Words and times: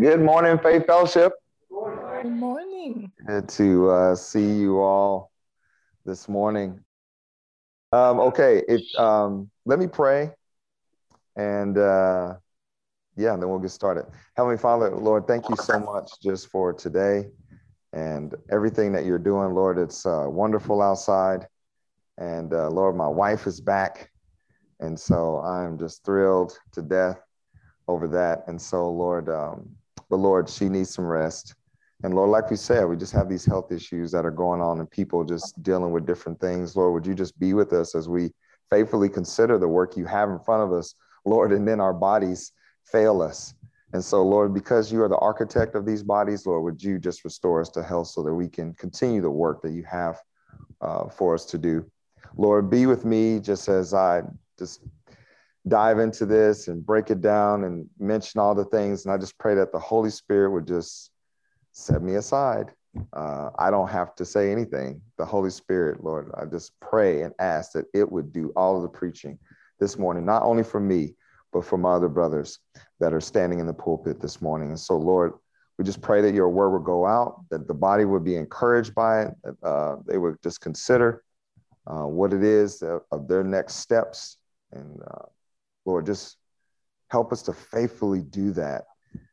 Good 0.00 0.22
morning, 0.22 0.58
Faith 0.60 0.86
Fellowship. 0.86 1.34
Good 1.68 2.32
morning. 2.32 3.12
Good 3.26 3.50
to 3.50 3.90
uh, 3.90 4.14
see 4.14 4.50
you 4.54 4.80
all 4.80 5.30
this 6.06 6.26
morning. 6.26 6.80
Um, 7.92 8.18
okay, 8.20 8.62
if 8.66 8.80
um, 8.98 9.50
let 9.66 9.78
me 9.78 9.86
pray, 9.86 10.30
and 11.36 11.76
uh, 11.76 12.36
yeah, 13.14 13.36
then 13.36 13.46
we'll 13.46 13.58
get 13.58 13.72
started. 13.72 14.06
Heavenly 14.38 14.56
Father, 14.56 14.88
Lord, 14.88 15.26
thank 15.26 15.50
you 15.50 15.56
so 15.56 15.78
much 15.78 16.10
just 16.22 16.48
for 16.48 16.72
today 16.72 17.26
and 17.92 18.34
everything 18.50 18.92
that 18.92 19.04
you're 19.04 19.18
doing, 19.18 19.52
Lord. 19.52 19.76
It's 19.76 20.06
uh, 20.06 20.24
wonderful 20.28 20.80
outside, 20.80 21.46
and 22.16 22.54
uh, 22.54 22.70
Lord, 22.70 22.96
my 22.96 23.08
wife 23.08 23.46
is 23.46 23.60
back, 23.60 24.10
and 24.80 24.98
so 24.98 25.40
I'm 25.40 25.78
just 25.78 26.06
thrilled 26.06 26.58
to 26.72 26.80
death 26.80 27.20
over 27.86 28.08
that. 28.08 28.44
And 28.46 28.58
so, 28.58 28.88
Lord, 28.88 29.28
um, 29.28 29.76
but 30.08 30.16
Lord, 30.16 30.48
she 30.48 30.68
needs 30.68 30.90
some 30.94 31.06
rest. 31.06 31.54
And 32.02 32.14
Lord, 32.14 32.30
like 32.30 32.50
we 32.50 32.56
said, 32.56 32.84
we 32.84 32.96
just 32.96 33.12
have 33.12 33.28
these 33.28 33.44
health 33.44 33.70
issues 33.70 34.10
that 34.12 34.24
are 34.24 34.30
going 34.30 34.60
on 34.60 34.80
and 34.80 34.90
people 34.90 35.22
just 35.22 35.62
dealing 35.62 35.92
with 35.92 36.06
different 36.06 36.40
things. 36.40 36.74
Lord, 36.74 36.94
would 36.94 37.06
you 37.06 37.14
just 37.14 37.38
be 37.38 37.52
with 37.52 37.72
us 37.72 37.94
as 37.94 38.08
we 38.08 38.30
faithfully 38.70 39.08
consider 39.08 39.58
the 39.58 39.68
work 39.68 39.96
you 39.96 40.06
have 40.06 40.30
in 40.30 40.38
front 40.38 40.62
of 40.62 40.72
us, 40.72 40.94
Lord, 41.26 41.52
and 41.52 41.66
then 41.68 41.80
our 41.80 41.92
bodies 41.92 42.52
fail 42.84 43.20
us. 43.20 43.54
And 43.92 44.02
so, 44.02 44.22
Lord, 44.22 44.54
because 44.54 44.92
you 44.92 45.02
are 45.02 45.08
the 45.08 45.18
architect 45.18 45.74
of 45.74 45.84
these 45.84 46.02
bodies, 46.02 46.46
Lord, 46.46 46.62
would 46.62 46.82
you 46.82 46.98
just 46.98 47.24
restore 47.24 47.60
us 47.60 47.68
to 47.70 47.82
health 47.82 48.06
so 48.06 48.22
that 48.22 48.32
we 48.32 48.48
can 48.48 48.72
continue 48.74 49.20
the 49.20 49.30
work 49.30 49.62
that 49.62 49.72
you 49.72 49.82
have 49.82 50.20
uh, 50.80 51.08
for 51.08 51.34
us 51.34 51.44
to 51.46 51.58
do? 51.58 51.84
Lord, 52.36 52.70
be 52.70 52.86
with 52.86 53.04
me 53.04 53.40
just 53.40 53.68
as 53.68 53.92
I 53.92 54.22
just 54.58 54.80
dive 55.68 55.98
into 55.98 56.26
this 56.26 56.68
and 56.68 56.84
break 56.84 57.10
it 57.10 57.20
down 57.20 57.64
and 57.64 57.88
mention 57.98 58.40
all 58.40 58.54
the 58.54 58.64
things. 58.64 59.04
And 59.04 59.12
I 59.12 59.18
just 59.18 59.38
pray 59.38 59.54
that 59.54 59.72
the 59.72 59.78
Holy 59.78 60.10
Spirit 60.10 60.50
would 60.50 60.66
just 60.66 61.10
set 61.72 62.02
me 62.02 62.14
aside. 62.14 62.72
Uh, 63.12 63.50
I 63.58 63.70
don't 63.70 63.88
have 63.88 64.14
to 64.16 64.24
say 64.24 64.50
anything. 64.50 65.00
The 65.16 65.24
Holy 65.24 65.50
Spirit, 65.50 66.02
Lord, 66.02 66.30
I 66.36 66.44
just 66.46 66.72
pray 66.80 67.22
and 67.22 67.32
ask 67.38 67.72
that 67.72 67.86
it 67.94 68.10
would 68.10 68.32
do 68.32 68.52
all 68.56 68.76
of 68.76 68.82
the 68.82 68.88
preaching 68.88 69.38
this 69.78 69.98
morning, 69.98 70.24
not 70.24 70.42
only 70.42 70.64
for 70.64 70.80
me, 70.80 71.14
but 71.52 71.64
for 71.64 71.78
my 71.78 71.92
other 71.92 72.08
brothers 72.08 72.58
that 72.98 73.12
are 73.12 73.20
standing 73.20 73.60
in 73.60 73.66
the 73.66 73.72
pulpit 73.72 74.20
this 74.20 74.40
morning. 74.40 74.68
And 74.68 74.78
so, 74.78 74.96
Lord, 74.96 75.34
we 75.78 75.84
just 75.84 76.02
pray 76.02 76.20
that 76.20 76.34
your 76.34 76.48
word 76.48 76.70
would 76.70 76.84
go 76.84 77.06
out, 77.06 77.44
that 77.50 77.66
the 77.66 77.74
body 77.74 78.04
would 78.04 78.24
be 78.24 78.36
encouraged 78.36 78.94
by 78.94 79.22
it, 79.22 79.34
that 79.44 79.66
uh, 79.66 79.96
they 80.06 80.18
would 80.18 80.36
just 80.42 80.60
consider 80.60 81.24
uh, 81.86 82.06
what 82.06 82.32
it 82.32 82.42
is 82.42 82.82
of, 82.82 83.28
their 83.28 83.42
next 83.42 83.76
steps. 83.76 84.36
And 84.72 85.00
uh, 85.10 85.26
Lord, 85.90 86.06
just 86.06 86.36
help 87.08 87.32
us 87.32 87.42
to 87.42 87.52
faithfully 87.52 88.20
do 88.20 88.52
that 88.52 88.84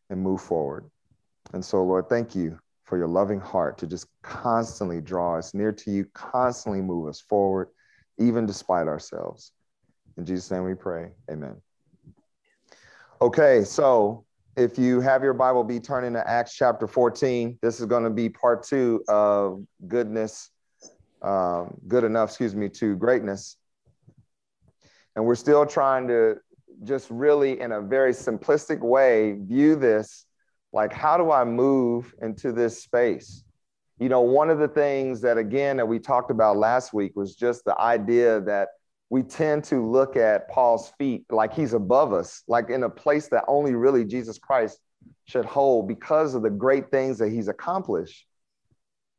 and 0.10 0.20
move 0.20 0.42
forward. 0.42 0.90
And 1.54 1.64
so, 1.64 1.84
Lord, 1.84 2.10
thank 2.10 2.36
you 2.36 2.58
for 2.84 2.98
your 2.98 3.08
loving 3.08 3.40
heart 3.40 3.78
to 3.78 3.88
just 3.88 4.08
constantly 4.24 5.02
draw 5.02 5.38
us 5.38 5.54
near 5.54 5.72
to 5.72 5.92
you, 5.92 6.06
constantly 6.14 6.82
move 6.82 7.08
us 7.08 7.22
forward, 7.22 7.68
even 8.18 8.46
despite 8.46 8.88
ourselves. 8.88 9.52
In 10.18 10.26
Jesus' 10.26 10.50
name 10.50 10.64
we 10.64 10.74
pray. 10.74 11.12
Amen. 11.30 11.58
Okay, 13.22 13.64
so 13.64 14.26
if 14.56 14.80
you 14.80 15.00
have 15.02 15.22
your 15.22 15.34
Bible, 15.34 15.64
be 15.64 15.80
turning 15.80 16.14
to 16.14 16.28
Acts 16.28 16.56
chapter 16.56 16.88
14. 16.88 17.60
This 17.62 17.80
is 17.80 17.86
going 17.86 18.04
to 18.04 18.10
be 18.10 18.30
part 18.30 18.64
two 18.64 19.04
of 19.08 19.64
goodness, 19.88 20.50
um, 21.22 21.78
good 21.88 22.04
enough, 22.04 22.30
excuse 22.30 22.56
me, 22.56 22.70
to 22.70 22.96
greatness. 22.96 23.58
And 25.16 25.26
we're 25.26 25.36
still 25.36 25.66
trying 25.66 26.08
to 26.08 26.38
just 26.84 27.10
really, 27.10 27.60
in 27.60 27.72
a 27.72 27.82
very 27.82 28.14
simplistic 28.14 28.80
way, 28.80 29.34
view 29.34 29.76
this 29.76 30.26
like, 30.74 30.94
how 30.94 31.18
do 31.18 31.32
I 31.32 31.44
move 31.44 32.14
into 32.22 32.52
this 32.52 32.84
space? 32.84 33.44
You 34.00 34.10
know, 34.10 34.22
one 34.22 34.50
of 34.50 34.60
the 34.60 34.68
things 34.68 35.22
that, 35.22 35.38
again, 35.38 35.78
that 35.78 35.88
we 35.88 35.98
talked 35.98 36.30
about 36.30 36.58
last 36.58 36.94
week 36.94 37.14
was 37.16 37.36
just 37.36 37.66
the 37.66 37.80
idea 37.80 38.42
that 38.42 38.70
we 39.10 39.24
tend 39.24 39.64
to 39.66 39.84
look 39.84 40.16
at 40.16 40.50
Paul's 40.50 40.92
feet 40.98 41.26
like 41.32 41.54
he's 41.54 41.74
above 41.74 42.14
us, 42.14 42.44
like 42.48 42.70
in 42.70 42.84
a 42.84 42.90
place 42.90 43.28
that 43.30 43.46
only 43.48 43.74
really 43.74 44.04
Jesus 44.04 44.38
Christ 44.38 44.80
should 45.26 45.46
hold 45.46 45.88
because 45.88 46.36
of 46.36 46.44
the 46.44 46.50
great 46.50 46.92
things 46.92 47.18
that 47.20 47.30
he's 47.30 47.48
accomplished. 47.48 48.26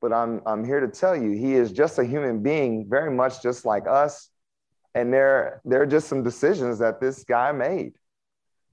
But 0.00 0.12
I'm, 0.12 0.42
I'm 0.46 0.64
here 0.64 0.80
to 0.80 0.88
tell 0.88 1.16
you, 1.16 1.30
he 1.32 1.54
is 1.54 1.72
just 1.72 1.98
a 1.98 2.04
human 2.04 2.42
being, 2.42 2.86
very 2.88 3.10
much 3.10 3.42
just 3.42 3.64
like 3.64 3.88
us. 3.88 4.28
And 4.98 5.12
there, 5.12 5.60
there 5.64 5.80
are 5.80 5.86
just 5.86 6.08
some 6.08 6.24
decisions 6.24 6.80
that 6.80 7.00
this 7.00 7.22
guy 7.22 7.52
made. 7.52 7.92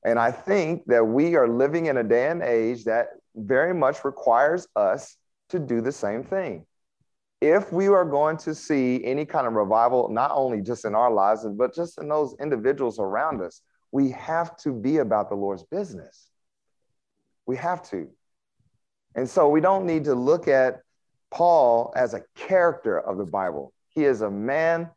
And 0.03 0.17
I 0.17 0.31
think 0.31 0.83
that 0.87 1.05
we 1.05 1.35
are 1.35 1.47
living 1.47 1.85
in 1.85 1.97
a 1.97 2.03
day 2.03 2.29
and 2.29 2.41
age 2.41 2.85
that 2.85 3.09
very 3.35 3.75
much 3.75 4.03
requires 4.03 4.67
us 4.75 5.17
to 5.49 5.59
do 5.59 5.81
the 5.81 5.91
same 5.91 6.23
thing. 6.23 6.65
If 7.41 7.71
we 7.71 7.89
are 7.89 8.05
going 8.05 8.37
to 8.37 8.55
see 8.55 9.03
any 9.05 9.23
kind 9.25 9.45
of 9.45 9.53
revival, 9.53 10.09
not 10.09 10.31
only 10.33 10.61
just 10.61 10.83
in 10.83 10.95
our 10.95 11.11
lives, 11.11 11.45
but 11.45 11.75
just 11.75 11.99
in 11.99 12.09
those 12.09 12.35
individuals 12.41 12.97
around 12.97 13.43
us, 13.43 13.61
we 13.91 14.09
have 14.09 14.57
to 14.57 14.73
be 14.73 14.97
about 14.97 15.29
the 15.29 15.35
Lord's 15.35 15.63
business. 15.65 16.31
We 17.45 17.57
have 17.57 17.87
to. 17.91 18.09
And 19.13 19.29
so 19.29 19.47
we 19.47 19.61
don't 19.61 19.85
need 19.85 20.05
to 20.05 20.15
look 20.15 20.47
at 20.47 20.81
Paul 21.29 21.93
as 21.95 22.15
a 22.15 22.23
character 22.33 22.99
of 22.99 23.19
the 23.19 23.25
Bible. 23.25 23.73
He 23.89 24.05
is 24.05 24.21
a 24.21 24.31
man 24.31 24.89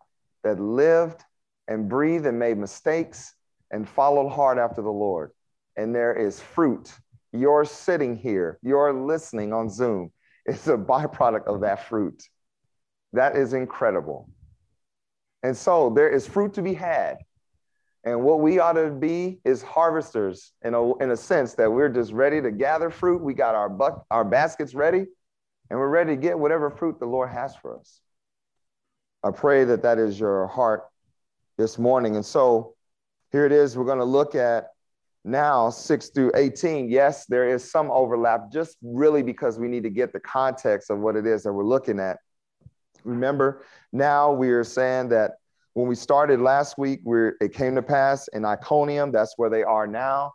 that 0.44 0.60
lived 0.60 1.22
and 1.66 1.88
breathed 1.88 2.26
and 2.26 2.38
made 2.38 2.59
mistakes 2.59 3.34
and 3.71 3.88
followed 3.88 4.31
hard 4.31 4.59
after 4.59 4.82
the 4.82 4.91
Lord. 4.91 5.31
And 5.76 5.94
there 5.94 6.15
is 6.15 6.41
fruit. 6.41 6.93
You're 7.32 7.65
sitting 7.65 8.16
here, 8.16 8.59
you're 8.62 8.93
listening 8.93 9.53
on 9.53 9.69
Zoom. 9.69 10.10
It's 10.47 10.66
a 10.66 10.78
byproduct 10.78 11.47
of 11.47 11.60
that 11.60 11.88
fruit. 11.88 12.22
That 13.12 13.37
is 13.37 13.53
incredible. 13.53 14.31
And 15.43 15.54
so 15.54 15.91
there 15.91 16.09
is 16.09 16.26
fruit 16.26 16.55
to 16.55 16.62
be 16.62 16.72
had. 16.72 17.19
And 18.05 18.22
what 18.22 18.41
we 18.41 18.59
ought 18.59 18.72
to 18.72 18.91
be 18.91 19.41
is 19.44 19.62
harvesters 19.62 20.53
in 20.65 20.72
a, 20.72 20.97
in 20.99 21.10
a 21.10 21.16
sense 21.16 21.53
that 21.55 21.70
we're 21.70 21.91
just 21.91 22.12
ready 22.12 22.41
to 22.41 22.50
gather 22.50 22.88
fruit. 22.88 23.22
We 23.22 23.34
got 23.34 23.55
our, 23.55 23.69
buck, 23.69 24.06
our 24.10 24.25
baskets 24.25 24.75
ready, 24.75 25.05
and 25.69 25.78
we're 25.78 25.88
ready 25.88 26.15
to 26.15 26.20
get 26.20 26.38
whatever 26.38 26.70
fruit 26.70 26.99
the 26.99 27.06
Lord 27.06 27.28
has 27.28 27.55
for 27.56 27.78
us. 27.78 28.00
I 29.25 29.31
pray 29.31 29.65
that 29.65 29.83
that 29.83 29.99
is 29.99 30.19
your 30.19 30.47
heart 30.47 30.84
this 31.56 31.79
morning. 31.79 32.17
And 32.17 32.25
so 32.25 32.75
here 33.33 33.45
it 33.45 33.53
is. 33.53 33.77
We're 33.77 33.84
going 33.84 33.99
to 33.99 34.05
look 34.05 34.34
at 34.34 34.69
now 35.25 35.71
6 35.71 36.09
through 36.11 36.33
18. 36.34 36.89
Yes, 36.89 37.27
there 37.27 37.49
is 37.49 37.69
some 37.69 37.91
overlap, 37.91 38.53
just 38.53 38.77
really 38.83 39.23
because 39.23 39.59
we 39.59 39.69
need 39.69 39.83
to 39.83 39.91
get 39.91 40.12
the 40.12 40.21
context 40.21 40.91
of 40.91 41.01
what 41.01 41.17
it 41.17 41.27
is 41.27 41.43
that 41.43 41.53
we're 41.53 41.65
looking 41.65 41.99
at. 41.99 42.19
Remember, 43.05 43.65
now 43.93 44.33
we 44.33 44.51
are 44.51 44.65
saying 44.65 45.09
that 45.11 45.33
when 45.75 45.87
we 45.87 45.95
started 45.95 46.41
last 46.41 46.79
week, 46.79 47.00
we 47.05 47.31
it 47.41 47.53
came 47.53 47.75
to 47.75 47.83
pass 47.83 48.29
in 48.29 48.45
Iconium. 48.45 49.12
That's 49.12 49.35
where 49.37 49.50
they 49.50 49.62
are 49.62 49.87
now. 49.87 50.33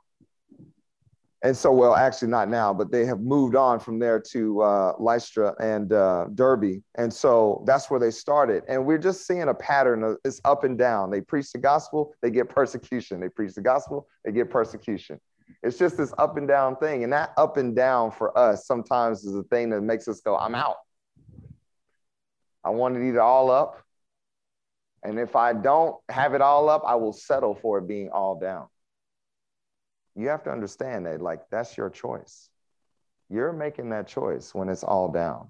And 1.44 1.56
so, 1.56 1.74
well, 1.74 1.94
actually 1.94 2.30
not 2.30 2.48
now, 2.48 2.74
but 2.74 2.90
they 2.90 3.06
have 3.06 3.20
moved 3.20 3.54
on 3.54 3.78
from 3.78 4.00
there 4.00 4.18
to 4.32 4.62
uh, 4.62 4.94
Lystra 4.98 5.54
and 5.60 5.92
uh, 5.92 6.28
Derbe. 6.34 6.82
And 6.96 7.14
so 7.14 7.66
that's 7.68 7.92
where 7.92 8.00
they 8.00 8.12
started. 8.12 8.64
And 8.70 8.86
we're 8.86 8.98
just 8.98 9.28
seeing 9.28 9.50
a 9.50 9.54
pattern 9.54 10.04
of 10.04 10.18
it's 10.24 10.40
up 10.46 10.64
and 10.64 10.78
down. 10.78 11.12
They 11.12 11.20
preach 11.20 11.52
the 11.52 11.58
gospel, 11.58 12.16
they 12.22 12.32
get 12.32 12.48
persecution. 12.48 13.20
They 13.20 13.28
preach 13.28 13.56
the 13.56 13.62
gospel, 13.62 14.08
they 14.24 14.32
get 14.32 14.50
persecution. 14.50 15.20
It's 15.62 15.78
just 15.78 15.98
this 15.98 16.14
up 16.18 16.38
and 16.38 16.48
down 16.48 16.78
thing. 16.78 17.04
And 17.04 17.12
that 17.12 17.34
up 17.36 17.58
and 17.58 17.76
down 17.76 18.12
for 18.12 18.38
us 18.38 18.66
sometimes 18.66 19.26
is 19.26 19.34
the 19.34 19.44
thing 19.44 19.70
that 19.72 19.82
makes 19.82 20.08
us 20.08 20.22
go, 20.22 20.38
I'm 20.38 20.56
out. 20.56 20.78
I 22.64 22.70
want 22.70 22.96
it 22.96 23.06
either 23.06 23.22
all 23.22 23.52
up. 23.52 23.84
And 25.04 25.20
if 25.20 25.36
I 25.36 25.52
don't 25.52 25.98
have 26.08 26.36
it 26.36 26.42
all 26.42 26.70
up, 26.70 26.84
I 26.88 26.96
will 26.96 27.12
settle 27.12 27.54
for 27.54 27.80
it 27.80 27.88
being 27.88 28.10
all 28.12 28.40
down 28.40 28.68
you 30.16 30.28
have 30.28 30.44
to 30.44 30.52
understand 30.52 31.06
that 31.06 31.22
like 31.22 31.50
that's 31.50 31.78
your 31.78 31.90
choice. 31.90 32.50
You're 33.30 33.54
making 33.54 33.90
that 33.90 34.08
choice 34.08 34.54
when 34.54 34.70
it's 34.70 34.84
all 34.84 35.12
down. 35.12 35.48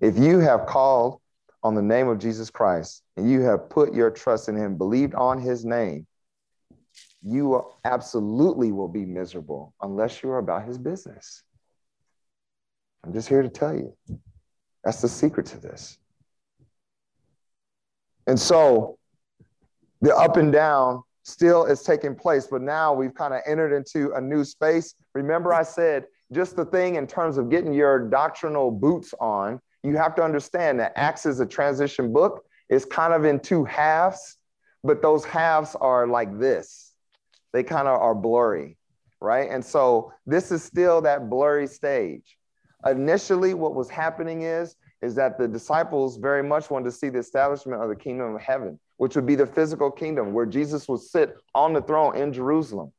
If 0.00 0.18
you 0.18 0.38
have 0.38 0.66
called 0.66 1.20
on 1.62 1.74
the 1.74 1.82
name 1.82 2.08
of 2.08 2.18
jesus 2.18 2.48
christ 2.48 3.02
and 3.18 3.30
you 3.30 3.42
have 3.42 3.68
put 3.68 3.92
your 3.92 4.10
trust 4.10 4.48
in 4.48 4.56
him 4.56 4.78
believed 4.78 5.14
on 5.14 5.38
his 5.38 5.62
name 5.62 6.06
you 7.22 7.64
absolutely 7.84 8.72
will 8.72 8.88
be 8.88 9.04
miserable 9.04 9.74
unless 9.82 10.22
you're 10.22 10.38
about 10.38 10.64
his 10.64 10.78
business. 10.78 11.42
I'm 13.04 13.12
just 13.12 13.28
here 13.28 13.42
to 13.42 13.48
tell 13.48 13.74
you 13.74 13.94
that's 14.84 15.02
the 15.02 15.08
secret 15.08 15.46
to 15.46 15.58
this. 15.58 15.98
And 18.26 18.38
so 18.38 18.98
the 20.00 20.16
up 20.16 20.36
and 20.36 20.52
down 20.52 21.02
still 21.22 21.64
is 21.66 21.82
taking 21.82 22.14
place, 22.14 22.46
but 22.50 22.62
now 22.62 22.92
we've 22.92 23.14
kind 23.14 23.34
of 23.34 23.40
entered 23.46 23.74
into 23.74 24.12
a 24.14 24.20
new 24.20 24.44
space. 24.44 24.94
Remember, 25.14 25.52
I 25.52 25.62
said 25.62 26.06
just 26.32 26.56
the 26.56 26.64
thing 26.64 26.94
in 26.96 27.06
terms 27.06 27.38
of 27.38 27.50
getting 27.50 27.72
your 27.72 28.08
doctrinal 28.08 28.70
boots 28.70 29.14
on, 29.20 29.60
you 29.82 29.96
have 29.96 30.14
to 30.16 30.22
understand 30.22 30.80
that 30.80 30.92
Acts 30.96 31.26
is 31.26 31.40
a 31.40 31.46
transition 31.46 32.12
book. 32.12 32.44
It's 32.68 32.84
kind 32.84 33.12
of 33.12 33.24
in 33.24 33.40
two 33.40 33.64
halves, 33.64 34.36
but 34.84 35.02
those 35.02 35.24
halves 35.24 35.74
are 35.80 36.06
like 36.06 36.38
this. 36.38 36.92
They 37.52 37.62
kind 37.64 37.88
of 37.88 38.00
are 38.00 38.14
blurry. 38.14 38.76
right? 39.20 39.50
And 39.50 39.64
so 39.64 40.12
this 40.26 40.50
is 40.50 40.62
still 40.62 41.02
that 41.02 41.28
blurry 41.28 41.66
stage. 41.66 42.36
Initially, 42.86 43.54
what 43.54 43.74
was 43.74 43.90
happening 43.90 44.42
is 44.42 44.76
is 45.02 45.14
that 45.14 45.38
the 45.38 45.48
disciples 45.48 46.18
very 46.18 46.42
much 46.42 46.70
wanted 46.70 46.84
to 46.84 46.92
see 46.92 47.08
the 47.08 47.18
establishment 47.18 47.82
of 47.82 47.88
the 47.88 47.96
kingdom 47.96 48.34
of 48.34 48.40
heaven, 48.42 48.78
which 49.00 49.16
would 49.16 49.24
be 49.24 49.34
the 49.34 49.46
physical 49.46 49.90
kingdom 49.90 50.34
where 50.34 50.44
Jesus 50.44 50.86
would 50.86 51.00
sit 51.00 51.34
on 51.54 51.72
the 51.72 51.80
throne 51.80 52.18
in 52.18 52.34
Jerusalem. 52.34 52.92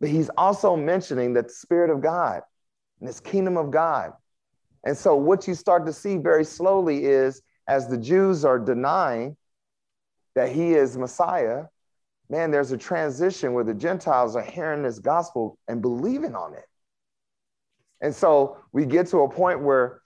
But 0.00 0.08
he's 0.08 0.30
also 0.36 0.74
mentioning 0.74 1.34
that 1.34 1.46
the 1.46 1.54
Spirit 1.54 1.90
of 1.90 2.02
God 2.02 2.42
and 2.98 3.08
this 3.08 3.20
kingdom 3.20 3.56
of 3.56 3.70
God. 3.70 4.14
And 4.84 4.96
so, 4.96 5.14
what 5.14 5.46
you 5.46 5.54
start 5.54 5.86
to 5.86 5.92
see 5.92 6.16
very 6.16 6.44
slowly 6.44 7.04
is 7.04 7.40
as 7.68 7.86
the 7.86 7.96
Jews 7.96 8.44
are 8.44 8.58
denying 8.58 9.36
that 10.34 10.50
he 10.50 10.74
is 10.74 10.98
Messiah, 10.98 11.66
man, 12.28 12.50
there's 12.50 12.72
a 12.72 12.78
transition 12.78 13.52
where 13.52 13.62
the 13.62 13.74
Gentiles 13.74 14.34
are 14.34 14.42
hearing 14.42 14.82
this 14.82 14.98
gospel 14.98 15.56
and 15.68 15.80
believing 15.80 16.34
on 16.34 16.54
it. 16.54 16.66
And 18.00 18.12
so 18.12 18.56
we 18.72 18.86
get 18.86 19.06
to 19.08 19.18
a 19.18 19.28
point 19.30 19.62
where 19.62 20.00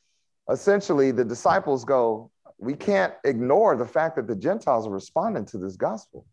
essentially 0.50 1.10
the 1.10 1.24
disciples 1.24 1.86
go, 1.86 2.30
we 2.62 2.74
can't 2.74 3.12
ignore 3.24 3.74
the 3.74 3.84
fact 3.84 4.14
that 4.14 4.28
the 4.28 4.36
Gentiles 4.36 4.86
are 4.86 4.90
responding 4.90 5.44
to 5.46 5.58
this 5.58 5.74
gospel. 5.74 6.24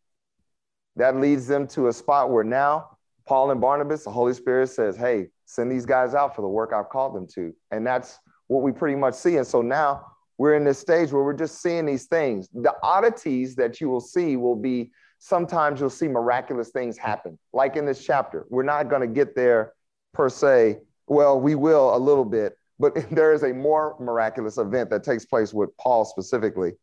That 0.95 1.15
leads 1.15 1.47
them 1.47 1.65
to 1.69 1.87
a 1.87 1.93
spot 1.93 2.29
where 2.29 2.43
now 2.43 2.97
Paul 3.25 3.49
and 3.49 3.59
Barnabas, 3.59 4.03
the 4.03 4.11
Holy 4.11 4.33
Spirit 4.33 4.67
says, 4.67 4.95
hey, 4.95 5.29
send 5.45 5.71
these 5.71 5.87
guys 5.87 6.13
out 6.13 6.35
for 6.35 6.43
the 6.43 6.47
work 6.47 6.71
I've 6.71 6.89
called 6.89 7.15
them 7.15 7.25
to. 7.33 7.51
And 7.71 7.85
that's 7.85 8.19
what 8.45 8.61
we 8.61 8.71
pretty 8.71 8.95
much 8.95 9.15
see. 9.15 9.37
And 9.37 9.47
so 9.47 9.63
now 9.63 10.05
we're 10.37 10.53
in 10.53 10.63
this 10.63 10.77
stage 10.77 11.11
where 11.11 11.23
we're 11.23 11.33
just 11.33 11.63
seeing 11.63 11.87
these 11.87 12.05
things. 12.05 12.47
The 12.53 12.75
oddities 12.83 13.55
that 13.55 13.81
you 13.81 13.89
will 13.89 13.99
see 13.99 14.37
will 14.37 14.55
be 14.55 14.91
sometimes 15.17 15.79
you'll 15.79 15.89
see 15.89 16.07
miraculous 16.07 16.69
things 16.69 16.95
happen, 16.95 17.39
like 17.53 17.75
in 17.75 17.87
this 17.87 18.05
chapter. 18.05 18.45
We're 18.49 18.61
not 18.61 18.87
going 18.87 19.01
to 19.01 19.07
get 19.07 19.35
there 19.35 19.73
per 20.13 20.29
se. 20.29 20.81
Well, 21.07 21.41
we 21.41 21.55
will 21.55 21.95
a 21.95 21.97
little 21.97 22.23
bit, 22.23 22.55
but 22.79 22.95
there 23.11 23.33
is 23.33 23.43
a 23.43 23.53
more 23.53 23.95
miraculous 23.99 24.57
event 24.57 24.89
that 24.89 25.03
takes 25.03 25.25
place 25.25 25.53
with 25.53 25.75
Paul 25.77 26.05
specifically. 26.05 26.73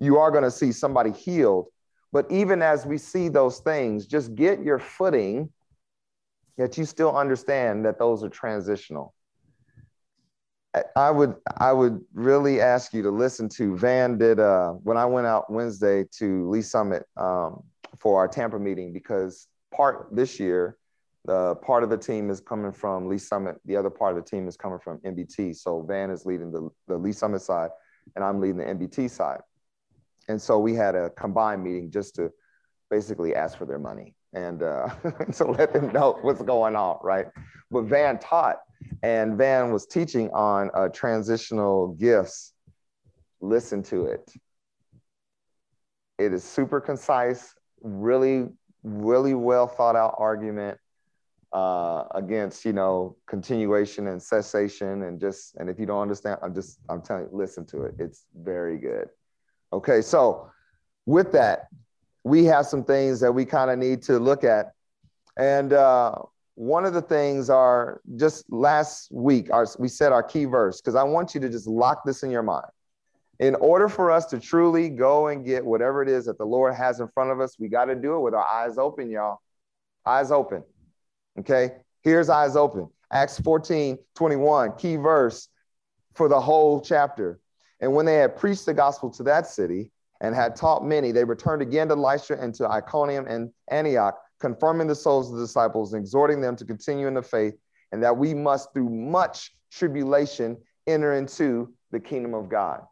You 0.00 0.18
are 0.18 0.30
going 0.30 0.44
to 0.44 0.50
see 0.50 0.72
somebody 0.72 1.12
healed. 1.12 1.68
But 2.12 2.30
even 2.30 2.62
as 2.62 2.86
we 2.86 2.98
see 2.98 3.28
those 3.28 3.58
things, 3.60 4.06
just 4.06 4.34
get 4.34 4.62
your 4.62 4.78
footing 4.78 5.50
that 6.56 6.78
you 6.78 6.84
still 6.84 7.16
understand 7.16 7.84
that 7.84 7.98
those 7.98 8.22
are 8.22 8.28
transitional. 8.28 9.14
I 10.96 11.10
would 11.10 11.36
I 11.56 11.72
would 11.72 12.00
really 12.14 12.60
ask 12.60 12.92
you 12.92 13.02
to 13.02 13.10
listen 13.10 13.48
to 13.50 13.76
Van 13.76 14.18
did 14.18 14.40
uh, 14.40 14.72
when 14.72 14.96
I 14.96 15.04
went 15.04 15.26
out 15.26 15.50
Wednesday 15.50 16.04
to 16.18 16.48
Lee's 16.50 16.68
Summit 16.68 17.04
um, 17.16 17.62
for 17.96 18.18
our 18.18 18.26
Tampa 18.26 18.58
meeting 18.58 18.92
because 18.92 19.46
part 19.72 20.08
this 20.10 20.40
year 20.40 20.76
the 21.24 21.54
part 21.56 21.82
of 21.82 21.90
the 21.90 21.96
team 21.96 22.28
is 22.28 22.40
coming 22.40 22.72
from 22.72 23.08
Lee's 23.08 23.26
Summit. 23.26 23.56
The 23.64 23.76
other 23.76 23.90
part 23.90 24.16
of 24.16 24.22
the 24.22 24.30
team 24.30 24.46
is 24.46 24.56
coming 24.56 24.78
from 24.78 24.98
NBT. 24.98 25.56
So 25.56 25.82
Van 25.82 26.10
is 26.10 26.26
leading 26.26 26.50
the, 26.50 26.68
the 26.86 26.98
Lee's 26.98 27.18
Summit 27.18 27.40
side, 27.40 27.70
and 28.14 28.22
I'm 28.22 28.40
leading 28.40 28.58
the 28.58 28.64
NBT 28.64 29.08
side. 29.08 29.40
And 30.28 30.40
so 30.40 30.58
we 30.58 30.74
had 30.74 30.94
a 30.94 31.10
combined 31.10 31.64
meeting 31.64 31.90
just 31.90 32.14
to 32.16 32.30
basically 32.90 33.34
ask 33.34 33.56
for 33.56 33.64
their 33.64 33.78
money 33.78 34.14
and 34.34 34.62
uh, 34.62 34.88
to 35.32 35.44
let 35.46 35.72
them 35.72 35.92
know 35.92 36.18
what's 36.20 36.42
going 36.42 36.76
on, 36.76 36.98
right? 37.02 37.26
But 37.70 37.84
Van 37.84 38.18
taught, 38.18 38.58
and 39.02 39.38
Van 39.38 39.72
was 39.72 39.86
teaching 39.86 40.30
on 40.32 40.70
uh, 40.74 40.88
transitional 40.88 41.88
gifts. 41.94 42.52
Listen 43.40 43.82
to 43.84 44.06
it. 44.06 44.30
It 46.18 46.34
is 46.34 46.44
super 46.44 46.80
concise, 46.80 47.54
really, 47.82 48.48
really 48.82 49.34
well 49.34 49.66
thought 49.66 49.96
out 49.96 50.14
argument 50.18 50.78
uh, 51.54 52.08
against 52.16 52.64
you 52.64 52.72
know 52.72 53.16
continuation 53.26 54.08
and 54.08 54.20
cessation 54.20 55.04
and 55.04 55.20
just 55.20 55.54
and 55.54 55.70
if 55.70 55.78
you 55.78 55.86
don't 55.86 56.02
understand 56.02 56.36
i'm 56.42 56.52
just 56.52 56.80
i'm 56.88 57.00
telling 57.00 57.22
you 57.22 57.30
listen 57.32 57.64
to 57.64 57.84
it. 57.84 57.94
It's 57.98 58.26
very 58.36 58.76
good. 58.76 59.08
Okay 59.72 60.02
so 60.02 60.50
with 61.06 61.30
that 61.32 61.68
we 62.24 62.44
have 62.44 62.66
some 62.66 62.82
things 62.82 63.20
that 63.20 63.30
we 63.30 63.44
kind 63.44 63.70
of 63.70 63.78
need 63.78 64.02
to 64.02 64.18
look 64.18 64.44
at. 64.44 64.72
And 65.36 65.74
uh, 65.74 66.14
one 66.54 66.86
of 66.86 66.94
the 66.94 67.02
things 67.02 67.50
are 67.50 68.00
just 68.16 68.50
last 68.50 69.12
week 69.12 69.48
our, 69.52 69.66
we 69.78 69.88
said 69.88 70.10
our 70.10 70.22
key 70.22 70.46
verse 70.46 70.80
because 70.80 70.96
i 70.96 71.02
want 71.04 71.34
you 71.34 71.40
to 71.40 71.48
just 71.48 71.68
lock 71.68 72.04
this 72.04 72.24
in 72.24 72.32
your 72.32 72.42
mind. 72.42 72.66
In 73.38 73.54
order 73.56 73.88
for 73.88 74.10
us 74.10 74.26
to 74.26 74.40
truly 74.40 74.88
go 74.88 75.28
and 75.28 75.44
get 75.44 75.64
whatever 75.64 76.02
it 76.02 76.08
is 76.08 76.24
that 76.24 76.36
the 76.36 76.44
lord 76.44 76.74
has 76.74 76.98
in 76.98 77.06
front 77.06 77.30
of 77.30 77.40
us 77.40 77.60
we 77.60 77.68
got 77.68 77.84
to 77.84 77.94
do 77.94 78.16
it 78.16 78.20
with 78.20 78.34
our 78.34 78.44
eyes 78.44 78.76
open 78.76 79.08
y'all. 79.08 79.38
Eyes 80.04 80.32
open 80.32 80.64
Okay, 81.38 81.72
here's 82.02 82.28
eyes 82.28 82.56
open. 82.56 82.88
Acts 83.12 83.38
14, 83.40 83.98
21, 84.14 84.76
key 84.76 84.96
verse 84.96 85.48
for 86.14 86.28
the 86.28 86.40
whole 86.40 86.80
chapter. 86.80 87.40
And 87.80 87.92
when 87.92 88.06
they 88.06 88.16
had 88.16 88.36
preached 88.36 88.66
the 88.66 88.74
gospel 88.74 89.10
to 89.10 89.22
that 89.24 89.46
city 89.46 89.90
and 90.20 90.34
had 90.34 90.56
taught 90.56 90.84
many, 90.84 91.12
they 91.12 91.24
returned 91.24 91.60
again 91.62 91.88
to 91.88 91.94
Lystra 91.94 92.40
and 92.40 92.54
to 92.54 92.68
Iconium 92.68 93.26
and 93.26 93.50
Antioch, 93.68 94.16
confirming 94.40 94.86
the 94.86 94.94
souls 94.94 95.30
of 95.30 95.36
the 95.36 95.44
disciples 95.44 95.92
and 95.92 96.02
exhorting 96.02 96.40
them 96.40 96.56
to 96.56 96.64
continue 96.64 97.08
in 97.08 97.14
the 97.14 97.22
faith, 97.22 97.54
and 97.92 98.02
that 98.02 98.16
we 98.16 98.32
must, 98.32 98.72
through 98.72 98.90
much 98.90 99.54
tribulation, 99.70 100.56
enter 100.86 101.14
into 101.14 101.72
the 101.90 102.00
kingdom 102.00 102.34
of 102.34 102.48
God. 102.48 102.82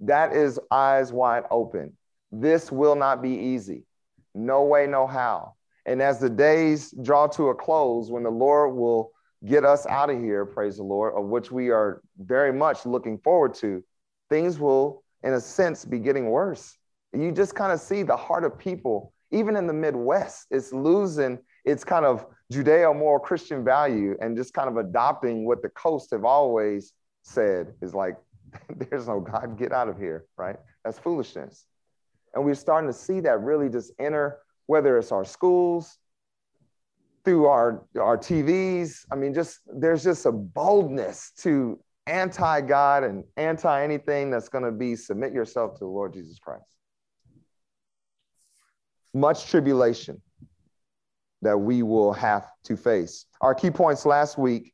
That 0.00 0.34
is 0.34 0.58
eyes 0.70 1.12
wide 1.12 1.44
open. 1.50 1.96
This 2.32 2.72
will 2.72 2.96
not 2.96 3.22
be 3.22 3.30
easy. 3.30 3.84
No 4.34 4.64
way, 4.64 4.86
no 4.86 5.06
how. 5.06 5.54
And 5.86 6.00
as 6.00 6.20
the 6.20 6.30
days 6.30 6.94
draw 7.02 7.26
to 7.28 7.48
a 7.48 7.54
close, 7.54 8.10
when 8.10 8.22
the 8.22 8.30
Lord 8.30 8.76
will 8.76 9.12
get 9.46 9.64
us 9.64 9.86
out 9.86 10.10
of 10.10 10.20
here, 10.20 10.44
praise 10.44 10.76
the 10.76 10.84
Lord, 10.84 11.14
of 11.16 11.26
which 11.28 11.50
we 11.50 11.70
are 11.70 12.02
very 12.18 12.52
much 12.52 12.86
looking 12.86 13.18
forward 13.18 13.54
to, 13.54 13.82
things 14.30 14.58
will, 14.58 15.02
in 15.22 15.34
a 15.34 15.40
sense, 15.40 15.84
be 15.84 15.98
getting 15.98 16.30
worse. 16.30 16.78
You 17.12 17.32
just 17.32 17.54
kind 17.54 17.72
of 17.72 17.80
see 17.80 18.02
the 18.02 18.16
heart 18.16 18.44
of 18.44 18.58
people, 18.58 19.12
even 19.32 19.56
in 19.56 19.66
the 19.66 19.72
Midwest, 19.72 20.46
it's 20.50 20.72
losing 20.72 21.38
its 21.64 21.84
kind 21.84 22.04
of 22.04 22.26
Judeo 22.52 22.96
moral 22.96 23.18
Christian 23.18 23.64
value 23.64 24.16
and 24.20 24.36
just 24.36 24.54
kind 24.54 24.68
of 24.68 24.76
adopting 24.76 25.46
what 25.46 25.62
the 25.62 25.68
coast 25.70 26.10
have 26.12 26.24
always 26.24 26.92
said 27.22 27.74
is 27.80 27.94
like, 27.94 28.16
there's 28.76 29.08
no 29.08 29.20
God, 29.20 29.58
get 29.58 29.72
out 29.72 29.88
of 29.88 29.98
here, 29.98 30.26
right? 30.36 30.56
That's 30.84 30.98
foolishness. 30.98 31.66
And 32.34 32.44
we're 32.44 32.54
starting 32.54 32.88
to 32.88 32.96
see 32.96 33.20
that 33.20 33.40
really 33.40 33.68
just 33.68 33.92
enter 33.98 34.38
whether 34.66 34.98
it's 34.98 35.12
our 35.12 35.24
schools, 35.24 35.98
through 37.24 37.46
our, 37.46 37.84
our 37.98 38.18
TVs. 38.18 39.06
I 39.10 39.16
mean, 39.16 39.34
just 39.34 39.60
there's 39.66 40.02
just 40.02 40.26
a 40.26 40.32
boldness 40.32 41.32
to 41.38 41.78
anti 42.06 42.60
God 42.62 43.04
and 43.04 43.24
anti 43.36 43.82
anything 43.82 44.30
that's 44.30 44.48
going 44.48 44.64
to 44.64 44.72
be 44.72 44.96
submit 44.96 45.32
yourself 45.32 45.74
to 45.74 45.80
the 45.80 45.90
Lord 45.90 46.14
Jesus 46.14 46.38
Christ. 46.38 46.64
Much 49.14 49.46
tribulation 49.46 50.20
that 51.42 51.58
we 51.58 51.82
will 51.82 52.12
have 52.12 52.48
to 52.64 52.76
face. 52.76 53.26
Our 53.40 53.54
key 53.54 53.70
points 53.70 54.06
last 54.06 54.38
week, 54.38 54.72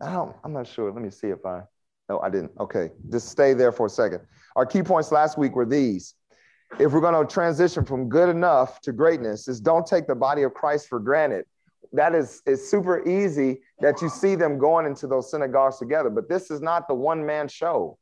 I 0.00 0.12
don't, 0.12 0.34
I'm 0.44 0.52
not 0.52 0.66
sure. 0.66 0.92
Let 0.92 1.02
me 1.02 1.10
see 1.10 1.28
if 1.28 1.44
I, 1.44 1.62
no, 2.08 2.20
I 2.20 2.30
didn't. 2.30 2.52
Okay, 2.60 2.90
just 3.10 3.28
stay 3.28 3.52
there 3.52 3.72
for 3.72 3.86
a 3.86 3.90
second. 3.90 4.20
Our 4.56 4.64
key 4.64 4.82
points 4.82 5.12
last 5.12 5.38
week 5.38 5.54
were 5.56 5.66
these 5.66 6.14
if 6.78 6.92
we're 6.92 7.00
going 7.00 7.26
to 7.26 7.32
transition 7.32 7.84
from 7.84 8.08
good 8.08 8.28
enough 8.28 8.80
to 8.82 8.92
greatness 8.92 9.48
is 9.48 9.60
don't 9.60 9.86
take 9.86 10.06
the 10.06 10.14
body 10.14 10.42
of 10.42 10.54
Christ 10.54 10.88
for 10.88 11.00
granted. 11.00 11.44
That 11.92 12.14
is 12.14 12.40
it's 12.46 12.70
super 12.70 13.06
easy 13.08 13.60
that 13.80 14.00
you 14.00 14.08
see 14.08 14.36
them 14.36 14.58
going 14.58 14.86
into 14.86 15.06
those 15.06 15.30
synagogues 15.30 15.78
together, 15.78 16.08
but 16.08 16.28
this 16.28 16.50
is 16.50 16.60
not 16.60 16.86
the 16.86 16.94
one 16.94 17.24
man 17.26 17.48
show. 17.48 17.98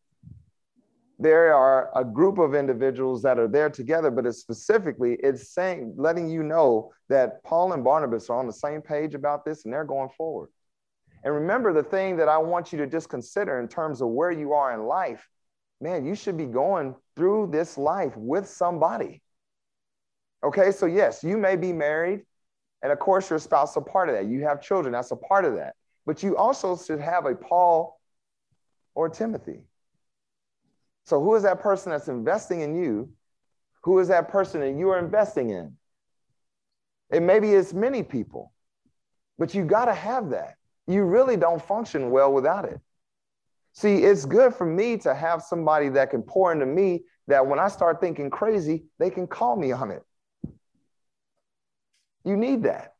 There 1.18 1.52
are 1.54 1.90
a 1.96 2.04
group 2.04 2.38
of 2.38 2.54
individuals 2.54 3.22
that 3.22 3.38
are 3.38 3.48
there 3.48 3.70
together, 3.70 4.10
but 4.10 4.26
it's 4.26 4.38
specifically 4.38 5.16
it's 5.22 5.52
saying 5.52 5.94
letting 5.96 6.28
you 6.28 6.42
know 6.42 6.92
that 7.08 7.42
Paul 7.44 7.72
and 7.72 7.82
Barnabas 7.82 8.28
are 8.28 8.38
on 8.38 8.46
the 8.46 8.52
same 8.52 8.82
page 8.82 9.14
about 9.14 9.44
this 9.44 9.64
and 9.64 9.72
they're 9.72 9.84
going 9.84 10.10
forward. 10.10 10.50
And 11.24 11.34
remember 11.34 11.72
the 11.72 11.82
thing 11.82 12.16
that 12.18 12.28
I 12.28 12.38
want 12.38 12.72
you 12.72 12.78
to 12.78 12.86
just 12.86 13.08
consider 13.08 13.58
in 13.58 13.68
terms 13.68 14.00
of 14.00 14.08
where 14.08 14.30
you 14.30 14.52
are 14.52 14.72
in 14.72 14.84
life 14.84 15.26
man, 15.80 16.04
you 16.04 16.14
should 16.14 16.36
be 16.36 16.46
going 16.46 16.94
through 17.16 17.48
this 17.52 17.78
life 17.78 18.16
with 18.16 18.48
somebody. 18.48 19.22
Okay, 20.42 20.70
so 20.70 20.86
yes, 20.86 21.24
you 21.24 21.36
may 21.36 21.56
be 21.56 21.72
married, 21.72 22.22
and 22.82 22.92
of 22.92 22.98
course, 22.98 23.28
your 23.28 23.38
spouse 23.38 23.70
is 23.72 23.76
a 23.78 23.80
part 23.80 24.08
of 24.08 24.14
that. 24.14 24.26
You 24.26 24.44
have 24.44 24.60
children, 24.60 24.92
that's 24.92 25.10
a 25.10 25.16
part 25.16 25.44
of 25.44 25.56
that. 25.56 25.74
But 26.06 26.22
you 26.22 26.36
also 26.36 26.76
should 26.76 27.00
have 27.00 27.26
a 27.26 27.34
Paul 27.34 28.00
or 28.94 29.08
Timothy. 29.08 29.64
So, 31.06 31.20
who 31.20 31.34
is 31.34 31.42
that 31.42 31.60
person 31.60 31.90
that's 31.90 32.08
investing 32.08 32.60
in 32.60 32.74
you? 32.74 33.10
Who 33.82 33.98
is 33.98 34.08
that 34.08 34.28
person 34.28 34.60
that 34.60 34.78
you 34.78 34.90
are 34.90 34.98
investing 34.98 35.50
in? 35.50 35.76
And 37.10 37.26
maybe 37.26 37.52
it's 37.52 37.72
many 37.72 38.02
people, 38.02 38.52
but 39.38 39.54
you 39.54 39.64
got 39.64 39.86
to 39.86 39.94
have 39.94 40.30
that. 40.30 40.56
You 40.86 41.04
really 41.04 41.36
don't 41.36 41.62
function 41.62 42.10
well 42.10 42.32
without 42.32 42.64
it. 42.64 42.80
See, 43.78 43.98
it's 43.98 44.24
good 44.24 44.56
for 44.56 44.66
me 44.66 44.96
to 44.96 45.14
have 45.14 45.40
somebody 45.40 45.88
that 45.90 46.10
can 46.10 46.20
pour 46.20 46.50
into 46.50 46.66
me 46.66 47.04
that 47.28 47.46
when 47.46 47.60
I 47.60 47.68
start 47.68 48.00
thinking 48.00 48.28
crazy, 48.28 48.86
they 48.98 49.08
can 49.08 49.28
call 49.28 49.54
me 49.54 49.70
on 49.70 49.92
it. 49.92 50.02
You 52.24 52.36
need 52.36 52.64
that. 52.64 52.94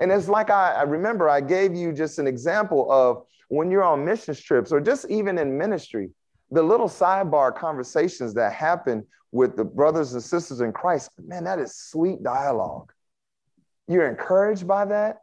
And 0.00 0.10
it's 0.10 0.28
like 0.28 0.50
I, 0.50 0.72
I 0.72 0.82
remember 0.82 1.28
I 1.28 1.40
gave 1.40 1.76
you 1.76 1.92
just 1.92 2.18
an 2.18 2.26
example 2.26 2.90
of 2.90 3.24
when 3.46 3.70
you're 3.70 3.84
on 3.84 4.04
mission 4.04 4.34
trips 4.34 4.72
or 4.72 4.80
just 4.80 5.08
even 5.08 5.38
in 5.38 5.56
ministry, 5.56 6.10
the 6.50 6.60
little 6.60 6.88
sidebar 6.88 7.56
conversations 7.56 8.34
that 8.34 8.52
happen 8.52 9.06
with 9.30 9.56
the 9.56 9.64
brothers 9.64 10.14
and 10.14 10.22
sisters 10.24 10.60
in 10.60 10.72
Christ, 10.72 11.08
man, 11.24 11.44
that 11.44 11.60
is 11.60 11.76
sweet 11.76 12.20
dialogue. 12.24 12.92
You're 13.86 14.08
encouraged 14.08 14.66
by 14.66 14.86
that. 14.86 15.18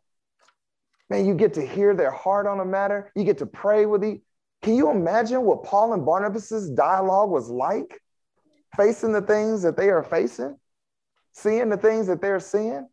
Man, 1.10 1.26
you 1.26 1.34
get 1.34 1.56
to 1.56 1.68
hear 1.68 1.94
their 1.94 2.12
heart 2.12 2.48
on 2.48 2.62
a 2.62 2.66
matter. 2.66 3.12
You 3.18 3.26
get 3.26 3.40
to 3.40 3.46
pray 3.46 3.86
with 3.86 4.06
each. 4.06 4.22
Can 4.62 4.76
you 4.76 4.92
imagine 4.92 5.44
what 5.44 5.64
Paul 5.64 5.94
and 5.94 6.06
Barnabas's 6.06 6.70
dialogue 6.70 7.30
was 7.30 7.50
like? 7.50 8.00
Facing 8.78 9.12
the 9.12 9.22
things 9.22 9.64
that 9.64 9.76
they 9.76 9.90
are 9.90 10.04
facing, 10.04 10.58
seeing 11.34 11.70
the 11.70 11.78
things 11.78 12.08
that 12.08 12.22
they're 12.22 12.40
seeing. 12.40 12.88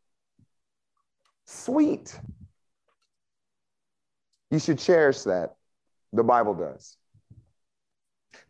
Sweet. 1.47 2.19
You 4.51 4.59
should 4.59 4.79
cherish 4.79 5.23
that. 5.23 5.55
The 6.13 6.25
Bible 6.25 6.55
does. 6.55 6.97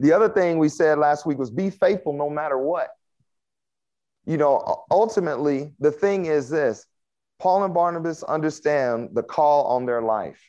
The 0.01 0.13
other 0.13 0.29
thing 0.29 0.59
we 0.59 0.69
said 0.69 0.99
last 0.99 1.27
week 1.27 1.39
was 1.39 1.51
be 1.51 1.71
faithful 1.71 2.13
no 2.13 2.31
matter 2.31 2.57
what. 2.57 2.91
You 4.27 4.37
know, 4.37 4.85
ultimately, 4.91 5.73
the 5.81 5.91
thing 5.91 6.27
is 6.27 6.49
this 6.49 6.87
Paul 7.39 7.65
and 7.65 7.75
Barnabas 7.75 8.23
understand 8.23 9.11
the 9.13 9.23
call 9.23 9.67
on 9.67 9.87
their 9.87 10.03
life. 10.03 10.41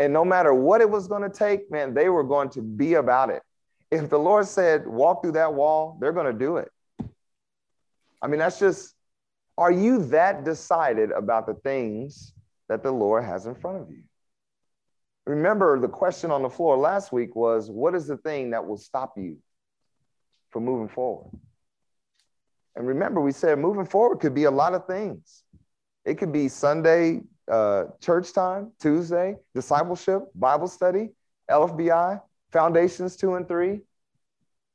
And 0.00 0.14
no 0.14 0.24
matter 0.24 0.54
what 0.54 0.80
it 0.80 0.88
was 0.88 1.06
going 1.08 1.20
to 1.20 1.28
take, 1.28 1.70
man, 1.70 1.92
they 1.92 2.08
were 2.08 2.24
going 2.24 2.48
to 2.50 2.62
be 2.62 2.94
about 2.94 3.28
it. 3.28 3.42
If 3.90 4.08
the 4.08 4.18
Lord 4.18 4.46
said, 4.46 4.86
walk 4.86 5.20
through 5.20 5.32
that 5.32 5.52
wall, 5.52 5.98
they're 6.00 6.14
going 6.14 6.32
to 6.32 6.38
do 6.38 6.56
it. 6.56 6.72
I 8.22 8.26
mean, 8.26 8.38
that's 8.38 8.58
just, 8.58 8.94
are 9.58 9.70
you 9.70 10.06
that 10.06 10.42
decided 10.42 11.10
about 11.10 11.46
the 11.46 11.52
things 11.52 12.32
that 12.70 12.82
the 12.82 12.90
Lord 12.90 13.24
has 13.24 13.44
in 13.44 13.54
front 13.54 13.82
of 13.82 13.90
you? 13.90 14.04
Remember, 15.26 15.78
the 15.78 15.88
question 15.88 16.30
on 16.30 16.40
the 16.40 16.48
floor 16.48 16.78
last 16.78 17.12
week 17.12 17.36
was 17.36 17.70
what 17.70 17.94
is 17.94 18.06
the 18.06 18.16
thing 18.16 18.52
that 18.52 18.66
will 18.66 18.78
stop 18.78 19.18
you 19.18 19.36
from 20.48 20.64
moving 20.64 20.88
forward? 20.88 21.30
And 22.74 22.88
remember, 22.88 23.20
we 23.20 23.32
said 23.32 23.58
moving 23.58 23.84
forward 23.84 24.20
could 24.20 24.34
be 24.34 24.44
a 24.44 24.50
lot 24.50 24.72
of 24.72 24.86
things. 24.86 25.44
It 26.06 26.14
could 26.14 26.32
be 26.32 26.48
Sunday 26.48 27.20
uh, 27.50 27.84
church 28.00 28.32
time, 28.32 28.72
Tuesday, 28.80 29.36
discipleship, 29.54 30.22
Bible 30.34 30.68
study, 30.68 31.10
LFBI, 31.50 32.20
foundations 32.52 33.16
two 33.16 33.34
and 33.34 33.46
three. 33.48 33.80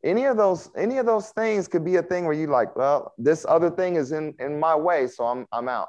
Any 0.04 0.26
of 0.26 0.38
those, 0.38 0.70
any 0.78 0.98
of 0.98 1.06
those 1.06 1.30
things 1.30 1.68
could 1.68 1.84
be 1.84 1.96
a 1.96 2.04
thing 2.04 2.26
where 2.26 2.34
you 2.34 2.48
like, 2.48 2.76
well, 2.76 3.14
this 3.18 3.46
other 3.48 3.72
thing 3.72 3.96
is 3.96 4.12
in, 4.12 4.36
in 4.40 4.60
my 4.60 4.76
way, 4.76 5.08
so 5.08 5.26
I'm, 5.26 5.48
I'm 5.52 5.68
out. 5.68 5.88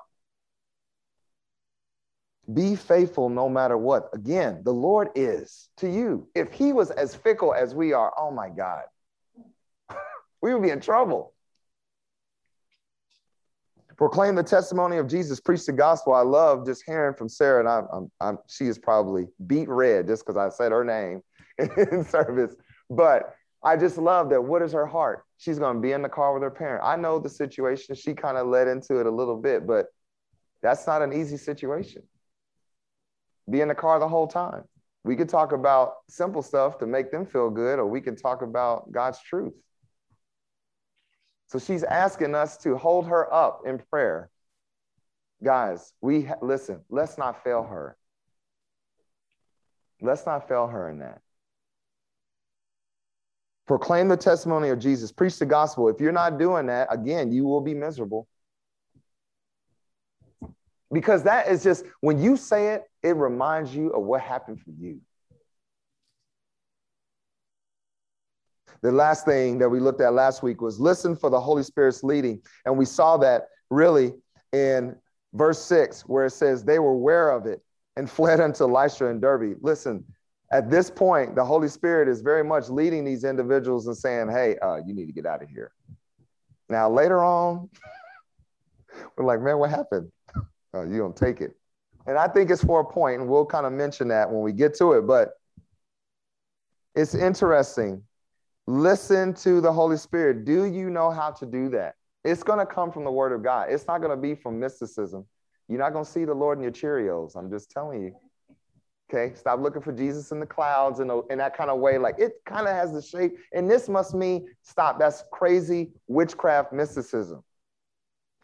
Be 2.55 2.76
faithful 2.76 3.28
no 3.28 3.49
matter 3.49 3.76
what. 3.76 4.09
Again, 4.14 4.62
the 4.64 4.73
Lord 4.73 5.09
is 5.16 5.69
to 5.78 5.90
you. 5.90 6.28
If 6.35 6.52
he 6.52 6.73
was 6.73 6.90
as 6.93 7.14
fickle 7.14 7.52
as 7.52 7.75
we 7.75 7.93
are, 7.93 8.14
oh 8.16 8.31
my 8.31 8.49
God, 8.49 8.85
we 10.40 10.55
would 10.55 10.62
be 10.62 10.71
in 10.71 10.81
trouble. 10.81 11.35
Proclaim 13.96 14.34
the 14.34 14.42
testimony 14.42 14.98
of 14.98 15.06
Jesus, 15.06 15.40
preach 15.40 15.64
the 15.64 15.72
gospel. 15.72 16.12
I 16.14 16.20
love 16.20 16.66
just 16.66 16.82
hearing 16.84 17.14
from 17.14 17.28
Sarah, 17.28 17.60
and 17.60 17.68
I'm, 17.68 17.86
I'm, 17.92 18.10
I'm 18.20 18.38
she 18.46 18.66
is 18.66 18.78
probably 18.78 19.26
beet 19.46 19.68
red 19.68 20.06
just 20.06 20.24
because 20.24 20.36
I 20.36 20.50
said 20.50 20.72
her 20.72 20.84
name 20.84 21.22
in 21.58 22.04
service. 22.04 22.54
But 22.90 23.34
I 23.64 23.76
just 23.76 23.96
love 23.96 24.28
that. 24.30 24.42
What 24.42 24.62
is 24.62 24.72
her 24.72 24.86
heart? 24.86 25.24
She's 25.38 25.58
going 25.58 25.76
to 25.76 25.80
be 25.80 25.92
in 25.92 26.02
the 26.02 26.08
car 26.08 26.34
with 26.34 26.42
her 26.42 26.50
parent. 26.50 26.84
I 26.84 26.96
know 26.96 27.18
the 27.18 27.28
situation. 27.28 27.94
She 27.94 28.14
kind 28.14 28.36
of 28.36 28.46
led 28.46 28.68
into 28.68 29.00
it 29.00 29.06
a 29.06 29.10
little 29.10 29.40
bit, 29.40 29.66
but 29.66 29.86
that's 30.62 30.86
not 30.86 31.02
an 31.02 31.12
easy 31.12 31.36
situation 31.36 32.02
be 33.50 33.60
in 33.60 33.68
the 33.68 33.74
car 33.74 33.98
the 33.98 34.08
whole 34.08 34.26
time. 34.26 34.64
We 35.04 35.16
could 35.16 35.28
talk 35.28 35.52
about 35.52 35.94
simple 36.08 36.42
stuff 36.42 36.78
to 36.78 36.86
make 36.86 37.12
them 37.12 37.26
feel 37.26 37.48
good, 37.50 37.78
or 37.78 37.86
we 37.86 38.00
can 38.00 38.16
talk 38.16 38.42
about 38.42 38.90
God's 38.90 39.20
truth. 39.22 39.54
So 41.48 41.58
she's 41.58 41.84
asking 41.84 42.34
us 42.34 42.56
to 42.58 42.76
hold 42.76 43.06
her 43.06 43.32
up 43.32 43.62
in 43.66 43.78
prayer. 43.90 44.30
Guys, 45.42 45.92
we 46.00 46.28
listen, 46.40 46.80
let's 46.90 47.18
not 47.18 47.44
fail 47.44 47.62
her. 47.62 47.96
Let's 50.00 50.26
not 50.26 50.48
fail 50.48 50.66
her 50.66 50.88
in 50.88 50.98
that. 50.98 51.20
Proclaim 53.66 54.08
the 54.08 54.16
testimony 54.16 54.68
of 54.68 54.78
Jesus, 54.78 55.10
preach 55.10 55.38
the 55.38 55.46
gospel. 55.46 55.88
If 55.88 56.00
you're 56.00 56.12
not 56.12 56.38
doing 56.38 56.66
that, 56.66 56.88
again, 56.90 57.32
you 57.32 57.44
will 57.44 57.60
be 57.60 57.74
miserable. 57.74 58.28
Because 60.92 61.24
that 61.24 61.48
is 61.48 61.64
just, 61.64 61.84
when 62.00 62.22
you 62.22 62.36
say 62.36 62.74
it, 62.74 62.84
it 63.02 63.16
reminds 63.16 63.74
you 63.74 63.90
of 63.90 64.04
what 64.04 64.20
happened 64.20 64.60
for 64.60 64.70
you. 64.70 65.00
The 68.83 68.92
last 68.92 69.25
thing 69.25 69.59
that 69.59 69.68
we 69.68 69.80
looked 69.80 70.00
at 70.00 70.12
last 70.12 70.42
week 70.42 70.61
was 70.61 70.78
listen 70.78 71.16
for 71.16 71.30
the 71.30 71.40
Holy 71.40 71.62
Spirit's 71.62 72.02
leading. 72.02 72.40
And 72.64 72.76
we 72.76 72.85
saw 72.85 73.16
that 73.18 73.49
really 73.71 74.12
in 74.52 74.97
verse 75.35 75.61
six, 75.61 76.02
where 76.02 76.26
it 76.26 76.30
says 76.30 76.64
they 76.64 76.78
were 76.78 76.92
aware 76.92 77.30
of 77.30 77.47
it 77.47 77.61
and 77.97 78.11
fled 78.16 78.40
unto 78.40 78.64
Lystra 78.64 79.11
and 79.11 79.21
Derbe. 79.21 79.56
Listen, 79.61 80.04
at 80.52 80.71
this 80.71 80.90
point, 80.90 81.35
the 81.35 81.45
Holy 81.45 81.68
Spirit 81.68 82.09
is 82.09 82.21
very 82.21 82.45
much 82.45 82.68
leading 82.68 83.04
these 83.04 83.25
individuals 83.25 83.87
and 83.87 83.97
saying, 83.97 84.28
hey, 84.30 84.56
uh, 84.62 84.76
you 84.87 84.95
need 84.95 85.06
to 85.06 85.12
get 85.12 85.26
out 85.26 85.42
of 85.42 85.49
here. 85.49 85.73
Now, 86.68 86.88
later 86.88 87.23
on, 87.23 87.68
we're 89.16 89.25
like, 89.25 89.40
man, 89.40 89.59
what 89.59 89.71
happened? 89.71 90.11
Uh, 90.75 90.87
you 90.87 90.99
don't 90.99 91.16
take 91.16 91.40
it. 91.40 91.56
And 92.06 92.16
I 92.16 92.28
think 92.28 92.50
it's 92.50 92.62
for 92.62 92.80
a 92.80 92.85
point, 92.85 93.21
and 93.21 93.28
we'll 93.28 93.47
kind 93.47 93.66
of 93.66 93.73
mention 93.73 94.09
that 94.09 94.30
when 94.30 94.40
we 94.42 94.52
get 94.52 94.75
to 94.76 94.92
it. 94.92 95.02
But 95.02 95.30
it's 96.95 97.14
interesting. 97.14 98.02
Listen 98.66 99.32
to 99.35 99.61
the 99.61 99.73
Holy 99.73 99.96
Spirit. 99.96 100.44
Do 100.44 100.64
you 100.64 100.90
know 100.90 101.11
how 101.11 101.30
to 101.30 101.46
do 101.46 101.68
that? 101.70 101.94
It's 102.25 102.42
going 102.42 102.58
to 102.58 102.66
come 102.66 102.90
from 102.90 103.04
the 103.04 103.11
Word 103.12 103.32
of 103.32 103.42
God. 103.42 103.68
It's 103.70 103.87
not 103.87 103.99
going 103.99 104.11
to 104.11 104.20
be 104.20 104.35
from 104.35 104.58
mysticism. 104.58 105.25
You're 105.68 105.78
not 105.78 105.92
going 105.92 106.04
to 106.04 106.11
see 106.11 106.25
the 106.25 106.35
Lord 106.35 106.58
in 106.58 106.62
your 106.62 106.73
Cheerios. 106.73 107.37
I'm 107.37 107.50
just 107.50 107.70
telling 107.70 108.02
you. 108.02 108.16
Okay, 109.08 109.37
stop 109.37 109.61
looking 109.61 109.82
for 109.82 109.92
Jesus 109.92 110.32
in 110.32 110.40
the 110.40 110.46
clouds 110.46 110.99
in, 110.99 111.11
a, 111.11 111.25
in 111.26 111.38
that 111.38 111.56
kind 111.56 111.70
of 111.70 111.78
way. 111.78 111.96
Like 111.96 112.18
it 112.18 112.40
kind 112.44 112.66
of 112.66 112.75
has 112.75 112.92
the 112.92 113.00
shape. 113.00 113.37
And 113.52 113.70
this 113.70 113.88
must 113.88 114.14
mean 114.14 114.49
stop. 114.62 114.99
That's 114.99 115.23
crazy 115.30 115.92
witchcraft 116.08 116.73
mysticism. 116.73 117.44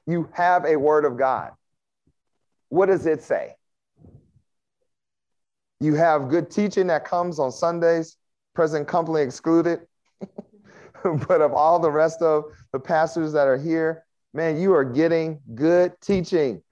You 0.06 0.28
have 0.32 0.64
a 0.64 0.76
word 0.76 1.04
of 1.04 1.18
God. 1.18 1.50
What 2.68 2.86
does 2.86 3.06
it 3.06 3.22
say? 3.24 3.54
You 5.80 5.94
have 5.94 6.28
good 6.28 6.48
teaching 6.48 6.86
that 6.86 7.04
comes 7.04 7.40
on 7.40 7.50
Sundays, 7.50 8.16
present 8.54 8.86
company 8.86 9.22
excluded. 9.22 9.80
but 11.28 11.40
of 11.40 11.52
all 11.52 11.78
the 11.78 11.90
rest 11.90 12.22
of 12.22 12.44
the 12.72 12.80
pastors 12.80 13.32
that 13.32 13.46
are 13.48 13.58
here, 13.58 14.04
man, 14.34 14.60
you 14.60 14.74
are 14.74 14.84
getting 14.84 15.40
good 15.54 15.92
teaching. 16.00 16.62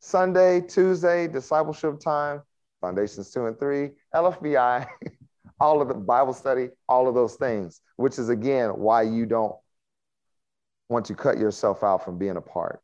Sunday, 0.00 0.60
Tuesday, 0.60 1.26
discipleship 1.26 1.98
time, 1.98 2.42
foundations 2.80 3.30
two 3.30 3.46
and 3.46 3.58
three, 3.58 3.90
LFBI, 4.14 4.86
all 5.60 5.80
of 5.80 5.88
the 5.88 5.94
Bible 5.94 6.34
study, 6.34 6.68
all 6.88 7.08
of 7.08 7.14
those 7.14 7.36
things, 7.36 7.80
which 7.96 8.18
is 8.18 8.28
again 8.28 8.70
why 8.70 9.02
you 9.02 9.24
don't 9.24 9.54
want 10.88 11.06
to 11.06 11.14
cut 11.14 11.38
yourself 11.38 11.82
out 11.82 12.04
from 12.04 12.18
being 12.18 12.36
a 12.36 12.40
part. 12.40 12.80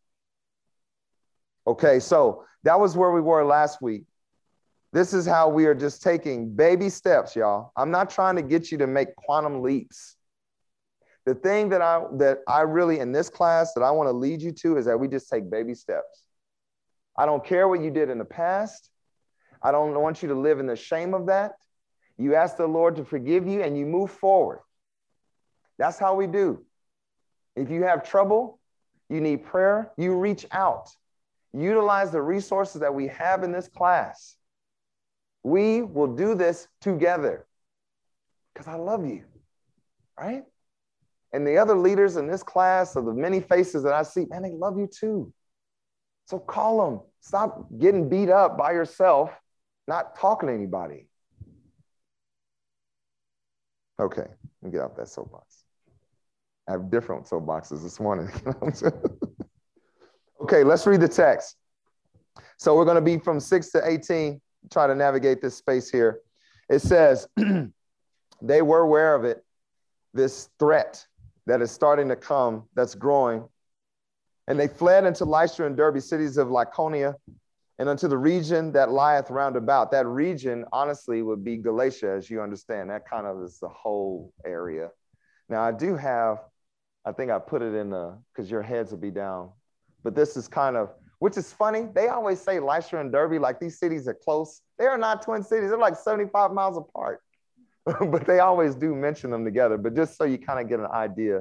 Okay, 1.67 2.01
so 2.01 2.45
that 2.65 2.81
was 2.81 2.97
where 2.97 3.11
we 3.11 3.21
were 3.21 3.45
last 3.45 3.83
week. 3.83 4.05
This 4.93 5.13
is 5.13 5.27
how 5.27 5.49
we 5.49 5.67
are 5.67 5.75
just 5.75 6.03
taking 6.03 6.55
baby 6.55 6.89
steps, 6.89 7.37
y'all. 7.37 7.71
I'm 7.77 7.91
not 7.91 8.11
trying 8.11 8.37
to 8.37 8.43
get 8.43 8.73
you 8.73 8.79
to 8.79 8.87
make 8.87 9.15
quantum 9.15 9.63
leaps. 9.63 10.17
The 11.27 11.35
thing 11.35 11.69
that 11.71 11.83
I 11.83 12.03
that 12.19 12.39
I 12.49 12.63
really 12.63 12.99
in 12.99 13.13
this 13.13 13.29
class 13.29 13.73
that 13.75 13.83
I 13.83 13.91
want 13.91 14.09
to 14.09 14.13
lead 14.13 14.41
you 14.41 14.53
to 14.53 14.79
is 14.79 14.87
that 14.87 14.99
we 14.99 15.09
just 15.09 15.29
take 15.29 15.51
baby 15.51 15.75
steps. 15.75 16.25
I 17.17 17.27
don't 17.27 17.45
care 17.45 17.69
what 17.69 17.83
you 17.83 17.91
did 17.91 18.09
in 18.09 18.19
the 18.19 18.25
past. 18.25 18.91
I 19.63 19.73
don't 19.73 19.99
want 20.01 20.23
you 20.23 20.29
to 20.31 20.35
live 20.35 20.59
in 20.59 20.67
the 20.67 20.77
shame 20.77 21.13
of 21.13 21.27
that. 21.27 21.53
You 22.17 22.35
ask 22.35 22.57
the 22.57 22.67
Lord 22.67 22.97
to 22.97 23.05
forgive 23.05 23.47
you 23.47 23.63
and 23.63 23.77
you 23.77 23.85
move 23.85 24.11
forward. 24.11 24.61
That's 25.79 25.99
how 25.99 26.15
we 26.15 26.27
do. 26.27 26.65
If 27.57 27.71
you 27.71 27.83
have 27.83 28.09
trouble, 28.09 28.59
you 29.09 29.21
need 29.21 29.45
prayer, 29.45 29.93
you 29.97 30.15
reach 30.15 30.47
out 30.53 30.89
utilize 31.53 32.11
the 32.11 32.23
resources 32.23 32.81
that 32.81 32.95
we 32.95 33.09
have 33.09 33.43
in 33.43 33.53
this 33.53 33.69
class. 33.69 34.37
We 35.43 35.83
will 35.83 36.15
do 36.15 36.35
this 36.35 36.69
together 36.81 37.47
because 38.53 38.69
I 38.69 38.75
love 38.75 39.07
you, 39.07 39.25
right? 40.19 40.45
And 41.33 41.47
the 41.47 41.59
other 41.59 41.77
leaders 41.77 42.17
in 42.17 42.27
this 42.27 42.43
class, 42.43 42.97
of 42.97 43.05
the 43.05 43.15
many 43.15 43.41
faces 43.41 43.83
that 43.85 43.93
I 43.93 44.03
see, 44.03 44.27
man, 44.29 44.43
they 44.43 44.51
love 44.51 44.79
you 44.79 44.89
too. 44.89 45.33
So 46.27 46.39
call 46.39 46.91
them. 46.91 47.01
Stop 47.21 47.69
getting 47.79 48.09
beat 48.09 48.31
up 48.31 48.57
by 48.57 48.73
yourself, 48.73 49.31
not 49.87 50.19
talking 50.19 50.49
to 50.49 50.55
anybody. 50.55 51.07
Okay, 54.01 54.23
let 54.23 54.63
me 54.63 54.71
get 54.71 54.81
off 54.81 54.97
that 54.97 55.09
soapbox. 55.09 55.65
I 56.69 56.73
have 56.73 56.91
different 56.91 57.27
soapboxes 57.27 57.83
this 57.83 58.01
morning. 58.01 58.31
Okay, 60.43 60.65
let's 60.65 60.87
read 60.87 61.01
the 61.01 61.09
text. 61.09 61.57
So 62.57 62.75
we're 62.75 62.85
going 62.85 62.97
to 62.97 63.03
be 63.03 63.19
from 63.19 63.41
6 63.41 63.71
to 63.73 63.87
18, 63.87 64.41
try 64.71 64.87
to 64.87 64.95
navigate 64.95 65.43
this 65.43 65.57
space 65.57 65.91
here. 65.91 66.21
It 66.69 66.81
says, 66.81 67.29
they 68.43 68.63
were 68.63 68.81
aware 68.81 69.15
of 69.15 69.25
it, 69.25 69.45
this 70.15 70.49
threat 70.59 71.07
that 71.51 71.61
is 71.61 71.73
starting 71.73 72.09
to 72.09 72.15
come, 72.15 72.63
that's 72.77 72.95
growing. 72.95 73.45
And 74.47 74.59
they 74.59 74.69
fled 74.69 75.05
into 75.05 75.25
Lystra 75.25 75.67
and 75.67 75.77
Derbe, 75.77 76.01
cities 76.01 76.37
of 76.37 76.47
Lycaonia, 76.47 77.17
and 77.81 77.89
unto 77.89 78.07
the 78.07 78.17
region 78.17 78.71
that 78.71 78.93
lieth 78.93 79.31
round 79.31 79.57
about. 79.57 79.91
That 79.91 80.07
region, 80.07 80.65
honestly, 80.73 81.23
would 81.23 81.43
be 81.43 81.57
Galatia, 81.57 82.13
as 82.13 82.31
you 82.31 82.41
understand. 82.41 82.91
That 82.91 83.03
kind 83.05 83.27
of 83.27 83.43
is 83.43 83.59
the 83.59 83.69
whole 83.69 84.33
area. 84.47 84.91
Now, 85.49 85.63
I 85.63 85.73
do 85.73 85.97
have, 85.97 86.39
I 87.05 87.11
think 87.11 87.33
I 87.33 87.41
put 87.41 87.63
it 87.63 87.75
in 87.75 87.91
the, 87.91 88.17
because 88.33 88.49
your 88.49 88.63
heads 88.63 88.93
will 88.93 88.99
be 88.99 89.11
down. 89.11 89.51
But 90.05 90.15
this 90.15 90.37
is 90.37 90.47
kind 90.47 90.77
of, 90.77 90.91
which 91.19 91.37
is 91.37 91.53
funny. 91.53 91.89
They 91.93 92.07
always 92.07 92.41
say 92.41 92.61
Lystra 92.61 93.01
and 93.01 93.11
Derbe, 93.11 93.41
like 93.41 93.59
these 93.59 93.81
cities 93.81 94.07
are 94.07 94.15
close. 94.15 94.63
They 94.79 94.87
are 94.87 94.99
not 94.99 95.23
twin 95.23 95.43
cities, 95.43 95.71
they're 95.71 95.79
like 95.79 95.97
75 95.97 96.53
miles 96.53 96.77
apart. 96.77 97.23
but 98.01 98.27
they 98.27 98.41
always 98.41 98.75
do 98.75 98.95
mention 98.95 99.31
them 99.31 99.45
together. 99.45 99.79
But 99.79 99.95
just 99.95 100.17
so 100.17 100.25
you 100.25 100.39
kind 100.39 100.61
of 100.61 100.69
get 100.69 100.81
an 100.81 100.91
idea 100.93 101.39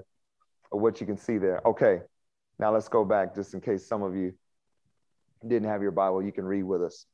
of 0.72 0.82
what 0.82 1.00
you 1.02 1.08
can 1.08 1.18
see 1.18 1.38
there. 1.38 1.62
Okay, 1.66 2.02
now 2.58 2.74
let's 2.74 2.88
go 2.88 3.04
back 3.04 3.36
just 3.36 3.54
in 3.54 3.62
case 3.62 3.88
some 3.88 4.04
of 4.04 4.16
you 4.16 4.34
didn't 5.46 5.70
have 5.70 5.82
your 5.82 5.92
Bible, 5.92 6.22
you 6.24 6.32
can 6.32 6.46
read 6.46 6.64
with 6.64 6.84
us. 6.84 7.06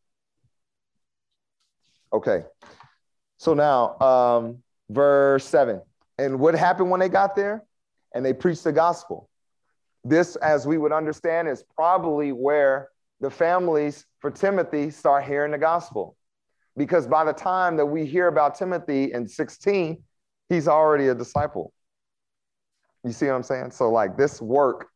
Okay, 2.12 2.44
so 3.38 3.54
now 3.54 4.00
um, 4.00 4.64
verse 4.90 5.46
seven. 5.46 5.82
And 6.18 6.40
what 6.40 6.56
happened 6.56 6.90
when 6.90 7.00
they 7.00 7.10
got 7.10 7.36
there? 7.36 7.64
And 8.14 8.26
they 8.26 8.32
preached 8.32 8.64
the 8.64 8.72
gospel. 8.72 9.30
This, 10.06 10.38
as 10.38 10.66
we 10.66 10.78
would 10.78 10.94
understand, 10.94 11.50
is 11.50 11.64
probably 11.76 12.32
where 12.32 12.90
the 13.20 13.30
families 13.30 14.06
for 14.20 14.32
Timothy 14.32 14.92
start 14.92 15.26
hearing 15.26 15.52
the 15.52 15.58
gospel 15.58 16.16
because 16.78 17.08
by 17.08 17.24
the 17.24 17.34
time 17.34 17.78
that 17.78 17.86
we 17.86 18.06
hear 18.06 18.28
about 18.28 18.56
Timothy 18.56 19.14
in 19.14 19.28
16, 19.28 20.02
he's 20.50 20.68
already 20.68 21.08
a 21.08 21.16
disciple. 21.16 21.74
You 23.04 23.12
see 23.12 23.28
what 23.28 23.36
I'm 23.36 23.44
saying? 23.44 23.72
So, 23.72 23.92
like 23.92 24.18
this 24.18 24.42
work, 24.42 24.90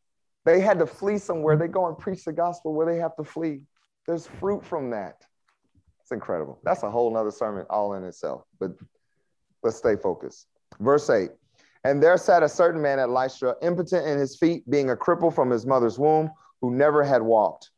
they 0.45 0.59
had 0.59 0.79
to 0.79 0.87
flee 0.87 1.17
somewhere. 1.17 1.55
They 1.57 1.67
go 1.67 1.87
and 1.87 1.97
preach 1.97 2.25
the 2.25 2.33
gospel 2.33 2.73
where 2.73 2.85
they 2.85 2.99
have 2.99 3.15
to 3.17 3.23
flee. 3.23 3.61
There's 4.07 4.27
fruit 4.39 4.65
from 4.65 4.89
that. 4.91 5.23
It's 6.01 6.11
incredible. 6.11 6.59
That's 6.63 6.81
a 6.81 6.89
whole 6.89 7.13
nother 7.13 7.29
sermon 7.29 7.65
all 7.69 7.93
in 7.93 8.03
itself, 8.03 8.43
but 8.59 8.71
let's 9.61 9.77
stay 9.77 9.95
focused. 9.95 10.47
Verse 10.79 11.07
8 11.07 11.29
And 11.83 12.01
there 12.01 12.17
sat 12.17 12.41
a 12.41 12.49
certain 12.49 12.81
man 12.81 12.97
at 12.97 13.11
Lystra, 13.11 13.55
impotent 13.61 14.07
in 14.07 14.17
his 14.17 14.35
feet, 14.35 14.67
being 14.69 14.89
a 14.89 14.95
cripple 14.95 15.33
from 15.33 15.51
his 15.51 15.67
mother's 15.67 15.99
womb, 15.99 16.31
who 16.61 16.71
never 16.71 17.03
had 17.03 17.21
walked. 17.21 17.69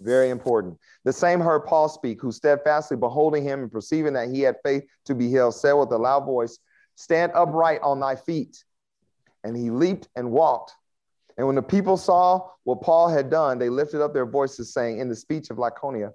Very 0.00 0.30
important. 0.30 0.78
The 1.04 1.12
same 1.12 1.40
heard 1.40 1.60
Paul 1.60 1.88
speak, 1.88 2.20
who 2.20 2.32
steadfastly 2.32 2.96
beholding 2.96 3.44
him 3.44 3.62
and 3.62 3.72
perceiving 3.72 4.12
that 4.14 4.28
he 4.28 4.40
had 4.40 4.56
faith 4.64 4.84
to 5.06 5.14
be 5.14 5.28
healed, 5.28 5.54
said 5.54 5.72
with 5.72 5.92
a 5.92 5.98
loud 5.98 6.24
voice, 6.24 6.58
Stand 6.96 7.32
upright 7.34 7.80
on 7.82 8.00
thy 8.00 8.16
feet. 8.16 8.64
And 9.42 9.56
he 9.56 9.70
leaped 9.70 10.08
and 10.16 10.30
walked. 10.30 10.72
And 11.36 11.46
when 11.46 11.56
the 11.56 11.62
people 11.62 11.96
saw 11.96 12.48
what 12.64 12.80
Paul 12.80 13.08
had 13.08 13.30
done, 13.30 13.58
they 13.58 13.68
lifted 13.68 14.00
up 14.00 14.14
their 14.14 14.26
voices, 14.26 14.72
saying, 14.72 14.98
In 14.98 15.08
the 15.08 15.16
speech 15.16 15.50
of 15.50 15.58
Lycaonia, 15.58 16.12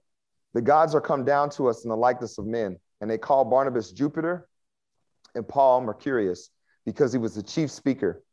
the 0.53 0.61
gods 0.61 0.95
are 0.95 1.01
come 1.01 1.25
down 1.25 1.49
to 1.51 1.67
us 1.67 1.83
in 1.83 1.89
the 1.89 1.97
likeness 1.97 2.37
of 2.37 2.45
men. 2.45 2.77
And 3.01 3.09
they 3.09 3.17
called 3.17 3.49
Barnabas 3.49 3.91
Jupiter 3.91 4.47
and 5.35 5.47
Paul 5.47 5.81
Mercurius, 5.81 6.49
because 6.85 7.11
he 7.11 7.19
was 7.19 7.35
the 7.35 7.43
chief 7.43 7.69
speaker. 7.69 8.23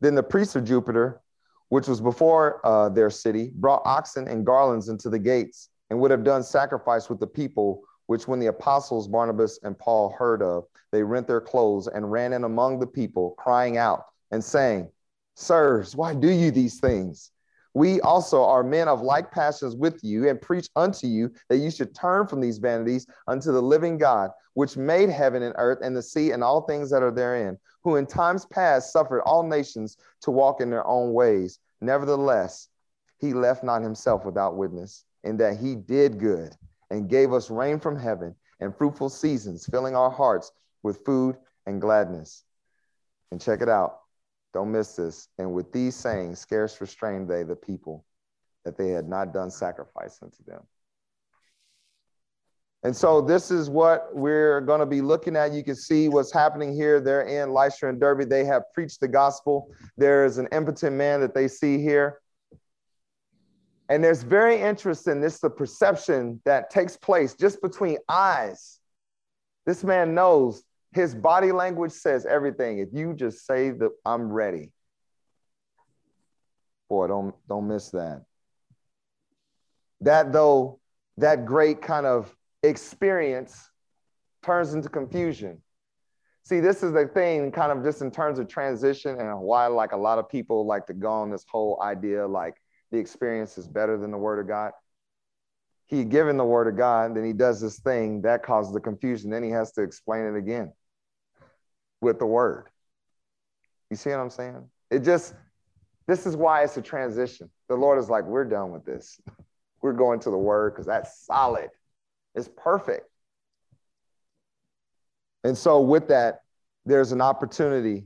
Then 0.00 0.14
the 0.14 0.22
priests 0.22 0.56
of 0.56 0.64
Jupiter, 0.64 1.20
which 1.70 1.88
was 1.88 2.00
before 2.00 2.64
uh, 2.64 2.88
their 2.88 3.10
city, 3.10 3.52
brought 3.54 3.82
oxen 3.84 4.28
and 4.28 4.44
garlands 4.44 4.88
into 4.88 5.08
the 5.08 5.18
gates, 5.18 5.70
and 5.88 5.98
would 5.98 6.10
have 6.10 6.24
done 6.24 6.42
sacrifice 6.42 7.08
with 7.08 7.18
the 7.18 7.26
people, 7.26 7.82
which 8.06 8.28
when 8.28 8.38
the 8.38 8.48
apostles 8.48 9.08
Barnabas 9.08 9.58
and 9.62 9.78
Paul 9.78 10.14
heard 10.18 10.42
of, 10.42 10.64
they 10.92 11.02
rent 11.02 11.26
their 11.26 11.40
clothes 11.40 11.86
and 11.86 12.10
ran 12.10 12.32
in 12.32 12.44
among 12.44 12.80
the 12.80 12.86
people, 12.86 13.30
crying 13.38 13.76
out 13.76 14.04
and 14.32 14.42
saying, 14.42 14.88
Sirs, 15.36 15.94
why 15.94 16.12
do 16.12 16.28
you 16.28 16.50
these 16.50 16.80
things? 16.80 17.30
We 17.74 18.00
also 18.00 18.42
are 18.42 18.64
men 18.64 18.88
of 18.88 19.02
like 19.02 19.30
passions 19.30 19.76
with 19.76 20.02
you 20.02 20.28
and 20.28 20.40
preach 20.40 20.68
unto 20.74 21.06
you 21.06 21.32
that 21.48 21.58
you 21.58 21.70
should 21.70 21.94
turn 21.94 22.26
from 22.26 22.40
these 22.40 22.58
vanities 22.58 23.06
unto 23.28 23.52
the 23.52 23.62
living 23.62 23.96
God, 23.96 24.30
which 24.54 24.76
made 24.76 25.08
heaven 25.08 25.42
and 25.42 25.54
earth 25.56 25.78
and 25.82 25.96
the 25.96 26.02
sea 26.02 26.32
and 26.32 26.42
all 26.42 26.62
things 26.62 26.90
that 26.90 27.02
are 27.02 27.12
therein, 27.12 27.58
who 27.84 27.96
in 27.96 28.06
times 28.06 28.44
past 28.46 28.92
suffered 28.92 29.22
all 29.22 29.44
nations 29.44 29.96
to 30.22 30.32
walk 30.32 30.60
in 30.60 30.70
their 30.70 30.86
own 30.86 31.12
ways. 31.12 31.60
Nevertheless, 31.80 32.68
he 33.18 33.34
left 33.34 33.62
not 33.62 33.82
himself 33.82 34.24
without 34.24 34.56
witness, 34.56 35.04
in 35.22 35.36
that 35.36 35.58
he 35.58 35.74
did 35.74 36.18
good 36.18 36.56
and 36.90 37.08
gave 37.08 37.32
us 37.32 37.50
rain 37.50 37.78
from 37.78 37.96
heaven 37.96 38.34
and 38.58 38.76
fruitful 38.76 39.08
seasons, 39.08 39.66
filling 39.70 39.94
our 39.94 40.10
hearts 40.10 40.50
with 40.82 41.04
food 41.04 41.36
and 41.66 41.80
gladness. 41.80 42.44
And 43.30 43.40
check 43.40 43.62
it 43.62 43.68
out. 43.68 44.00
Don't 44.52 44.72
miss 44.72 44.96
this. 44.96 45.28
And 45.38 45.52
with 45.52 45.72
these 45.72 45.94
sayings, 45.94 46.40
scarce 46.40 46.80
restrained 46.80 47.28
they 47.28 47.42
the 47.42 47.56
people 47.56 48.04
that 48.64 48.76
they 48.76 48.88
had 48.88 49.08
not 49.08 49.32
done 49.32 49.50
sacrifice 49.50 50.18
unto 50.22 50.42
them. 50.44 50.62
And 52.82 52.96
so 52.96 53.20
this 53.20 53.50
is 53.50 53.68
what 53.68 54.08
we're 54.14 54.62
going 54.62 54.80
to 54.80 54.86
be 54.86 55.02
looking 55.02 55.36
at. 55.36 55.52
You 55.52 55.62
can 55.62 55.76
see 55.76 56.08
what's 56.08 56.32
happening 56.32 56.74
here. 56.74 56.98
They're 56.98 57.22
in 57.22 57.52
Lystra 57.52 57.90
and 57.90 58.00
Derbe. 58.00 58.28
They 58.28 58.44
have 58.44 58.62
preached 58.72 59.00
the 59.00 59.08
gospel. 59.08 59.70
There 59.98 60.24
is 60.24 60.38
an 60.38 60.48
impotent 60.50 60.96
man 60.96 61.20
that 61.20 61.34
they 61.34 61.46
see 61.46 61.78
here. 61.78 62.20
And 63.90 64.02
there's 64.02 64.22
very 64.22 64.60
interesting, 64.60 65.20
this 65.20 65.34
is 65.34 65.40
the 65.40 65.50
perception 65.50 66.40
that 66.44 66.70
takes 66.70 66.96
place 66.96 67.34
just 67.34 67.60
between 67.60 67.98
eyes. 68.08 68.78
This 69.66 69.84
man 69.84 70.14
knows 70.14 70.62
his 70.92 71.14
body 71.14 71.52
language 71.52 71.92
says 71.92 72.26
everything. 72.26 72.78
If 72.78 72.88
you 72.92 73.14
just 73.14 73.46
say 73.46 73.70
that 73.70 73.90
I'm 74.04 74.30
ready, 74.30 74.72
boy, 76.88 77.06
don't 77.06 77.34
don't 77.48 77.68
miss 77.68 77.90
that. 77.90 78.24
That 80.00 80.32
though, 80.32 80.80
that 81.18 81.44
great 81.46 81.80
kind 81.80 82.06
of 82.06 82.34
experience 82.62 83.70
turns 84.42 84.74
into 84.74 84.88
confusion. 84.88 85.62
See, 86.42 86.58
this 86.58 86.82
is 86.82 86.92
the 86.92 87.06
thing, 87.06 87.52
kind 87.52 87.70
of 87.70 87.84
just 87.84 88.02
in 88.02 88.10
terms 88.10 88.38
of 88.38 88.48
transition 88.48 89.20
and 89.20 89.40
why, 89.40 89.66
like 89.66 89.92
a 89.92 89.96
lot 89.96 90.18
of 90.18 90.28
people 90.28 90.66
like 90.66 90.86
to 90.86 90.94
go 90.94 91.12
on 91.12 91.30
this 91.30 91.44
whole 91.48 91.80
idea, 91.82 92.26
like 92.26 92.56
the 92.90 92.98
experience 92.98 93.56
is 93.58 93.68
better 93.68 93.96
than 93.96 94.10
the 94.10 94.18
word 94.18 94.40
of 94.40 94.48
God. 94.48 94.72
He 95.86 96.04
given 96.04 96.36
the 96.36 96.44
word 96.44 96.66
of 96.66 96.76
God, 96.76 97.14
then 97.14 97.24
he 97.24 97.32
does 97.32 97.60
this 97.60 97.78
thing 97.80 98.22
that 98.22 98.42
causes 98.42 98.72
the 98.72 98.80
confusion. 98.80 99.30
Then 99.30 99.42
he 99.42 99.50
has 99.50 99.72
to 99.72 99.82
explain 99.82 100.24
it 100.24 100.36
again 100.36 100.72
with 102.00 102.18
the 102.18 102.26
word. 102.26 102.66
You 103.90 103.96
see 103.96 104.10
what 104.10 104.20
I'm 104.20 104.30
saying? 104.30 104.64
It 104.90 105.00
just, 105.00 105.34
this 106.06 106.26
is 106.26 106.36
why 106.36 106.62
it's 106.64 106.76
a 106.76 106.82
transition. 106.82 107.50
The 107.68 107.76
Lord 107.76 107.98
is 107.98 108.08
like, 108.08 108.24
we're 108.24 108.44
done 108.44 108.70
with 108.70 108.84
this. 108.84 109.20
We're 109.82 109.94
going 109.94 110.20
to 110.20 110.30
the 110.30 110.36
word 110.36 110.74
because 110.74 110.84
that's 110.84 111.24
solid. 111.24 111.70
It's 112.34 112.50
perfect. 112.54 113.08
And 115.42 115.56
so, 115.56 115.80
with 115.80 116.08
that, 116.08 116.40
there's 116.84 117.12
an 117.12 117.22
opportunity 117.22 118.04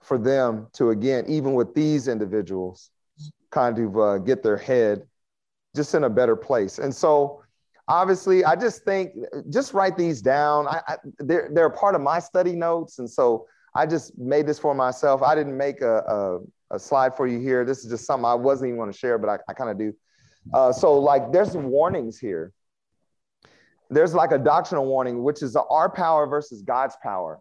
for 0.00 0.16
them 0.16 0.68
to, 0.72 0.88
again, 0.88 1.24
even 1.28 1.52
with 1.52 1.74
these 1.74 2.08
individuals, 2.08 2.90
kind 3.50 3.78
of 3.78 3.98
uh, 3.98 4.18
get 4.18 4.42
their 4.42 4.56
head 4.56 5.02
just 5.76 5.94
in 5.94 6.04
a 6.04 6.10
better 6.10 6.34
place. 6.34 6.78
And 6.78 6.94
so, 6.94 7.41
obviously, 7.92 8.44
I 8.44 8.56
just 8.56 8.84
think, 8.84 9.14
just 9.50 9.74
write 9.74 9.96
these 9.96 10.22
down. 10.22 10.66
I, 10.66 10.80
I, 10.88 10.96
they're, 11.18 11.50
they're 11.52 11.70
part 11.70 11.94
of 11.94 12.00
my 12.00 12.18
study 12.18 12.52
notes. 12.52 12.98
And 12.98 13.08
so, 13.08 13.46
I 13.74 13.86
just 13.86 14.18
made 14.18 14.46
this 14.46 14.58
for 14.58 14.74
myself. 14.74 15.22
I 15.22 15.34
didn't 15.34 15.56
make 15.56 15.80
a, 15.80 15.98
a, 15.98 16.38
a 16.76 16.78
slide 16.78 17.16
for 17.16 17.26
you 17.26 17.40
here. 17.40 17.64
This 17.64 17.84
is 17.84 17.90
just 17.90 18.04
something 18.04 18.26
I 18.26 18.34
wasn't 18.34 18.68
even 18.68 18.78
going 18.78 18.92
to 18.92 18.98
share, 18.98 19.16
but 19.16 19.30
I, 19.30 19.38
I 19.48 19.54
kind 19.54 19.70
of 19.70 19.78
do. 19.78 19.94
Uh, 20.52 20.72
so, 20.72 20.98
like, 20.98 21.32
there's 21.32 21.56
warnings 21.56 22.18
here 22.18 22.52
there's 23.92 24.14
like 24.14 24.32
a 24.32 24.38
doctrinal 24.38 24.86
warning, 24.86 25.22
which 25.22 25.42
is 25.42 25.52
the 25.52 25.62
our 25.64 25.90
power 25.90 26.26
versus 26.26 26.62
God's 26.62 26.96
power. 27.02 27.40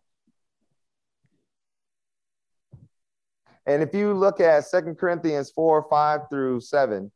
And 3.65 3.81
if 3.81 3.93
you 3.93 4.13
look 4.13 4.39
at 4.39 4.65
Second 4.65 4.97
Corinthians 4.97 5.51
4, 5.51 5.85
5 5.89 6.21
through 6.29 6.61
7, 6.61 7.11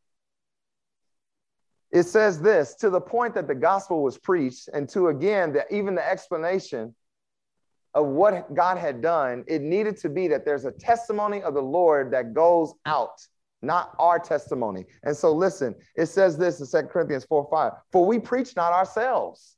it 1.96 2.04
says 2.04 2.42
this 2.42 2.76
to 2.76 2.90
the 2.90 3.00
point 3.00 3.34
that 3.36 3.48
the 3.48 3.56
gospel 3.56 4.04
was 4.04 4.18
preached, 4.18 4.68
and 4.74 4.90
to 4.90 5.08
again, 5.08 5.54
that 5.54 5.72
even 5.72 5.96
the 5.96 6.06
explanation 6.06 6.94
of 7.94 8.08
what 8.08 8.54
God 8.54 8.78
had 8.78 9.02
done, 9.02 9.46
it 9.48 9.62
needed 9.62 9.96
to 10.00 10.10
be 10.10 10.28
that 10.28 10.44
there's 10.44 10.66
a 10.66 10.72
testimony 10.72 11.42
of 11.42 11.54
the 11.54 11.62
Lord 11.62 12.12
that 12.12 12.34
goes 12.34 12.74
out 12.86 13.26
not 13.62 13.96
our 13.98 14.20
testimony. 14.20 14.86
And 15.04 15.16
so 15.16 15.32
listen, 15.32 15.74
it 15.96 16.08
says 16.08 16.38
this 16.38 16.60
in 16.60 16.66
Second 16.66 16.90
Corinthians 16.90 17.26
4 17.26 17.48
5 17.50 17.72
For 17.92 18.06
we 18.06 18.20
preach 18.20 18.56
not 18.58 18.74
ourselves. 18.74 19.56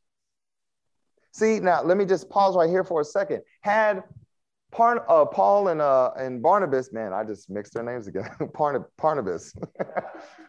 See, 1.34 1.60
now 1.60 1.84
let 1.84 1.98
me 1.98 2.06
just 2.06 2.30
pause 2.30 2.56
right 2.56 2.70
here 2.70 2.84
for 2.84 3.02
a 3.02 3.06
second. 3.06 3.42
Had 3.62 4.04
Uh, 4.74 5.26
Paul 5.26 5.70
and, 5.70 5.82
uh, 5.82 6.12
and 6.18 6.42
Barnabas, 6.42 6.92
man, 6.92 7.14
I 7.14 7.24
just 7.24 7.50
mixed 7.50 7.74
their 7.74 7.84
names 7.84 8.08
again. 8.08 8.30
Barnabas. 8.98 9.54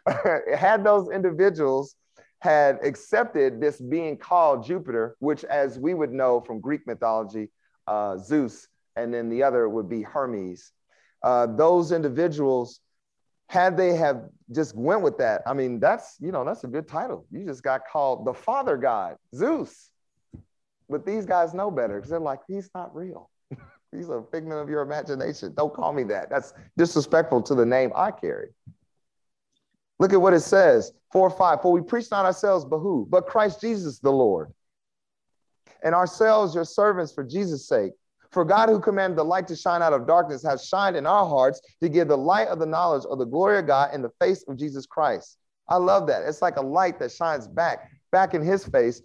had 0.55 0.85
those 0.85 1.11
individuals 1.11 1.95
had 2.41 2.79
accepted 2.85 3.61
this 3.61 3.81
being 3.81 4.17
called 4.17 4.65
Jupiter, 4.65 5.17
which, 5.19 5.45
as 5.45 5.79
we 5.79 5.95
would 5.95 6.13
know 6.13 6.41
from 6.41 6.61
Greek 6.61 6.87
mythology, 6.87 7.51
uh, 7.87 8.17
Zeus, 8.17 8.69
and 8.97 9.13
then 9.13 9.29
the 9.29 9.43
other 9.43 9.69
would 9.69 9.89
be 9.89 10.03
Hermes. 10.03 10.73
Uh, 11.23 11.47
those 11.47 11.91
individuals, 11.91 12.81
had 13.49 13.77
they 13.77 13.97
have 13.97 14.29
just 14.53 14.77
went 14.77 15.03
with 15.03 15.19
that, 15.19 15.43
I 15.47 15.55
mean, 15.55 15.81
that's 15.81 16.17
you 16.21 16.31
know 16.31 16.45
that's 16.45 16.65
a 16.65 16.69
good 16.69 16.87
title. 16.87 17.27
You 17.31 17.45
just 17.45 17.63
got 17.63 17.83
called 17.91 18.25
the 18.25 18.35
Father 18.35 18.77
God, 18.77 19.17
Zeus. 19.35 19.91
But 20.89 21.05
these 21.05 21.27
guys 21.27 21.53
know 21.55 21.71
better 21.71 21.97
because 21.97 22.11
they're 22.11 22.21
like, 22.21 22.41
he's 22.47 22.71
not 22.75 22.95
real. 22.95 23.31
He's 23.93 24.09
a 24.09 24.23
figment 24.31 24.61
of 24.61 24.69
your 24.69 24.83
imagination. 24.83 25.55
Don't 25.57 25.73
call 25.73 25.93
me 25.93 26.05
that. 26.05 26.31
That's 26.31 26.53
disrespectful 26.77 27.43
to 27.43 27.55
the 27.55 27.67
name 27.67 27.93
I 27.95 28.11
carry. 28.11 28.49
Look 29.99 30.13
at 30.13 30.21
what 30.21 30.35
it 30.35 30.41
says, 30.41 30.93
four 31.13 31.29
five. 31.31 31.61
For 31.63 31.73
we 31.73 31.81
preach 31.81 32.11
not 32.11 32.25
ourselves, 32.25 32.65
but 32.65 32.79
who? 32.79 33.07
But 33.11 33.27
Christ 33.27 33.61
Jesus 33.61 33.99
the 33.99 34.13
Lord. 34.13 34.53
And 35.83 35.95
ourselves 35.95 36.55
your 36.55 36.65
servants 36.65 37.13
for 37.13 37.25
Jesus' 37.25 37.67
sake. 37.67 37.93
For 38.31 38.45
God, 38.45 38.69
who 38.69 38.79
commanded 38.79 39.17
the 39.17 39.25
light 39.25 39.49
to 39.49 39.57
shine 39.57 39.81
out 39.81 39.95
of 39.95 40.07
darkness, 40.07 40.43
has 40.43 40.67
shined 40.67 40.97
in 40.97 41.07
our 41.07 41.27
hearts 41.27 41.63
to 41.81 41.89
give 41.89 42.09
the 42.09 42.19
light 42.19 42.49
of 42.49 42.59
the 42.59 42.67
knowledge 42.67 43.05
of 43.09 43.19
the 43.19 43.25
glory 43.25 43.59
of 43.59 43.67
God 43.67 43.95
in 43.95 44.03
the 44.03 44.13
face 44.21 44.45
of 44.49 44.59
Jesus 44.59 44.85
Christ. 44.85 45.39
I 45.69 45.77
love 45.77 46.07
that. 46.09 46.25
It's 46.25 46.43
like 46.43 46.57
a 46.57 46.63
light 46.63 46.99
that 46.99 47.11
shines 47.11 47.49
back, 47.49 47.91
back 48.13 48.35
in 48.35 48.43
his 48.43 48.67
face. 48.67 49.03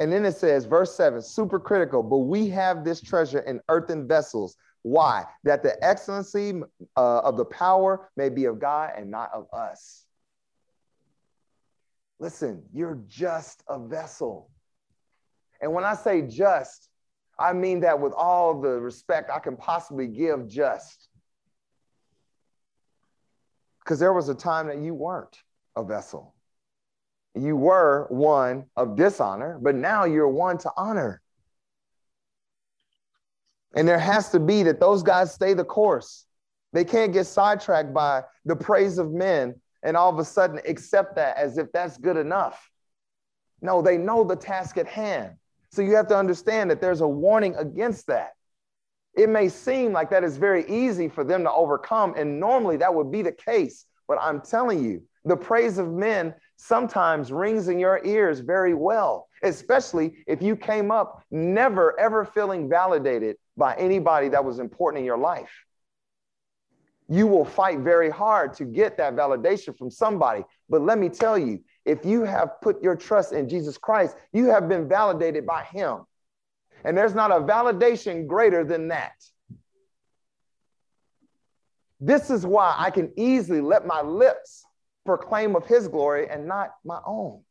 And 0.00 0.10
then 0.10 0.24
it 0.24 0.34
says, 0.34 0.64
verse 0.64 0.94
seven, 0.94 1.20
super 1.20 1.60
critical, 1.60 2.02
but 2.02 2.18
we 2.18 2.48
have 2.48 2.84
this 2.84 3.00
treasure 3.02 3.40
in 3.40 3.60
earthen 3.68 4.08
vessels. 4.08 4.56
Why? 4.80 5.24
That 5.44 5.62
the 5.62 5.76
excellency 5.84 6.62
uh, 6.96 7.18
of 7.18 7.36
the 7.36 7.44
power 7.44 8.10
may 8.16 8.30
be 8.30 8.46
of 8.46 8.58
God 8.58 8.92
and 8.96 9.10
not 9.10 9.30
of 9.34 9.46
us. 9.52 10.06
Listen, 12.18 12.62
you're 12.72 12.98
just 13.08 13.62
a 13.68 13.78
vessel. 13.78 14.50
And 15.60 15.74
when 15.74 15.84
I 15.84 15.94
say 15.94 16.22
just, 16.22 16.88
I 17.38 17.52
mean 17.52 17.80
that 17.80 18.00
with 18.00 18.14
all 18.14 18.58
the 18.58 18.80
respect 18.80 19.30
I 19.30 19.38
can 19.38 19.56
possibly 19.56 20.06
give 20.06 20.48
just. 20.48 21.08
Because 23.84 23.98
there 23.98 24.14
was 24.14 24.30
a 24.30 24.34
time 24.34 24.68
that 24.68 24.78
you 24.78 24.94
weren't 24.94 25.36
a 25.76 25.84
vessel. 25.84 26.34
You 27.34 27.56
were 27.56 28.06
one 28.10 28.66
of 28.76 28.96
dishonor, 28.96 29.58
but 29.60 29.74
now 29.74 30.04
you're 30.04 30.28
one 30.28 30.58
to 30.58 30.70
honor. 30.76 31.20
And 33.74 33.86
there 33.86 33.98
has 33.98 34.30
to 34.30 34.40
be 34.40 34.64
that 34.64 34.80
those 34.80 35.02
guys 35.02 35.32
stay 35.32 35.54
the 35.54 35.64
course. 35.64 36.26
They 36.72 36.84
can't 36.84 37.12
get 37.12 37.26
sidetracked 37.26 37.94
by 37.94 38.24
the 38.44 38.56
praise 38.56 38.98
of 38.98 39.12
men 39.12 39.54
and 39.82 39.96
all 39.96 40.12
of 40.12 40.18
a 40.18 40.24
sudden 40.24 40.60
accept 40.66 41.16
that 41.16 41.36
as 41.36 41.56
if 41.56 41.70
that's 41.72 41.96
good 41.96 42.16
enough. 42.16 42.70
No, 43.62 43.82
they 43.82 43.96
know 43.96 44.24
the 44.24 44.36
task 44.36 44.76
at 44.76 44.86
hand. 44.86 45.34
So 45.70 45.82
you 45.82 45.94
have 45.96 46.08
to 46.08 46.16
understand 46.16 46.70
that 46.70 46.80
there's 46.80 47.00
a 47.00 47.08
warning 47.08 47.54
against 47.56 48.08
that. 48.08 48.32
It 49.14 49.28
may 49.28 49.48
seem 49.48 49.92
like 49.92 50.10
that 50.10 50.24
is 50.24 50.36
very 50.36 50.68
easy 50.68 51.08
for 51.08 51.24
them 51.24 51.42
to 51.44 51.52
overcome, 51.52 52.14
and 52.16 52.40
normally 52.40 52.76
that 52.78 52.94
would 52.94 53.10
be 53.10 53.22
the 53.22 53.32
case. 53.32 53.86
But 54.08 54.18
I'm 54.20 54.40
telling 54.40 54.84
you, 54.84 55.02
the 55.24 55.36
praise 55.36 55.78
of 55.78 55.92
men 55.92 56.34
sometimes 56.60 57.32
rings 57.32 57.68
in 57.68 57.78
your 57.78 58.00
ears 58.04 58.40
very 58.40 58.74
well, 58.74 59.28
especially 59.42 60.14
if 60.26 60.42
you 60.42 60.56
came 60.56 60.90
up 60.90 61.24
never 61.30 61.98
ever 61.98 62.24
feeling 62.24 62.68
validated 62.68 63.36
by 63.56 63.74
anybody 63.76 64.28
that 64.28 64.44
was 64.44 64.58
important 64.58 65.00
in 65.00 65.04
your 65.04 65.18
life 65.18 65.50
you 67.10 67.26
will 67.26 67.44
fight 67.44 67.80
very 67.80 68.08
hard 68.08 68.54
to 68.54 68.64
get 68.64 68.96
that 68.96 69.16
validation 69.16 69.76
from 69.76 69.90
somebody. 69.90 70.44
But 70.68 70.82
let 70.82 70.96
me 70.96 71.08
tell 71.08 71.36
you, 71.36 71.60
if 71.84 72.04
you 72.04 72.22
have 72.22 72.60
put 72.62 72.80
your 72.82 72.94
trust 72.94 73.32
in 73.32 73.48
Jesus 73.48 73.76
Christ, 73.76 74.16
you 74.32 74.46
have 74.46 74.68
been 74.68 74.88
validated 74.88 75.44
by 75.44 75.64
him. 75.64 76.04
And 76.84 76.96
there's 76.96 77.14
not 77.14 77.32
a 77.32 77.40
validation 77.40 78.28
greater 78.28 78.62
than 78.62 78.88
that. 78.88 79.14
This 81.98 82.30
is 82.30 82.46
why 82.46 82.76
I 82.78 82.90
can 82.90 83.12
easily 83.16 83.60
let 83.60 83.86
my 83.86 84.02
lips 84.02 84.64
proclaim 85.04 85.56
of 85.56 85.66
his 85.66 85.88
glory 85.88 86.28
and 86.28 86.46
not 86.46 86.70
my 86.84 87.00
own. 87.06 87.42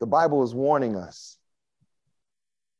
The 0.00 0.06
Bible 0.06 0.42
is 0.42 0.54
warning 0.54 0.96
us 0.96 1.38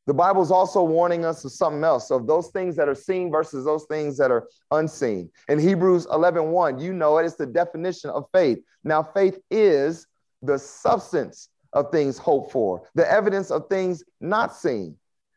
the 0.07 0.15
Bible 0.15 0.43
is 0.43 0.51
also 0.51 0.83
warning 0.83 1.25
us 1.25 1.45
of 1.45 1.53
something 1.53 1.83
else, 1.83 2.11
of 2.11 2.27
those 2.27 2.49
things 2.49 2.77
that 2.77 2.89
are 2.89 2.95
seen 2.95 3.31
versus 3.31 3.65
those 3.65 3.85
things 3.85 4.19
that 4.19 4.31
are 4.31 4.49
unseen. 4.71 5.31
In 5.49 5.59
Hebrews 5.59 6.07
11 6.13 6.51
1, 6.51 6.79
you 6.79 6.93
know 6.93 7.19
it, 7.19 7.25
it's 7.25 7.37
the 7.37 7.47
definition 7.47 8.11
of 8.11 8.27
faith. 8.33 8.59
Now, 8.83 9.03
faith 9.03 9.39
is 9.51 10.07
the 10.43 10.59
substance 10.59 11.49
of 11.73 11.91
things 11.91 12.19
hoped 12.19 12.53
for, 12.53 12.83
the 12.95 13.11
evidence 13.11 13.51
of 13.51 13.69
things 13.69 14.05
not 14.21 14.55
seen. 14.55 14.97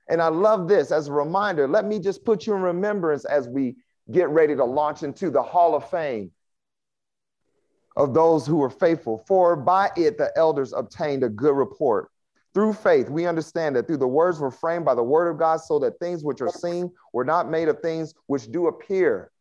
And 0.09 0.21
I 0.21 0.27
love 0.27 0.67
this 0.67 0.91
as 0.91 1.07
a 1.07 1.13
reminder. 1.13 1.67
Let 1.67 1.85
me 1.85 1.99
just 1.99 2.25
put 2.25 2.45
you 2.45 2.53
in 2.53 2.61
remembrance 2.61 3.25
as 3.25 3.47
we 3.47 3.75
get 4.11 4.29
ready 4.29 4.55
to 4.55 4.63
launch 4.63 5.03
into 5.03 5.29
the 5.29 5.41
Hall 5.41 5.75
of 5.75 5.89
Fame 5.89 6.31
of 7.95 8.13
those 8.13 8.45
who 8.45 8.57
were 8.57 8.69
faithful. 8.69 9.23
For 9.27 9.55
by 9.55 9.89
it 9.97 10.17
the 10.17 10.31
elders 10.37 10.71
obtained 10.71 11.23
a 11.23 11.29
good 11.29 11.55
report. 11.55 12.09
Through 12.53 12.73
faith, 12.73 13.09
we 13.09 13.25
understand 13.25 13.75
that 13.75 13.87
through 13.87 13.97
the 13.97 14.07
words 14.07 14.39
were 14.39 14.51
framed 14.51 14.85
by 14.85 14.95
the 14.95 15.03
word 15.03 15.29
of 15.29 15.37
God, 15.37 15.57
so 15.57 15.77
that 15.79 15.99
things 15.99 16.23
which 16.23 16.41
are 16.41 16.49
seen 16.49 16.91
were 17.13 17.25
not 17.25 17.49
made 17.49 17.67
of 17.67 17.79
things 17.81 18.13
which 18.27 18.51
do 18.51 18.67
appear. 18.67 19.31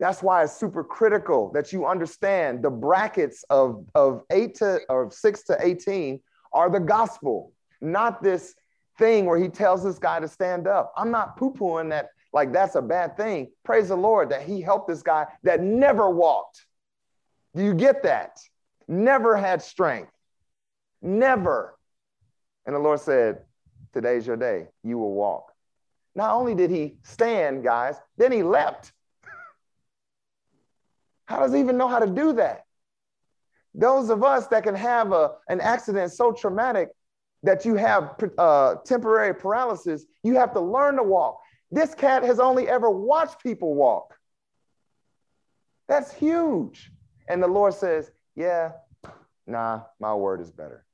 That's 0.00 0.22
why 0.22 0.42
it's 0.42 0.56
super 0.56 0.82
critical 0.82 1.52
that 1.52 1.72
you 1.72 1.86
understand 1.86 2.62
the 2.62 2.70
brackets 2.70 3.44
of, 3.50 3.86
of 3.94 4.22
eight 4.30 4.56
to 4.56 4.80
or 4.88 5.10
six 5.12 5.44
to 5.44 5.56
18 5.60 6.20
are 6.52 6.70
the 6.70 6.80
gospel, 6.80 7.52
not 7.80 8.20
this 8.22 8.54
thing 8.98 9.26
where 9.26 9.38
he 9.38 9.48
tells 9.48 9.84
this 9.84 9.98
guy 9.98 10.18
to 10.18 10.26
stand 10.26 10.66
up. 10.66 10.92
I'm 10.96 11.12
not 11.12 11.36
poo-pooing 11.36 11.90
that 11.90 12.08
like 12.32 12.52
that's 12.52 12.74
a 12.74 12.82
bad 12.82 13.16
thing. 13.16 13.50
Praise 13.64 13.88
the 13.88 13.96
Lord 13.96 14.30
that 14.30 14.42
he 14.42 14.60
helped 14.60 14.88
this 14.88 15.02
guy 15.02 15.26
that 15.42 15.60
never 15.60 16.10
walked. 16.10 16.64
Do 17.54 17.62
you 17.62 17.74
get 17.74 18.02
that? 18.04 18.38
Never 18.88 19.36
had 19.36 19.62
strength. 19.62 20.10
Never. 21.02 21.76
And 22.66 22.74
the 22.74 22.80
Lord 22.80 23.00
said, 23.00 23.42
Today's 23.92 24.26
your 24.26 24.36
day. 24.36 24.68
You 24.82 24.96
will 24.96 25.12
walk. 25.12 25.52
Not 26.14 26.34
only 26.34 26.54
did 26.54 26.70
he 26.70 26.96
stand, 27.02 27.62
guys, 27.62 27.96
then 28.16 28.32
he 28.32 28.42
leapt. 28.42 28.92
how 31.26 31.40
does 31.40 31.52
he 31.52 31.60
even 31.60 31.76
know 31.76 31.88
how 31.88 31.98
to 31.98 32.06
do 32.06 32.32
that? 32.34 32.64
Those 33.74 34.10
of 34.10 34.22
us 34.22 34.46
that 34.48 34.64
can 34.64 34.74
have 34.74 35.12
a, 35.12 35.32
an 35.48 35.60
accident 35.60 36.12
so 36.12 36.32
traumatic 36.32 36.90
that 37.42 37.64
you 37.64 37.74
have 37.74 38.14
uh, 38.38 38.76
temporary 38.84 39.34
paralysis, 39.34 40.04
you 40.22 40.36
have 40.36 40.52
to 40.52 40.60
learn 40.60 40.96
to 40.96 41.02
walk. 41.02 41.40
This 41.72 41.94
cat 41.94 42.22
has 42.22 42.38
only 42.38 42.68
ever 42.68 42.90
watched 42.90 43.42
people 43.42 43.74
walk. 43.74 44.14
That's 45.88 46.12
huge. 46.12 46.92
And 47.28 47.42
the 47.42 47.48
Lord 47.48 47.72
says, 47.72 48.10
Yeah, 48.36 48.72
nah, 49.46 49.80
my 49.98 50.14
word 50.14 50.42
is 50.42 50.50
better. 50.50 50.84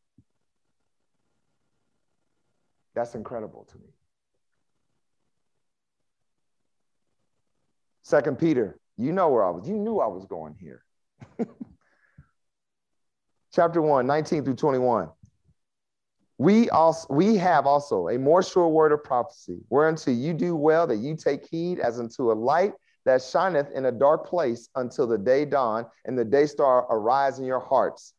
That's 2.94 3.16
incredible 3.16 3.66
to 3.72 3.78
me. 3.78 3.88
Second 8.02 8.38
Peter, 8.38 8.78
you 8.96 9.12
know 9.12 9.28
where 9.28 9.44
I 9.44 9.50
was. 9.50 9.68
You 9.68 9.76
knew 9.76 9.98
I 9.98 10.06
was 10.06 10.26
going 10.26 10.54
here. 10.60 10.84
Chapter 13.52 13.82
1, 13.82 14.06
19 14.06 14.44
through 14.44 14.54
21. 14.54 15.10
We 16.38 16.70
also 16.70 17.06
we 17.12 17.36
have 17.36 17.66
also 17.66 18.08
a 18.08 18.18
more 18.18 18.42
sure 18.42 18.68
word 18.68 18.92
of 18.92 19.02
prophecy, 19.02 19.58
whereunto 19.70 20.12
you 20.12 20.32
do 20.32 20.54
well 20.54 20.86
that 20.86 20.98
you 20.98 21.16
take 21.16 21.46
heed 21.48 21.80
as 21.80 21.98
unto 21.98 22.30
a 22.30 22.34
light 22.34 22.74
that 23.04 23.22
shineth 23.22 23.70
in 23.72 23.86
a 23.86 23.92
dark 23.92 24.26
place 24.26 24.68
until 24.76 25.06
the 25.06 25.18
day 25.18 25.44
dawn 25.44 25.86
and 26.04 26.16
the 26.16 26.24
day 26.24 26.46
star 26.46 26.86
arise 26.90 27.38
in 27.38 27.44
your 27.44 27.60
hearts 27.60 28.14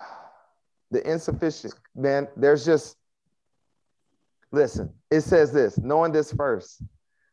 the 0.90 1.08
insufficient, 1.08 1.74
man, 1.94 2.28
there's 2.36 2.64
just, 2.64 2.96
listen, 4.52 4.92
it 5.10 5.22
says 5.22 5.52
this, 5.52 5.78
knowing 5.78 6.12
this 6.12 6.32
first. 6.32 6.82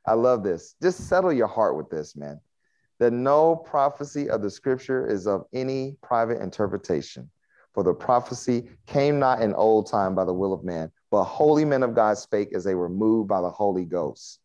I 0.06 0.14
love 0.14 0.44
this. 0.44 0.76
Just 0.82 1.08
settle 1.08 1.32
your 1.32 1.48
heart 1.48 1.78
with 1.78 1.90
this, 1.90 2.16
man. 2.16 2.42
That 3.00 3.14
no 3.14 3.56
prophecy 3.56 4.30
of 4.30 4.42
the 4.42 4.50
scripture 4.50 5.08
is 5.08 5.28
of 5.28 5.46
any 5.54 5.96
private 6.04 6.42
interpretation. 6.42 7.30
For 7.74 7.84
the 7.84 7.94
prophecy 7.94 8.70
came 8.86 9.20
not 9.20 9.42
in 9.42 9.54
old 9.54 9.90
time 9.90 10.14
by 10.14 10.26
the 10.26 10.34
will 10.34 10.54
of 10.54 10.64
man, 10.64 10.92
but 11.10 11.24
holy 11.24 11.66
men 11.66 11.84
of 11.84 11.96
God 11.96 12.18
spake 12.18 12.54
as 12.54 12.64
they 12.64 12.76
were 12.76 12.90
moved 12.90 13.28
by 13.28 13.42
the 13.42 13.50
Holy 13.50 13.86
Ghost. 13.86 14.40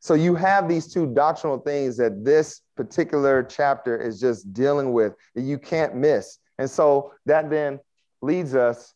So 0.00 0.14
you 0.14 0.34
have 0.34 0.68
these 0.68 0.92
two 0.92 1.06
doctrinal 1.06 1.58
things 1.58 1.96
that 1.96 2.24
this 2.24 2.60
particular 2.76 3.42
chapter 3.42 3.98
is 3.98 4.20
just 4.20 4.52
dealing 4.52 4.92
with 4.92 5.14
that 5.34 5.42
you 5.42 5.58
can't 5.58 5.94
miss. 5.94 6.38
And 6.58 6.68
so 6.68 7.12
that 7.26 7.48
then 7.48 7.80
leads 8.20 8.54
us, 8.54 8.92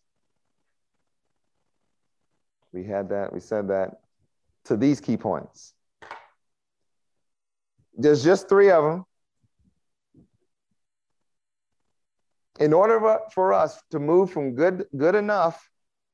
we 2.72 2.84
had 2.84 3.08
that, 3.08 3.32
we 3.32 3.40
said 3.40 3.68
that, 3.68 4.00
to 4.64 4.76
these 4.76 5.00
key 5.00 5.16
points. 5.16 5.72
There's 7.96 8.22
just 8.22 8.48
three 8.48 8.70
of 8.70 8.84
them. 8.84 9.04
In 12.58 12.72
order 12.72 13.18
for 13.32 13.52
us 13.52 13.80
to 13.90 13.98
move 13.98 14.30
from 14.30 14.54
good 14.54 14.86
good 14.96 15.14
enough, 15.14 15.68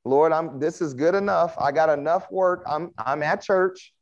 Lord, 0.04 0.32
I'm 0.32 0.60
this 0.60 0.80
is 0.80 0.94
good 0.94 1.14
enough. 1.14 1.56
I 1.58 1.72
got 1.72 1.88
enough 1.96 2.30
work. 2.30 2.64
I'm 2.66 2.92
I'm 2.98 3.22
at 3.22 3.42
church. 3.42 3.92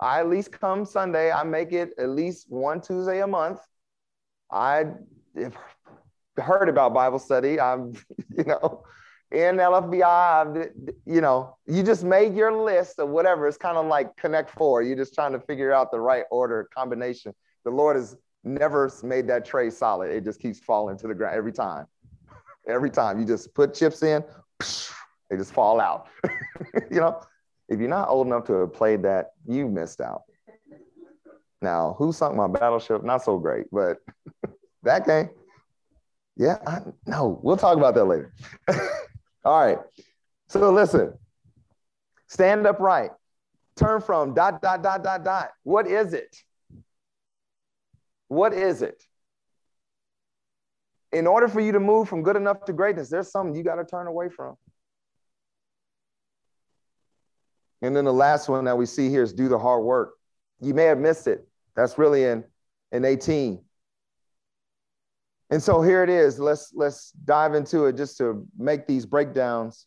I 0.00 0.20
at 0.20 0.28
least 0.28 0.52
come 0.52 0.84
Sunday. 0.84 1.32
I 1.32 1.42
make 1.42 1.72
it 1.72 1.90
at 1.98 2.10
least 2.10 2.46
one 2.48 2.80
Tuesday 2.80 3.20
a 3.20 3.26
month. 3.26 3.60
I 4.50 4.84
have 5.36 5.56
heard 6.36 6.68
about 6.68 6.94
Bible 6.94 7.18
study. 7.18 7.60
I'm, 7.60 7.94
you 8.36 8.44
know, 8.44 8.84
in 9.30 9.56
LFBI, 9.56 10.04
I've, 10.04 10.70
you 11.04 11.20
know, 11.20 11.56
you 11.66 11.82
just 11.82 12.04
made 12.04 12.34
your 12.34 12.52
list 12.52 12.98
of 12.98 13.08
whatever. 13.08 13.46
It's 13.46 13.58
kind 13.58 13.76
of 13.76 13.86
like 13.86 14.16
Connect 14.16 14.50
Four. 14.50 14.82
You're 14.82 14.96
just 14.96 15.14
trying 15.14 15.32
to 15.32 15.40
figure 15.40 15.72
out 15.72 15.90
the 15.90 16.00
right 16.00 16.24
order 16.30 16.68
combination. 16.74 17.34
The 17.64 17.70
Lord 17.70 17.96
has 17.96 18.16
never 18.44 18.90
made 19.02 19.26
that 19.28 19.44
tray 19.44 19.70
solid. 19.70 20.10
It 20.10 20.24
just 20.24 20.40
keeps 20.40 20.60
falling 20.60 20.96
to 20.98 21.08
the 21.08 21.14
ground 21.14 21.36
every 21.36 21.52
time. 21.52 21.86
every 22.66 22.90
time 22.90 23.18
you 23.18 23.26
just 23.26 23.54
put 23.54 23.74
chips 23.74 24.02
in, 24.02 24.22
they 25.30 25.36
just 25.36 25.52
fall 25.52 25.80
out. 25.80 26.08
you 26.90 27.00
know, 27.00 27.20
if 27.68 27.78
you're 27.78 27.88
not 27.88 28.08
old 28.08 28.26
enough 28.26 28.44
to 28.44 28.54
have 28.54 28.72
played 28.72 29.02
that, 29.02 29.32
you 29.46 29.68
missed 29.68 30.00
out. 30.00 30.22
Now, 31.60 31.96
who 31.98 32.12
sunk 32.12 32.36
my 32.36 32.46
battleship? 32.46 33.02
Not 33.02 33.24
so 33.24 33.38
great, 33.38 33.66
but 33.72 33.98
that 34.82 35.06
game. 35.06 35.30
Yeah, 36.36 36.58
I, 36.66 36.80
no, 37.06 37.40
we'll 37.42 37.56
talk 37.56 37.76
about 37.76 37.94
that 37.96 38.04
later. 38.04 38.32
All 39.44 39.60
right. 39.60 39.78
So 40.48 40.70
listen, 40.70 41.12
stand 42.28 42.66
upright, 42.66 43.10
turn 43.76 44.00
from 44.00 44.34
dot, 44.34 44.62
dot, 44.62 44.82
dot, 44.82 45.02
dot, 45.02 45.24
dot. 45.24 45.50
What 45.64 45.88
is 45.88 46.14
it? 46.14 46.36
What 48.28 48.52
is 48.52 48.82
it? 48.82 49.02
In 51.12 51.26
order 51.26 51.48
for 51.48 51.60
you 51.60 51.72
to 51.72 51.80
move 51.80 52.08
from 52.08 52.22
good 52.22 52.36
enough 52.36 52.64
to 52.66 52.72
greatness, 52.72 53.08
there's 53.08 53.30
something 53.30 53.54
you 53.54 53.62
got 53.62 53.76
to 53.76 53.84
turn 53.84 54.06
away 54.06 54.28
from. 54.28 54.56
And 57.80 57.96
then 57.96 58.04
the 58.04 58.12
last 58.12 58.48
one 58.48 58.64
that 58.66 58.76
we 58.76 58.86
see 58.86 59.08
here 59.08 59.22
is 59.22 59.32
do 59.32 59.48
the 59.48 59.58
hard 59.58 59.84
work. 59.84 60.14
You 60.60 60.74
may 60.74 60.84
have 60.84 60.98
missed 60.98 61.26
it. 61.26 61.46
That's 61.76 61.96
really 61.96 62.24
in, 62.24 62.44
in 62.92 63.04
18. 63.04 63.60
And 65.50 65.62
so 65.62 65.80
here 65.80 66.02
it 66.02 66.10
is. 66.10 66.38
Let's 66.38 66.72
let's 66.74 67.12
dive 67.12 67.54
into 67.54 67.86
it 67.86 67.96
just 67.96 68.18
to 68.18 68.46
make 68.58 68.86
these 68.86 69.06
breakdowns. 69.06 69.86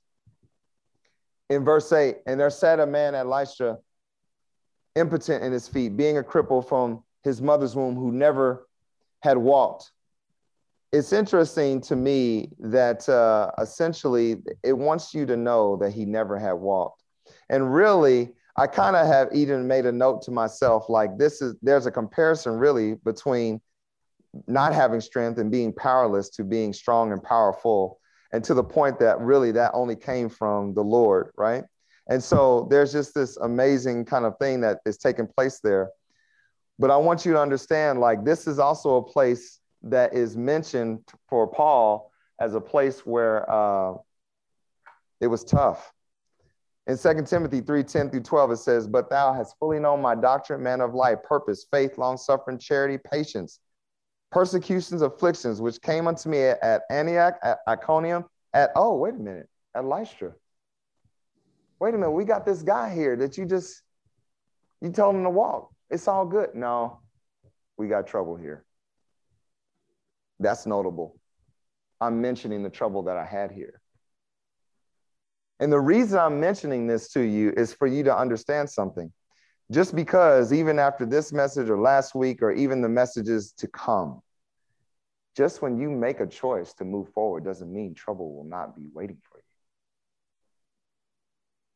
In 1.50 1.66
verse 1.66 1.92
8, 1.92 2.18
and 2.26 2.40
there 2.40 2.50
sat 2.50 2.80
a 2.80 2.88
man 2.88 3.14
at 3.14 3.28
Lystra, 3.28 3.78
impotent 4.96 5.44
in 5.44 5.52
his 5.52 5.68
feet, 5.68 5.98
being 5.98 6.18
a 6.18 6.24
cripple 6.24 6.66
from 6.66 7.04
his 7.24 7.42
mother's 7.42 7.76
womb, 7.76 7.96
who 7.96 8.12
never 8.12 8.68
had 9.22 9.38
walked. 9.38 9.92
It's 10.92 11.14
interesting 11.14 11.80
to 11.82 11.96
me 11.96 12.50
that 12.60 13.08
uh, 13.08 13.52
essentially 13.60 14.38
it 14.64 14.74
wants 14.74 15.14
you 15.14 15.26
to 15.26 15.38
know 15.38 15.78
that 15.78 15.92
he 15.92 16.06
never 16.06 16.38
had 16.38 16.54
walked. 16.54 17.04
And 17.50 17.74
really, 17.74 18.34
I 18.58 18.68
kind 18.68 18.96
of 18.96 19.08
have 19.08 19.30
even 19.34 19.68
made 19.68 19.86
a 19.86 19.92
note 19.92 20.22
to 20.24 20.32
myself 20.32 20.90
like 20.90 21.18
this 21.18 21.42
is 21.42 21.56
there's 21.62 21.86
a 21.86 21.92
comparison 21.92 22.54
really 22.54 22.96
between 23.06 23.62
not 24.48 24.74
having 24.74 25.02
strength 25.02 25.40
and 25.40 25.52
being 25.52 25.74
powerless 25.74 26.30
to 26.30 26.44
being 26.44 26.74
strong 26.74 27.12
and 27.12 27.24
powerful 27.24 28.00
and 28.34 28.44
to 28.44 28.54
the 28.54 28.64
point 28.64 29.00
that 29.00 29.20
really 29.20 29.52
that 29.52 29.72
only 29.74 29.96
came 29.96 30.30
from 30.30 30.74
the 30.74 30.82
lord 30.82 31.32
right 31.38 31.64
and 32.10 32.24
so 32.24 32.68
there's 32.70 32.92
just 32.92 33.14
this 33.14 33.38
amazing 33.38 34.06
kind 34.06 34.26
of 34.26 34.38
thing 34.40 34.62
that 34.62 34.80
is 34.86 34.98
taking 34.98 35.28
place 35.28 35.60
there 35.60 35.90
but 36.82 36.92
i 36.92 36.98
want 36.98 37.26
you 37.26 37.32
to 37.32 37.40
understand 37.40 38.00
like 38.00 38.26
this 38.26 38.48
is 38.48 38.60
also 38.60 38.98
a 38.98 39.04
place 39.04 39.60
that 39.84 40.14
is 40.14 40.36
mentioned 40.36 41.00
for 41.30 41.48
paul 41.48 42.12
as 42.40 42.56
a 42.56 42.62
place 42.62 43.06
where 43.06 43.50
uh, 43.50 43.94
it 45.20 45.28
was 45.28 45.44
tough 45.44 45.94
in 46.88 46.98
2 46.98 47.24
Timothy 47.24 47.62
3 47.62 47.84
10 47.84 48.10
through 48.10 48.22
12, 48.22 48.52
it 48.52 48.58
says, 48.58 48.88
But 48.88 49.10
thou 49.10 49.34
hast 49.34 49.56
fully 49.60 49.80
known 49.80 50.02
my 50.02 50.16
doctrine, 50.16 50.64
man 50.64 50.82
of 50.82 50.94
life, 50.94 51.20
purpose, 51.24 51.66
faith, 51.72 51.98
long 51.98 52.18
suffering, 52.18 52.58
charity, 52.58 52.98
patience, 52.98 53.60
persecutions, 54.32 55.02
afflictions, 55.02 55.62
which 55.62 55.82
came 55.82 56.08
unto 56.08 56.28
me 56.28 56.40
at, 56.40 56.62
at 56.64 56.82
Antioch, 56.90 57.38
at 57.44 57.60
Iconium, 57.68 58.26
at, 58.54 58.72
oh, 58.76 58.98
wait 58.98 59.14
a 59.14 59.18
minute, 59.18 59.48
at 59.76 59.86
Lystra. 59.86 60.34
Wait 61.80 61.94
a 61.94 61.98
minute, 61.98 62.12
we 62.12 62.26
got 62.26 62.46
this 62.46 62.64
guy 62.64 62.94
here 62.94 63.16
that 63.16 63.38
you 63.38 63.46
just, 63.46 63.82
you 64.82 64.92
told 64.92 65.16
him 65.16 65.24
to 65.24 65.30
walk. 65.30 65.72
It's 65.92 66.08
all 66.08 66.26
good. 66.26 66.56
No, 66.56 67.02
we 67.78 67.88
got 67.88 68.08
trouble 68.08 68.38
here. 68.38 68.64
That's 70.40 70.66
notable. 70.66 71.20
I'm 72.00 72.22
mentioning 72.22 72.64
the 72.64 72.70
trouble 72.70 73.04
that 73.04 73.18
I 73.18 73.26
had 73.26 73.52
here. 73.52 73.80
And 75.60 75.72
the 75.72 75.80
reason 75.80 76.18
I'm 76.18 76.40
mentioning 76.40 76.88
this 76.88 77.10
to 77.10 77.22
you 77.22 77.54
is 77.56 77.74
for 77.74 77.86
you 77.86 78.04
to 78.06 78.18
understand 78.18 78.70
something 78.70 79.12
just 79.72 79.96
because 79.96 80.52
even 80.52 80.80
after 80.80 81.06
this 81.06 81.32
message 81.32 81.70
or 81.70 81.80
last 81.80 82.16
week 82.16 82.42
or 82.42 82.52
even 82.52 82.82
the 82.82 82.90
messages 82.90 83.54
to 83.58 83.68
come, 83.68 84.22
just 85.38 85.62
when 85.62 85.78
you 85.78 85.90
make 85.90 86.20
a 86.20 86.28
choice 86.28 86.74
to 86.74 86.84
move 86.84 87.10
forward 87.14 87.46
doesn't 87.46 87.72
mean 87.72 87.94
trouble 87.94 88.36
will 88.36 88.44
not 88.44 88.76
be 88.76 88.88
waiting 88.94 89.18
for 89.22 89.38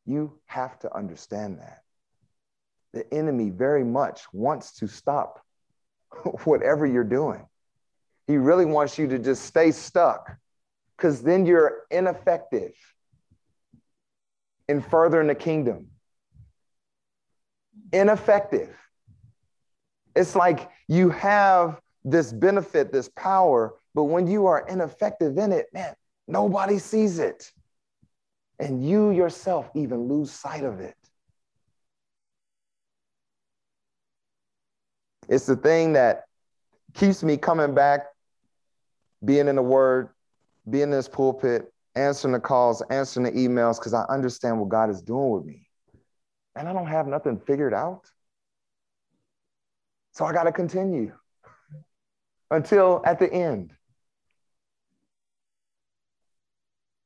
you. 0.07 0.13
You 0.13 0.39
have 0.45 0.79
to 0.79 0.93
understand 0.93 1.59
that. 1.59 1.84
The 2.95 3.05
enemy 3.13 3.51
very 3.51 3.83
much 3.83 4.21
wants 4.33 4.71
to 4.79 4.87
stop 4.87 5.45
whatever 6.45 6.87
you're 6.87 7.03
doing. 7.03 7.45
He 8.25 8.37
really 8.37 8.65
wants 8.65 8.97
you 8.97 9.07
to 9.09 9.19
just 9.19 9.45
stay 9.45 9.71
stuck 9.71 10.35
because 10.97 11.21
then 11.21 11.45
you're 11.45 11.83
ineffective 11.91 12.73
in 14.67 14.81
furthering 14.81 15.27
the 15.27 15.35
kingdom 15.35 15.89
ineffective. 17.91 18.75
It's 20.15 20.35
like 20.35 20.69
you 20.87 21.09
have 21.09 21.79
this 22.03 22.31
benefit, 22.31 22.91
this 22.91 23.09
power, 23.15 23.73
but 23.93 24.03
when 24.03 24.27
you 24.27 24.47
are 24.47 24.65
ineffective 24.67 25.37
in 25.37 25.51
it, 25.51 25.67
man, 25.73 25.95
nobody 26.27 26.79
sees 26.79 27.19
it. 27.19 27.51
And 28.59 28.87
you 28.87 29.11
yourself 29.11 29.69
even 29.75 30.07
lose 30.07 30.31
sight 30.31 30.63
of 30.63 30.79
it. 30.79 30.95
It's 35.27 35.45
the 35.45 35.55
thing 35.55 35.93
that 35.93 36.25
keeps 36.93 37.23
me 37.23 37.37
coming 37.37 37.73
back, 37.73 38.05
being 39.23 39.47
in 39.47 39.55
the 39.55 39.61
word, 39.61 40.09
being 40.69 40.83
in 40.83 40.91
this 40.91 41.07
pulpit, 41.07 41.71
answering 41.95 42.33
the 42.33 42.39
calls, 42.39 42.81
answering 42.89 43.25
the 43.25 43.31
emails, 43.31 43.77
because 43.77 43.93
I 43.93 44.03
understand 44.03 44.59
what 44.59 44.69
God 44.69 44.89
is 44.89 45.01
doing 45.01 45.31
with 45.31 45.45
me 45.45 45.65
and 46.55 46.67
I 46.67 46.73
don't 46.73 46.87
have 46.87 47.07
nothing 47.07 47.39
figured 47.39 47.73
out. 47.73 48.09
So 50.13 50.25
I 50.25 50.31
got 50.31 50.43
to 50.43 50.51
continue 50.51 51.11
until 52.49 53.01
at 53.05 53.19
the 53.19 53.31
end. 53.31 53.73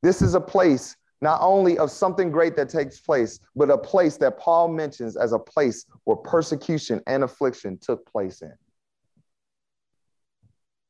This 0.03 0.21
is 0.21 0.35
a 0.35 0.41
place 0.41 0.95
not 1.21 1.39
only 1.41 1.77
of 1.77 1.91
something 1.91 2.31
great 2.31 2.55
that 2.55 2.69
takes 2.69 2.99
place, 2.99 3.39
but 3.55 3.69
a 3.69 3.77
place 3.77 4.17
that 4.17 4.39
Paul 4.39 4.69
mentions 4.69 5.17
as 5.17 5.33
a 5.33 5.39
place 5.39 5.85
where 6.05 6.17
persecution 6.17 7.01
and 7.07 7.23
affliction 7.23 7.77
took 7.81 8.05
place 8.09 8.41
in. 8.41 8.53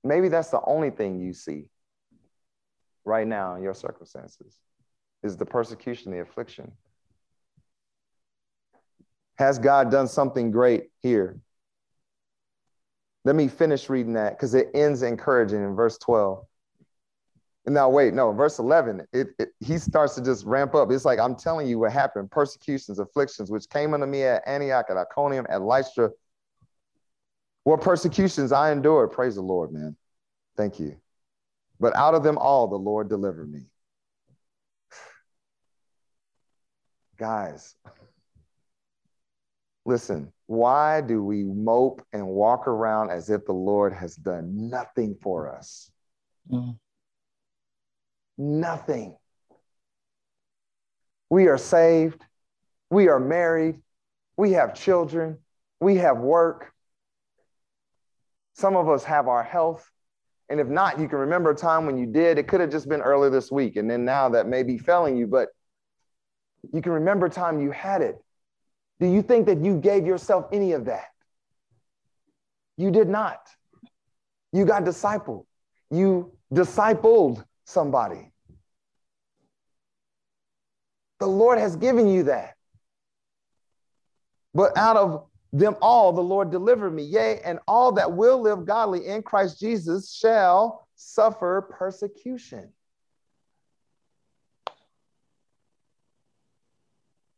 Maybe 0.04 0.30
that's 0.30 0.50
the 0.50 0.62
only 0.65 0.92
thing 0.92 1.20
you 1.20 1.34
see 1.34 1.65
right 3.06 3.28
now 3.28 3.56
in 3.56 3.63
your 3.63 3.74
circumstances 3.74 4.60
is 5.24 5.36
the 5.36 5.46
persecution, 5.46 6.12
the 6.12 6.22
affliction. 6.22 6.72
Has 9.38 9.58
God 9.58 9.89
done 9.89 10.08
something 10.08 10.52
great 10.52 10.89
here? 11.02 11.39
Let 13.26 13.36
me 13.36 13.48
finish 13.48 13.89
reading 13.89 14.13
that 14.13 14.32
because 14.32 14.54
it 14.54 14.70
ends 14.74 15.02
encouraging 15.02 15.63
in 15.63 15.76
verse 15.76 15.98
12. 15.98 16.46
Now, 17.65 17.89
wait, 17.89 18.13
no, 18.13 18.32
verse 18.32 18.58
11, 18.58 19.06
it, 19.13 19.28
it, 19.38 19.50
he 19.60 19.78
starts 19.78 20.15
to 20.15 20.24
just 20.24 20.45
ramp 20.45 20.74
up. 20.74 20.91
It's 20.91 21.06
like, 21.06 21.19
I'm 21.19 21.36
telling 21.36 21.67
you 21.67 21.80
what 21.80 21.91
happened 21.91 22.32
persecutions, 22.32 23.00
afflictions, 23.00 23.52
which 23.52 23.69
came 23.69 23.93
unto 23.93 24.06
me 24.06 24.24
at 24.24 24.48
Antioch, 24.48 24.86
at 24.89 24.98
Iconium, 24.98 25.45
at 25.50 25.62
Lystra. 25.62 26.10
What 27.65 27.82
persecutions 27.82 28.52
I 28.52 28.72
endured. 28.72 29.12
Praise 29.12 29.36
the 29.36 29.41
Lord, 29.41 29.72
man. 29.72 29.95
Thank 30.58 30.80
you. 30.80 30.98
But 31.80 31.95
out 31.95 32.15
of 32.15 32.24
them 32.24 32.38
all, 32.38 32.67
the 32.67 32.78
Lord 32.78 33.10
delivered 33.10 33.52
me. 33.52 33.65
Guys, 37.17 37.76
Listen, 39.89 40.32
why 40.45 41.02
do 41.02 41.24
we 41.24 41.43
mope 41.43 42.06
and 42.13 42.28
walk 42.28 42.67
around 42.67 43.10
as 43.10 43.32
if 43.32 43.43
the 43.45 43.54
Lord 43.54 43.91
has 43.91 44.15
done 44.15 44.69
nothing 44.69 45.17
for 45.19 45.52
us? 45.52 45.89
Mm. 46.52 46.78
Nothing. 48.39 49.17
We 51.30 51.47
are 51.47 51.58
saved. 51.58 52.23
We 52.89 53.10
are 53.10 53.19
married. 53.19 53.82
We 54.38 54.54
have 54.54 54.73
children. 54.73 55.39
We 55.82 55.97
have 55.97 56.17
work. 56.17 56.71
Some 58.56 58.78
of 58.78 58.88
us 58.88 59.04
have 59.04 59.28
our 59.28 59.43
health. 59.43 59.91
And 60.49 60.62
if 60.62 60.67
not, 60.67 60.99
you 60.99 61.10
can 61.10 61.19
remember 61.19 61.52
a 61.52 61.56
time 61.56 61.86
when 61.86 61.97
you 61.97 62.06
did. 62.06 62.38
It 62.38 62.47
could 62.47 62.62
have 62.62 62.71
just 62.71 62.88
been 62.88 63.02
earlier 63.02 63.30
this 63.30 63.52
week. 63.52 63.75
And 63.75 63.91
then 63.91 64.06
now 64.06 64.30
that 64.30 64.47
may 64.47 64.63
be 64.63 64.78
failing 64.78 65.17
you, 65.17 65.28
but 65.28 65.49
you 66.73 66.82
can 66.82 66.93
remember 66.93 67.25
a 67.25 67.30
time 67.30 67.62
you 67.62 67.71
had 67.71 68.02
it. 68.02 68.17
Do 69.02 69.08
you 69.08 69.21
think 69.21 69.47
that 69.47 69.63
you 69.63 69.78
gave 69.78 70.06
yourself 70.06 70.47
any 70.54 70.71
of 70.71 70.86
that? 70.86 71.10
You 72.78 72.89
did 72.89 73.10
not. 73.10 73.39
You 74.54 74.65
got 74.65 74.86
discipled. 74.86 75.45
You 75.91 76.32
discipled 76.54 77.43
somebody. 77.69 78.32
The 81.19 81.27
Lord 81.27 81.60
has 81.60 81.75
given 81.75 82.08
you 82.08 82.23
that. 82.23 82.55
But 84.53 84.75
out 84.77 84.97
of 84.97 85.27
them 85.53 85.75
all, 85.82 86.12
the 86.13 86.21
Lord 86.21 86.51
delivered 86.51 86.91
me. 86.91 87.03
Yea, 87.03 87.39
and 87.41 87.60
all 87.67 87.93
that 87.93 88.13
will 88.13 88.41
live 88.41 88.65
godly 88.65 89.05
in 89.05 89.21
Christ 89.21 89.60
Jesus 89.60 90.13
shall 90.13 90.88
suffer 90.95 91.67
persecution. 91.77 92.69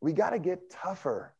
We 0.00 0.12
got 0.12 0.30
to 0.30 0.38
get 0.38 0.70
tougher. 0.70 1.34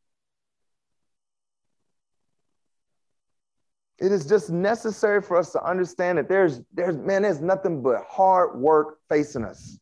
It 4.02 4.10
is 4.10 4.26
just 4.26 4.50
necessary 4.50 5.22
for 5.22 5.36
us 5.36 5.52
to 5.52 5.62
understand 5.62 6.18
that 6.18 6.28
there's, 6.28 6.60
there's, 6.74 6.96
man, 6.96 7.22
there's 7.22 7.40
nothing 7.40 7.84
but 7.84 8.02
hard 8.10 8.58
work 8.58 8.98
facing 9.08 9.44
us. 9.44 9.78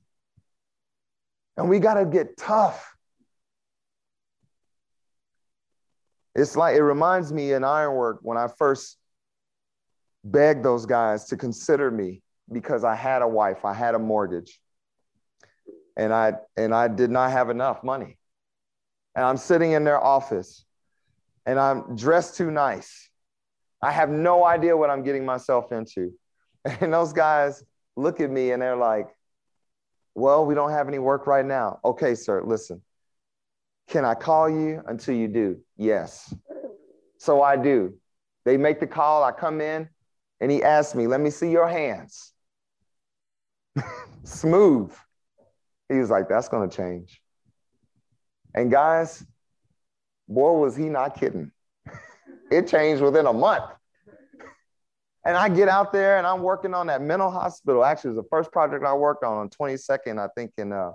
And 1.57 1.71
we 1.71 1.79
got 1.79 1.95
to 1.95 2.05
get 2.05 2.37
tough. 2.37 2.95
It's 6.35 6.55
like, 6.55 6.77
it 6.77 6.83
reminds 6.83 7.33
me 7.33 7.55
in 7.55 7.65
Ironwork 7.65 8.19
when 8.21 8.37
I 8.37 8.49
first 8.49 8.99
begged 10.23 10.67
those 10.67 10.85
guys 10.85 11.25
to 11.29 11.39
consider 11.39 11.91
me 11.91 12.21
because 12.53 12.85
I 12.85 12.97
had 12.97 13.23
a 13.23 13.29
wife, 13.29 13.65
I 13.65 13.73
had 13.73 13.95
a 13.95 13.99
mortgage, 13.99 14.61
and 15.97 16.13
I, 16.13 16.35
and 16.59 16.75
I 16.75 16.89
did 16.89 17.11
not 17.11 17.31
have 17.31 17.49
enough 17.49 17.83
money. 17.83 18.19
And 19.15 19.25
I'm 19.25 19.39
sitting 19.39 19.73
in 19.73 19.85
their 19.85 19.99
office 19.99 20.67
and 21.47 21.59
I'm 21.59 21.97
dressed 21.97 22.37
too 22.37 22.51
nice. 22.51 23.10
I 23.83 23.90
have 23.90 24.11
no 24.11 24.45
idea 24.45 24.77
what 24.77 24.90
I'm 24.90 25.03
getting 25.03 25.25
myself 25.25 25.73
into. 25.73 26.12
And 26.83 26.93
those 26.93 27.14
guys 27.14 27.64
look 27.97 28.21
at 28.21 28.31
me 28.31 28.51
and 28.51 28.61
they're 28.61 28.77
like, 28.77 29.09
well, 30.14 30.45
we 30.45 30.55
don't 30.55 30.73
have 30.73 30.88
any 30.88 30.99
work 30.99 31.27
right 31.27 31.45
now. 31.45 31.81
Okay, 31.83 32.14
sir, 32.14 32.43
listen. 32.45 32.83
Can 33.88 34.05
I 34.05 34.14
call 34.14 34.51
you 34.51 34.83
until 34.87 35.14
you 35.14 35.27
do? 35.27 35.59
Yes. 35.79 36.35
So 37.16 37.43
I 37.43 37.57
do. 37.57 37.95
They 38.45 38.57
make 38.57 38.79
the 38.79 38.87
call. 38.87 39.25
I 39.25 39.33
come 39.33 39.61
in 39.61 39.88
and 40.40 40.51
he 40.51 40.62
asks 40.62 40.95
me, 40.95 41.07
Let 41.07 41.21
me 41.21 41.31
see 41.31 41.51
your 41.51 41.69
hands. 41.69 42.33
Smooth. 44.25 44.93
He 45.88 45.97
was 45.97 46.11
like, 46.11 46.29
That's 46.29 46.49
going 46.49 46.69
to 46.69 46.77
change. 46.77 47.21
And 48.55 48.71
guys, 48.71 49.25
boy, 50.29 50.53
was 50.53 50.77
he 50.77 50.85
not 50.85 51.19
kidding. 51.19 51.53
It 52.51 52.69
changed 52.69 53.03
within 53.03 53.27
a 53.27 53.33
month. 53.33 53.65
And 55.25 55.37
I 55.37 55.49
get 55.49 55.69
out 55.69 55.93
there 55.93 56.17
and 56.17 56.27
I'm 56.27 56.43
working 56.43 56.73
on 56.73 56.87
that 56.87 57.03
mental 57.03 57.31
hospital. 57.31 57.85
Actually, 57.85 58.13
it 58.13 58.17
was 58.17 58.25
the 58.25 58.29
first 58.31 58.51
project 58.53 58.85
I 58.85 58.95
worked 58.95 59.23
on 59.23 59.37
on 59.37 59.51
22nd, 59.51 60.19
I 60.19 60.29
think, 60.35 60.53
in 60.57 60.73
uh, 60.73 60.93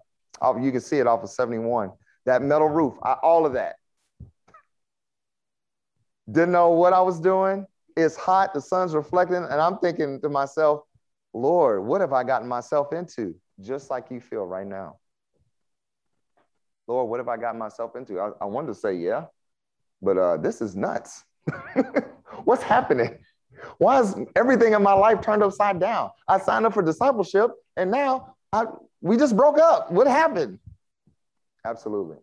you 0.62 0.72
can 0.72 0.82
see 0.82 0.98
it 0.98 1.08
off 1.08 1.24
of 1.24 1.30
71. 1.30 1.92
That 2.26 2.42
metal 2.42 2.68
roof, 2.68 2.96
I, 3.04 3.14
all 3.14 3.46
of 3.46 3.54
that. 3.54 3.76
Didn't 6.30 6.52
know 6.52 6.70
what 6.72 6.92
I 6.94 7.02
was 7.02 7.20
doing. 7.20 7.68
It's 7.96 8.16
hot, 8.16 8.54
the 8.54 8.62
sun's 8.62 8.96
reflecting, 8.96 9.38
and 9.38 9.54
I'm 9.54 9.78
thinking 9.78 10.20
to 10.22 10.28
myself, 10.28 10.82
Lord, 11.34 11.86
what 11.86 12.02
have 12.02 12.12
I 12.12 12.24
gotten 12.24 12.48
myself 12.48 12.94
into? 12.94 13.36
Just 13.62 13.90
like 13.90 14.10
you 14.10 14.20
feel 14.20 14.46
right 14.46 14.66
now. 14.66 14.98
Lord, 16.88 17.10
what 17.10 17.20
have 17.20 17.28
I 17.28 17.38
gotten 17.38 17.60
myself 17.60 17.96
into? 17.96 18.20
I, 18.20 18.32
I 18.42 18.46
wanted 18.46 18.68
to 18.68 18.76
say, 18.76 18.96
yeah, 18.96 19.26
but 20.02 20.18
uh, 20.18 20.38
this 20.38 20.62
is 20.62 20.76
nuts. 20.76 21.24
What's 22.44 22.64
happening? 22.64 23.18
Why 23.78 24.02
is 24.02 24.16
everything 24.36 24.74
in 24.74 24.84
my 24.84 24.94
life 24.94 25.22
turned 25.22 25.44
upside 25.44 25.80
down? 25.80 26.12
I 26.28 26.40
signed 26.40 26.66
up 26.66 26.74
for 26.74 26.82
discipleship 26.84 27.52
and 27.78 27.92
now 27.92 28.36
I, 28.54 28.66
we 29.02 29.18
just 29.18 29.36
broke 29.36 29.60
up. 29.60 29.92
What 29.92 30.08
happened? 30.08 30.60
Absolutely. 31.66 32.18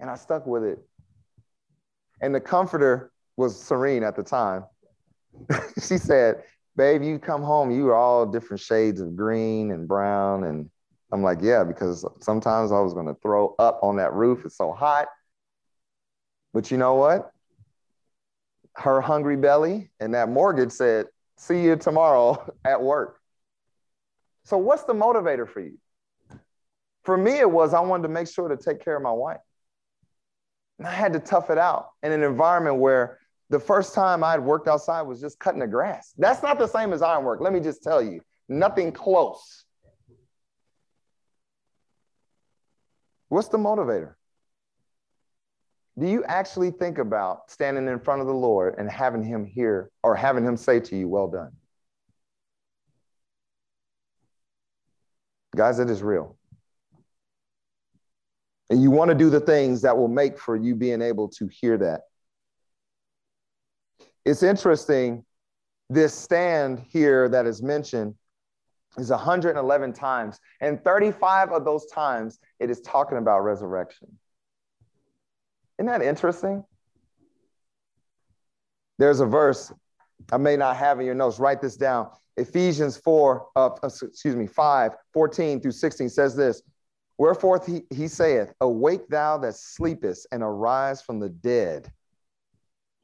And 0.00 0.10
I 0.10 0.16
stuck 0.16 0.46
with 0.46 0.62
it. 0.62 0.78
And 2.20 2.34
the 2.34 2.40
comforter 2.40 3.10
was 3.36 3.60
Serene 3.60 4.02
at 4.02 4.16
the 4.16 4.22
time. 4.22 4.64
she 5.82 5.98
said, 5.98 6.42
Babe, 6.76 7.02
you 7.02 7.18
come 7.18 7.42
home, 7.42 7.70
you 7.70 7.88
are 7.88 7.94
all 7.96 8.26
different 8.26 8.60
shades 8.60 9.00
of 9.00 9.16
green 9.16 9.72
and 9.72 9.88
brown. 9.88 10.44
And 10.44 10.70
I'm 11.12 11.22
like, 11.22 11.38
Yeah, 11.40 11.64
because 11.64 12.04
sometimes 12.20 12.72
I 12.72 12.80
was 12.80 12.94
going 12.94 13.06
to 13.06 13.16
throw 13.22 13.54
up 13.58 13.80
on 13.82 13.96
that 13.96 14.12
roof. 14.12 14.44
It's 14.44 14.56
so 14.56 14.72
hot. 14.72 15.08
But 16.52 16.70
you 16.70 16.78
know 16.78 16.94
what? 16.94 17.32
her 18.78 19.00
hungry 19.00 19.36
belly 19.36 19.90
and 20.00 20.14
that 20.14 20.28
mortgage 20.28 20.70
said, 20.70 21.06
see 21.36 21.62
you 21.62 21.76
tomorrow 21.76 22.52
at 22.64 22.80
work. 22.80 23.18
So, 24.44 24.56
what's 24.56 24.84
the 24.84 24.94
motivator 24.94 25.46
for 25.46 25.60
you? 25.60 25.78
For 27.04 27.16
me, 27.16 27.38
it 27.38 27.50
was 27.50 27.74
I 27.74 27.80
wanted 27.80 28.04
to 28.04 28.08
make 28.08 28.28
sure 28.28 28.48
to 28.48 28.56
take 28.56 28.82
care 28.82 28.96
of 28.96 29.02
my 29.02 29.12
wife. 29.12 29.40
And 30.78 30.86
I 30.86 30.92
had 30.92 31.12
to 31.14 31.20
tough 31.20 31.50
it 31.50 31.58
out 31.58 31.90
in 32.02 32.12
an 32.12 32.22
environment 32.22 32.76
where 32.76 33.18
the 33.50 33.58
first 33.58 33.94
time 33.94 34.22
I'd 34.22 34.40
worked 34.40 34.68
outside 34.68 35.02
was 35.02 35.20
just 35.20 35.38
cutting 35.38 35.60
the 35.60 35.66
grass. 35.66 36.14
That's 36.16 36.42
not 36.42 36.58
the 36.58 36.66
same 36.66 36.92
as 36.92 37.02
iron 37.02 37.24
work. 37.24 37.40
Let 37.40 37.52
me 37.52 37.60
just 37.60 37.82
tell 37.82 38.02
you, 38.02 38.20
nothing 38.48 38.92
close. 38.92 39.64
What's 43.28 43.48
the 43.48 43.58
motivator? 43.58 44.14
Do 45.98 46.06
you 46.06 46.24
actually 46.24 46.70
think 46.70 46.98
about 46.98 47.50
standing 47.50 47.88
in 47.88 47.98
front 47.98 48.20
of 48.20 48.26
the 48.26 48.34
Lord 48.34 48.76
and 48.78 48.88
having 48.90 49.22
him 49.22 49.44
hear 49.44 49.90
or 50.02 50.14
having 50.14 50.44
him 50.44 50.56
say 50.56 50.80
to 50.80 50.96
you, 50.96 51.08
Well 51.08 51.28
done? 51.28 51.52
Guys, 55.56 55.78
it 55.78 55.90
is 55.90 56.02
real. 56.02 56.36
And 58.70 58.82
you 58.82 58.90
want 58.90 59.08
to 59.08 59.14
do 59.14 59.30
the 59.30 59.40
things 59.40 59.82
that 59.82 59.96
will 59.96 60.08
make 60.08 60.38
for 60.38 60.54
you 60.54 60.76
being 60.76 61.02
able 61.02 61.28
to 61.30 61.48
hear 61.48 61.78
that. 61.78 62.02
It's 64.24 64.42
interesting, 64.42 65.24
this 65.88 66.12
stand 66.14 66.84
here 66.90 67.28
that 67.30 67.46
is 67.46 67.62
mentioned 67.62 68.14
is 68.98 69.10
111 69.10 69.92
times, 69.94 70.38
and 70.60 70.82
35 70.84 71.50
of 71.50 71.64
those 71.64 71.86
times 71.86 72.38
it 72.60 72.70
is 72.70 72.80
talking 72.82 73.16
about 73.16 73.40
resurrection. 73.40 74.08
Isn't 75.78 75.86
that 75.86 76.02
interesting? 76.02 76.64
There's 78.98 79.20
a 79.20 79.26
verse 79.26 79.72
I 80.32 80.36
may 80.36 80.56
not 80.56 80.76
have 80.76 80.98
in 80.98 81.06
your 81.06 81.14
notes. 81.14 81.38
Write 81.38 81.60
this 81.60 81.76
down. 81.76 82.10
Ephesians 82.36 82.96
4, 82.96 83.46
uh, 83.56 83.70
excuse 83.82 84.36
me, 84.36 84.46
5, 84.46 84.92
14 85.12 85.60
through 85.60 85.72
16 85.72 86.08
says 86.08 86.36
this 86.36 86.62
Wherefore 87.16 87.60
he, 87.64 87.82
he 87.90 88.08
saith, 88.08 88.52
Awake 88.60 89.08
thou 89.08 89.38
that 89.38 89.54
sleepest, 89.54 90.26
and 90.32 90.42
arise 90.42 91.00
from 91.00 91.20
the 91.20 91.28
dead, 91.28 91.92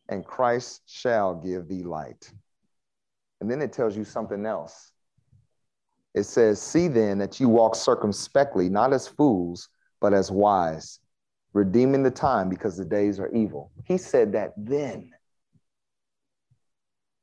and 0.09 0.25
Christ 0.25 0.83
shall 0.87 1.35
give 1.35 1.69
thee 1.69 1.83
light. 1.83 2.31
And 3.41 3.51
then 3.51 3.63
it 3.63 3.73
tells 3.73 3.97
you 3.97 4.05
something 4.05 4.47
else. 4.47 4.93
It 6.15 6.25
says, 6.25 6.63
See 6.63 6.89
then 6.89 7.19
that 7.19 7.41
you 7.41 7.49
walk 7.49 7.75
circumspectly, 7.75 8.69
not 8.69 8.93
as 8.93 9.09
fools, 9.09 9.69
but 10.01 10.13
as 10.13 10.31
wise 10.31 11.01
redeeming 11.55 12.03
the 12.03 12.11
time 12.11 12.49
because 12.51 12.77
the 12.77 12.85
days 12.85 13.19
are 13.19 13.29
evil. 13.29 13.71
He 13.85 13.97
said 13.97 14.33
that 14.33 14.53
then. 14.57 15.11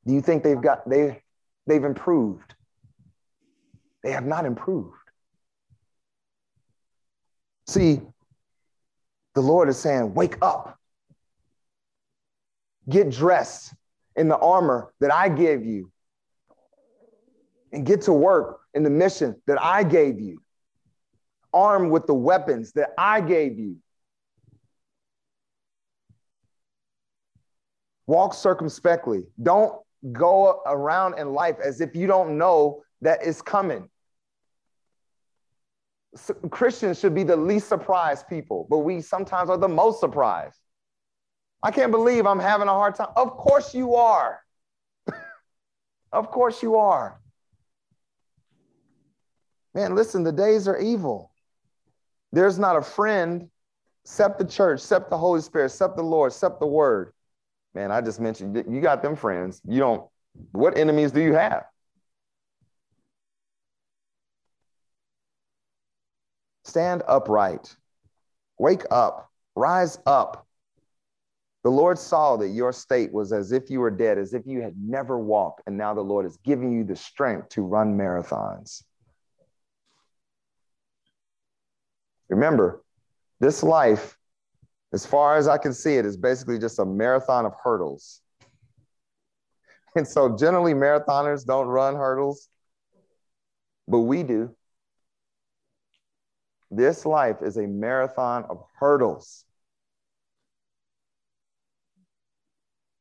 Do 0.07 0.13
you 0.13 0.21
think 0.21 0.43
they've 0.43 0.59
got 0.59 0.89
they 0.89 1.21
they've 1.67 1.83
improved? 1.83 2.55
They 4.03 4.11
have 4.11 4.25
not 4.25 4.45
improved. 4.45 4.95
See, 7.67 8.01
the 9.35 9.41
Lord 9.41 9.69
is 9.69 9.77
saying, 9.77 10.13
wake 10.15 10.37
up. 10.41 10.77
Get 12.89 13.11
dressed 13.11 13.73
in 14.15 14.27
the 14.27 14.37
armor 14.37 14.91
that 14.99 15.13
I 15.13 15.29
gave 15.29 15.65
you 15.65 15.91
and 17.71 17.85
get 17.85 18.01
to 18.03 18.13
work 18.13 18.61
in 18.73 18.83
the 18.83 18.89
mission 18.89 19.39
that 19.45 19.61
I 19.61 19.83
gave 19.83 20.19
you. 20.19 20.41
Armed 21.53 21.91
with 21.91 22.07
the 22.07 22.13
weapons 22.13 22.71
that 22.73 22.89
I 22.97 23.21
gave 23.21 23.59
you. 23.59 23.77
Walk 28.11 28.33
circumspectly. 28.33 29.23
Don't 29.41 29.73
go 30.11 30.61
around 30.65 31.17
in 31.17 31.31
life 31.31 31.55
as 31.63 31.79
if 31.79 31.95
you 31.95 32.07
don't 32.07 32.37
know 32.37 32.83
that 32.99 33.19
it's 33.25 33.41
coming. 33.41 33.89
Christians 36.49 36.99
should 36.99 37.15
be 37.15 37.23
the 37.23 37.37
least 37.37 37.69
surprised 37.69 38.27
people, 38.27 38.67
but 38.69 38.79
we 38.79 38.99
sometimes 38.99 39.49
are 39.49 39.57
the 39.57 39.69
most 39.69 40.01
surprised. 40.01 40.57
I 41.63 41.71
can't 41.71 41.89
believe 41.89 42.25
I'm 42.25 42.37
having 42.37 42.67
a 42.67 42.73
hard 42.73 42.95
time. 42.95 43.13
Of 43.15 43.29
course 43.37 43.73
you 43.73 43.95
are. 43.95 44.41
of 46.11 46.31
course 46.31 46.61
you 46.61 46.75
are. 46.75 47.17
Man, 49.73 49.95
listen, 49.95 50.23
the 50.23 50.33
days 50.33 50.67
are 50.67 50.77
evil. 50.77 51.31
There's 52.33 52.59
not 52.59 52.75
a 52.75 52.81
friend 52.81 53.49
except 54.03 54.37
the 54.37 54.43
church, 54.43 54.81
except 54.81 55.09
the 55.09 55.17
Holy 55.17 55.39
Spirit, 55.39 55.67
except 55.67 55.95
the 55.95 56.03
Lord, 56.03 56.33
except 56.33 56.59
the 56.59 56.67
Word. 56.67 57.13
Man, 57.73 57.91
I 57.91 58.01
just 58.01 58.19
mentioned 58.19 58.65
you 58.69 58.81
got 58.81 59.01
them 59.01 59.15
friends. 59.15 59.61
You 59.65 59.79
don't, 59.79 60.09
what 60.51 60.77
enemies 60.77 61.11
do 61.11 61.21
you 61.21 61.33
have? 61.33 61.65
Stand 66.63 67.03
upright. 67.07 67.75
Wake 68.57 68.83
up. 68.91 69.29
Rise 69.55 69.97
up. 70.05 70.45
The 71.63 71.69
Lord 71.69 71.99
saw 71.99 72.37
that 72.37 72.49
your 72.49 72.73
state 72.73 73.13
was 73.13 73.31
as 73.31 73.51
if 73.51 73.69
you 73.69 73.81
were 73.81 73.91
dead, 73.91 74.17
as 74.17 74.33
if 74.33 74.47
you 74.47 74.61
had 74.61 74.73
never 74.77 75.19
walked, 75.19 75.61
and 75.67 75.77
now 75.77 75.93
the 75.93 76.01
Lord 76.01 76.25
is 76.25 76.37
giving 76.37 76.71
you 76.71 76.83
the 76.83 76.95
strength 76.95 77.49
to 77.49 77.61
run 77.61 77.97
marathons. 77.97 78.83
Remember, 82.29 82.81
this 83.39 83.61
life, 83.61 84.17
as 84.93 85.05
far 85.05 85.37
as 85.37 85.47
I 85.47 85.57
can 85.57 85.73
see 85.73 85.95
it, 85.95 86.05
is 86.05 86.17
basically 86.17 86.59
just 86.59 86.79
a 86.79 86.85
marathon 86.85 87.45
of 87.45 87.53
hurdles. 87.63 88.21
And 89.93 90.07
so 90.07 90.37
generally, 90.37 90.73
marathoners 90.73 91.45
don't 91.45 91.67
run 91.67 91.97
hurdles, 91.97 92.47
but 93.89 93.99
we 93.99 94.23
do. 94.23 94.55
This 96.69 97.05
life 97.05 97.41
is 97.41 97.57
a 97.57 97.67
marathon 97.67 98.45
of 98.45 98.63
hurdles. 98.79 99.43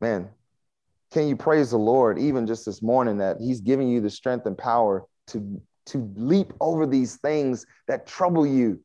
Man, 0.01 0.30
can 1.12 1.28
you 1.28 1.36
praise 1.36 1.70
the 1.70 1.78
Lord 1.78 2.18
even 2.18 2.47
just 2.47 2.66
this 2.66 2.82
morning 2.82 3.18
that 3.18 3.36
He's 3.38 3.61
giving 3.61 3.88
you 3.88 4.01
the 4.01 4.11
strength 4.11 4.47
and 4.47 4.59
power 4.59 5.05
to, 5.28 5.62
to 5.86 6.12
leap 6.16 6.53
over 6.61 6.86
these 6.86 7.16
things 7.18 7.66
that 7.86 8.07
trouble 8.07 8.45
you? 8.45 8.80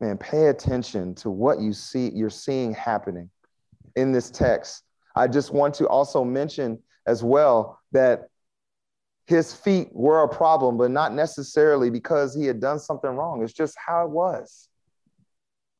Man, 0.00 0.16
pay 0.16 0.46
attention 0.46 1.14
to 1.16 1.30
what 1.30 1.60
you 1.60 1.72
see, 1.72 2.10
you're 2.14 2.30
seeing 2.30 2.72
happening 2.72 3.30
in 3.96 4.12
this 4.12 4.30
text. 4.30 4.84
I 5.16 5.26
just 5.26 5.52
want 5.52 5.74
to 5.74 5.88
also 5.88 6.24
mention 6.24 6.78
as 7.06 7.24
well 7.24 7.80
that 7.92 8.28
his 9.26 9.52
feet 9.52 9.88
were 9.92 10.22
a 10.22 10.28
problem, 10.28 10.76
but 10.78 10.90
not 10.90 11.12
necessarily 11.12 11.90
because 11.90 12.34
he 12.34 12.46
had 12.46 12.60
done 12.60 12.78
something 12.78 13.10
wrong. 13.10 13.42
It's 13.42 13.52
just 13.52 13.76
how 13.84 14.04
it 14.04 14.10
was. 14.10 14.68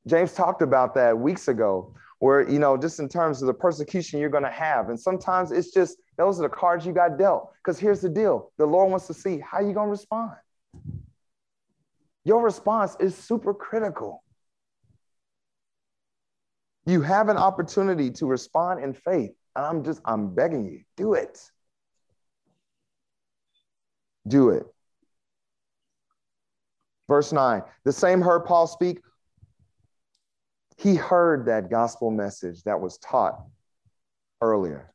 James 0.06 0.32
talked 0.32 0.62
about 0.62 0.94
that 0.94 1.16
weeks 1.16 1.48
ago, 1.48 1.94
where, 2.18 2.48
you 2.48 2.58
know, 2.58 2.76
just 2.76 2.98
in 2.98 3.08
terms 3.08 3.40
of 3.40 3.46
the 3.46 3.54
persecution 3.54 4.18
you're 4.18 4.28
going 4.28 4.44
to 4.44 4.50
have. 4.50 4.88
And 4.88 4.98
sometimes 4.98 5.52
it's 5.52 5.70
just 5.70 5.98
those 6.16 6.40
are 6.40 6.42
the 6.42 6.48
cards 6.48 6.84
you 6.84 6.92
got 6.92 7.18
dealt. 7.18 7.52
Because 7.62 7.78
here's 7.78 8.00
the 8.00 8.08
deal 8.08 8.50
the 8.58 8.66
Lord 8.66 8.90
wants 8.90 9.06
to 9.06 9.14
see 9.14 9.38
how 9.38 9.60
you 9.60 9.72
going 9.72 9.86
to 9.86 9.92
respond. 9.92 10.32
Your 12.28 12.42
response 12.42 12.94
is 13.00 13.16
super 13.16 13.54
critical. 13.54 14.22
You 16.84 17.00
have 17.00 17.30
an 17.30 17.38
opportunity 17.38 18.10
to 18.10 18.26
respond 18.26 18.84
in 18.84 18.92
faith. 18.92 19.30
And 19.56 19.64
I'm 19.64 19.82
just, 19.82 20.02
I'm 20.04 20.34
begging 20.34 20.66
you, 20.66 20.82
do 20.94 21.14
it. 21.14 21.40
Do 24.26 24.50
it. 24.50 24.66
Verse 27.08 27.32
9 27.32 27.62
the 27.86 27.92
same 27.94 28.20
heard 28.20 28.40
Paul 28.40 28.66
speak 28.66 28.98
he 30.76 30.96
heard 30.96 31.46
that 31.46 31.70
gospel 31.70 32.10
message 32.10 32.62
that 32.64 32.78
was 32.78 32.98
taught 32.98 33.42
earlier. 34.42 34.92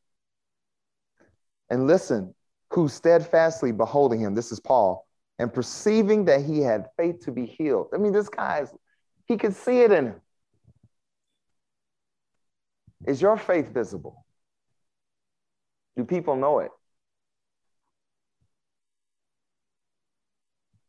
And 1.68 1.88
listen, 1.88 2.32
who 2.70 2.88
steadfastly 2.88 3.72
beholding 3.72 4.20
him, 4.20 4.36
this 4.36 4.52
is 4.52 4.60
Paul, 4.60 5.04
and 5.38 5.52
perceiving 5.52 6.26
that 6.26 6.42
he 6.42 6.60
had 6.60 6.86
faith 6.96 7.24
to 7.24 7.32
be 7.32 7.46
healed. 7.46 7.88
I 7.92 7.98
mean, 7.98 8.12
this 8.12 8.28
guy's, 8.28 8.72
he 9.26 9.36
could 9.36 9.54
see 9.54 9.80
it 9.80 9.90
in 9.90 10.06
him. 10.06 10.20
Is 13.06 13.20
your 13.20 13.36
faith 13.36 13.72
visible? 13.72 14.24
Do 15.96 16.04
people 16.04 16.36
know 16.36 16.60
it? 16.60 16.70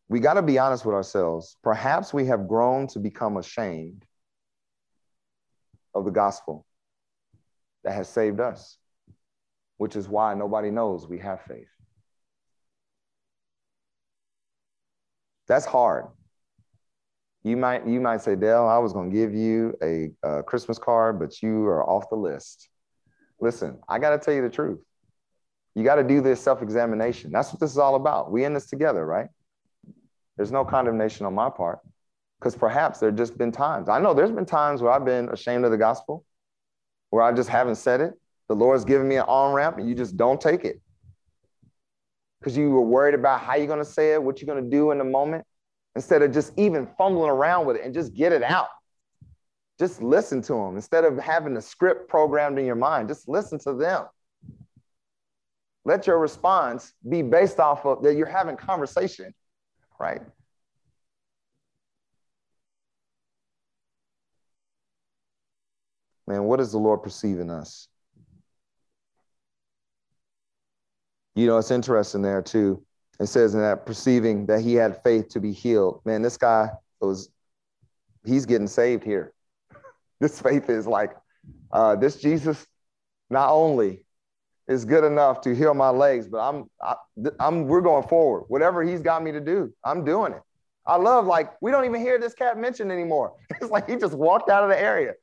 We 0.08 0.20
got 0.20 0.36
to 0.36 0.42
be 0.42 0.60
honest 0.60 0.86
with 0.86 0.96
ourselves. 0.96 1.58
Perhaps 1.64 2.14
we 2.14 2.26
have 2.28 2.48
grown 2.48 2.88
to 2.88 3.00
become 3.00 3.38
ashamed 3.38 4.06
of 5.94 6.06
the 6.06 6.12
gospel 6.12 6.66
that 7.84 7.94
has 7.94 8.08
saved 8.08 8.40
us, 8.40 8.78
which 9.78 9.96
is 9.96 10.08
why 10.08 10.34
nobody 10.36 10.70
knows 10.70 11.08
we 11.08 11.20
have 11.20 11.42
faith. 11.42 11.68
That's 15.48 15.66
hard. 15.66 16.06
You 17.44 17.58
might 17.58 17.88
you 17.88 18.02
might 18.02 18.22
say, 18.22 18.36
Dale, 18.36 18.66
I 18.66 18.80
was 18.80 18.92
going 18.92 19.12
to 19.12 19.16
give 19.16 19.34
you 19.34 19.76
a, 19.84 20.12
a 20.24 20.44
Christmas 20.44 20.80
card, 20.80 21.20
but 21.20 21.42
you 21.44 21.66
are 21.66 21.88
off 21.88 22.10
the 22.10 22.16
list. 22.16 22.70
Listen, 23.40 23.80
I 23.88 24.00
got 24.00 24.12
to 24.12 24.18
tell 24.18 24.34
you 24.34 24.42
the 24.42 24.50
truth. 24.50 24.80
You 25.76 25.84
got 25.84 25.96
to 25.96 26.04
do 26.04 26.22
this 26.22 26.42
self-examination. 26.42 27.32
That's 27.32 27.52
what 27.52 27.60
this 27.60 27.70
is 27.70 27.78
all 27.78 27.96
about. 27.96 28.32
We 28.32 28.46
in 28.46 28.54
this 28.54 28.68
together, 28.68 29.06
right? 29.06 29.28
There's 30.38 30.52
no 30.52 30.66
condemnation 30.66 31.26
on 31.26 31.36
my 31.36 31.50
part. 31.50 31.80
Because 32.40 32.56
perhaps 32.56 33.00
there 33.00 33.12
just 33.12 33.38
been 33.38 33.52
times. 33.52 33.90
I 33.90 34.00
know 34.00 34.14
there's 34.14 34.32
been 34.32 34.46
times 34.46 34.82
where 34.82 34.92
I've 34.92 35.06
been 35.06 35.30
ashamed 35.30 35.66
of 35.66 35.72
the 35.72 35.78
gospel, 35.78 36.26
where 37.10 37.24
I 37.24 37.32
just 37.32 37.50
haven't 37.50 37.76
said 37.76 38.02
it. 38.02 38.14
The 38.48 38.56
Lord's 38.56 38.86
given 38.86 39.08
me 39.08 39.16
an 39.18 39.24
on 39.24 39.54
ramp 39.54 39.78
and 39.78 39.88
you 39.88 39.96
just 39.96 40.18
don't 40.18 40.40
take 40.40 40.66
it. 40.66 40.82
Because 42.40 42.58
you 42.58 42.70
were 42.70 42.82
worried 42.82 43.16
about 43.16 43.42
how 43.42 43.56
you're 43.56 43.68
going 43.68 43.80
to 43.80 43.86
say 43.86 44.14
it, 44.14 44.22
what 44.22 44.42
you're 44.42 44.54
going 44.54 44.64
to 44.64 44.70
do 44.70 44.92
in 44.92 44.98
the 44.98 45.04
moment, 45.04 45.46
instead 45.96 46.22
of 46.22 46.32
just 46.32 46.52
even 46.58 46.88
fumbling 46.98 47.30
around 47.30 47.66
with 47.66 47.78
it 47.78 47.84
and 47.84 47.94
just 47.94 48.14
get 48.14 48.32
it 48.32 48.44
out. 48.44 48.68
Just 49.80 50.02
listen 50.02 50.42
to 50.44 50.54
them 50.54 50.76
instead 50.76 51.04
of 51.04 51.18
having 51.18 51.58
a 51.58 51.62
script 51.62 52.10
programmed 52.10 52.60
in 52.60 52.66
your 52.66 52.76
mind. 52.76 53.10
Just 53.10 53.28
listen 53.28 53.60
to 53.60 53.74
them. 53.74 54.06
Let 55.84 56.08
your 56.08 56.18
response 56.18 56.94
be 57.08 57.22
based 57.22 57.60
off 57.60 57.86
of 57.86 58.04
that 58.04 58.16
you're 58.16 58.26
having 58.26 58.58
conversation, 58.58 59.34
right? 60.00 60.22
Man, 66.28 66.44
what 66.46 66.58
does 66.58 66.72
the 66.72 66.80
Lord 66.80 67.04
perceive 67.04 67.40
in 67.40 67.50
us? 67.50 67.88
You 71.36 71.48
know, 71.48 71.58
it's 71.58 71.72
interesting 71.72 72.22
there 72.22 72.42
too. 72.42 72.84
It 73.20 73.28
says 73.28 73.54
in 73.54 73.62
that 73.62 73.86
perceiving 73.86 74.46
that 74.48 74.62
he 74.62 74.74
had 74.74 75.02
faith 75.04 75.30
to 75.30 75.40
be 75.40 75.52
healed. 75.52 76.02
Man, 76.06 76.22
this 76.22 76.38
guy 76.38 76.70
was, 77.00 77.30
he's 78.26 78.46
getting 78.46 78.68
saved 78.68 79.04
here. 79.04 79.34
this 80.20 80.42
faith 80.42 80.70
is 80.70 80.88
like, 80.88 81.12
uh, 81.72 81.96
this 81.96 82.18
Jesus 82.18 82.66
not 83.30 83.52
only 83.52 84.06
is 84.68 84.86
good 84.86 85.04
enough 85.04 85.42
to 85.42 85.56
heal 85.56 85.74
my 85.74 85.90
legs, 85.90 86.28
but 86.28 86.40
I'm, 86.40 86.70
I, 86.82 86.96
I'm, 87.40 87.68
we're 87.68 87.82
going 87.82 88.08
forward. 88.08 88.46
Whatever 88.48 88.84
he's 88.84 89.02
got 89.02 89.24
me 89.24 89.32
to 89.32 89.40
do, 89.40 89.74
I'm 89.84 90.04
doing 90.04 90.34
it. 90.34 90.42
I 90.88 90.98
love 90.98 91.26
like 91.26 91.54
we 91.62 91.72
don't 91.72 91.86
even 91.86 92.02
hear 92.02 92.20
this 92.20 92.34
cat 92.34 92.58
mentioned 92.58 92.92
anymore. 92.92 93.34
It's 93.62 93.72
like 93.72 93.90
he 93.90 93.96
just 93.96 94.14
walked 94.14 94.50
out 94.50 94.64
of 94.64 94.70
the 94.70 94.80
area. 94.80 95.14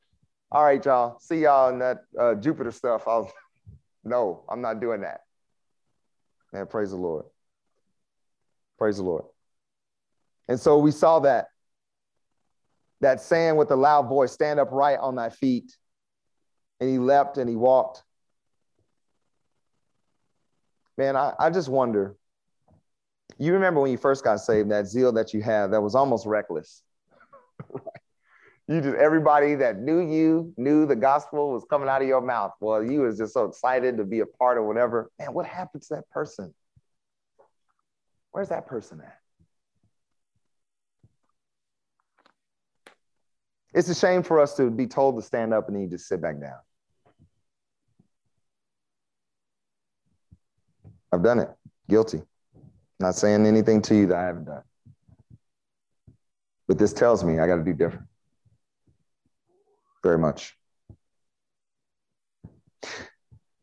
All 0.51 0.63
right, 0.63 0.83
y'all. 0.83 1.19
See 1.19 1.37
y'all 1.37 1.69
in 1.69 1.79
that 1.79 1.99
uh, 2.19 2.35
Jupiter 2.35 2.71
stuff. 2.71 3.07
I'll 3.07 3.31
no, 4.03 4.43
I'm 4.49 4.61
not 4.61 4.81
doing 4.81 5.01
that. 5.01 5.21
Man, 6.53 6.67
praise 6.67 6.91
the 6.91 6.97
Lord. 6.97 7.25
Praise 8.77 8.97
the 8.97 9.03
Lord. 9.03 9.25
And 10.47 10.59
so 10.59 10.77
we 10.77 10.91
saw 10.91 11.19
that 11.21 11.47
that 13.01 13.19
saying 13.21 13.57
with 13.57 13.69
a 13.71 13.75
loud 13.75 14.07
voice, 14.07 14.31
stand 14.31 14.59
upright 14.59 14.99
on 14.99 15.15
thy 15.15 15.29
feet. 15.29 15.75
And 16.79 16.89
he 16.89 16.97
leapt 16.99 17.37
and 17.37 17.49
he 17.49 17.55
walked. 17.55 18.03
Man, 20.97 21.15
I, 21.15 21.33
I 21.39 21.49
just 21.49 21.69
wonder. 21.69 22.15
You 23.37 23.53
remember 23.53 23.81
when 23.81 23.91
you 23.91 23.97
first 23.97 24.23
got 24.23 24.39
saved, 24.39 24.69
that 24.71 24.87
zeal 24.87 25.11
that 25.13 25.33
you 25.33 25.41
had 25.41 25.67
that 25.67 25.81
was 25.81 25.95
almost 25.95 26.25
reckless. 26.25 26.83
You 28.67 28.81
just 28.81 28.95
everybody 28.95 29.55
that 29.55 29.79
knew 29.79 29.99
you 29.99 30.53
knew 30.55 30.85
the 30.85 30.95
gospel 30.95 31.51
was 31.51 31.65
coming 31.69 31.89
out 31.89 32.01
of 32.01 32.07
your 32.07 32.21
mouth. 32.21 32.53
Well, 32.61 32.83
you 32.83 33.01
was 33.01 33.17
just 33.17 33.33
so 33.33 33.45
excited 33.45 33.97
to 33.97 34.05
be 34.05 34.21
a 34.21 34.25
part 34.25 34.57
of 34.57 34.65
whatever. 34.65 35.11
Man, 35.19 35.33
what 35.33 35.45
happened 35.45 35.83
to 35.83 35.95
that 35.95 36.09
person? 36.09 36.53
Where's 38.31 38.49
that 38.49 38.65
person 38.67 39.01
at? 39.01 39.19
It's 43.73 43.89
a 43.89 43.95
shame 43.95 44.23
for 44.23 44.39
us 44.39 44.55
to 44.57 44.69
be 44.69 44.87
told 44.87 45.17
to 45.17 45.21
stand 45.21 45.53
up 45.53 45.67
and 45.67 45.75
then 45.75 45.83
you 45.83 45.89
just 45.89 46.07
sit 46.07 46.21
back 46.21 46.39
down. 46.39 46.59
I've 51.11 51.23
done 51.23 51.39
it. 51.39 51.49
Guilty. 51.89 52.21
Not 52.99 53.15
saying 53.15 53.45
anything 53.45 53.81
to 53.83 53.95
you 53.95 54.07
that 54.07 54.17
I 54.17 54.23
haven't 54.23 54.45
done. 54.45 54.63
But 56.67 56.77
this 56.77 56.93
tells 56.93 57.23
me 57.23 57.39
I 57.39 57.47
got 57.47 57.57
to 57.57 57.63
do 57.63 57.73
different. 57.73 58.07
Very 60.03 60.17
much. 60.17 60.55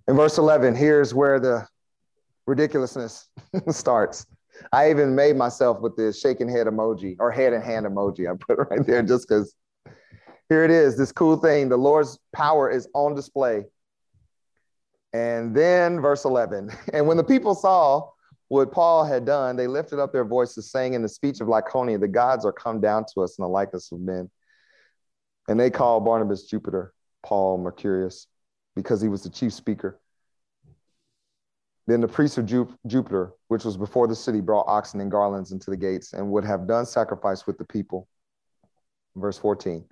In 0.08 0.16
verse 0.16 0.38
11, 0.38 0.74
here's 0.74 1.14
where 1.14 1.38
the 1.38 1.66
ridiculousness 2.46 3.28
starts. 3.70 4.26
I 4.72 4.90
even 4.90 5.14
made 5.14 5.36
myself 5.36 5.80
with 5.80 5.96
this 5.96 6.20
shaking 6.20 6.48
head 6.48 6.66
emoji 6.66 7.16
or 7.20 7.30
head 7.30 7.52
and 7.52 7.62
hand 7.62 7.86
emoji. 7.86 8.30
I 8.30 8.36
put 8.36 8.58
it 8.58 8.62
right 8.70 8.86
there 8.86 9.02
just 9.02 9.28
because 9.28 9.54
here 10.48 10.64
it 10.64 10.70
is 10.70 10.96
this 10.96 11.12
cool 11.12 11.36
thing. 11.36 11.68
The 11.68 11.76
Lord's 11.76 12.18
power 12.34 12.68
is 12.68 12.88
on 12.92 13.14
display. 13.14 13.64
And 15.12 15.54
then 15.54 16.00
verse 16.00 16.24
11, 16.24 16.70
and 16.92 17.06
when 17.06 17.16
the 17.16 17.24
people 17.24 17.54
saw 17.54 18.10
what 18.48 18.72
Paul 18.72 19.04
had 19.04 19.24
done, 19.24 19.54
they 19.54 19.68
lifted 19.68 20.00
up 20.00 20.12
their 20.12 20.24
voices, 20.24 20.70
saying 20.70 20.94
in 20.94 21.02
the 21.02 21.08
speech 21.08 21.40
of 21.40 21.46
Lycaonia, 21.46 22.00
The 22.00 22.08
gods 22.08 22.44
are 22.44 22.52
come 22.52 22.80
down 22.80 23.04
to 23.14 23.22
us 23.22 23.38
in 23.38 23.42
the 23.42 23.48
likeness 23.48 23.92
of 23.92 24.00
men. 24.00 24.28
And 25.50 25.58
they 25.58 25.68
called 25.68 26.04
Barnabas 26.04 26.44
Jupiter, 26.44 26.94
Paul 27.24 27.58
Mercurius, 27.58 28.28
because 28.76 29.00
he 29.00 29.08
was 29.08 29.24
the 29.24 29.30
chief 29.30 29.52
speaker. 29.52 30.00
Then 31.88 32.00
the 32.00 32.06
priests 32.06 32.38
of 32.38 32.46
Jupiter, 32.86 33.32
which 33.48 33.64
was 33.64 33.76
before 33.76 34.06
the 34.06 34.14
city, 34.14 34.40
brought 34.40 34.68
oxen 34.68 35.00
and 35.00 35.10
garlands 35.10 35.50
into 35.50 35.70
the 35.70 35.76
gates 35.76 36.12
and 36.12 36.30
would 36.30 36.44
have 36.44 36.68
done 36.68 36.86
sacrifice 36.86 37.48
with 37.48 37.58
the 37.58 37.64
people. 37.64 38.06
Verse 39.16 39.38
14. 39.38 39.84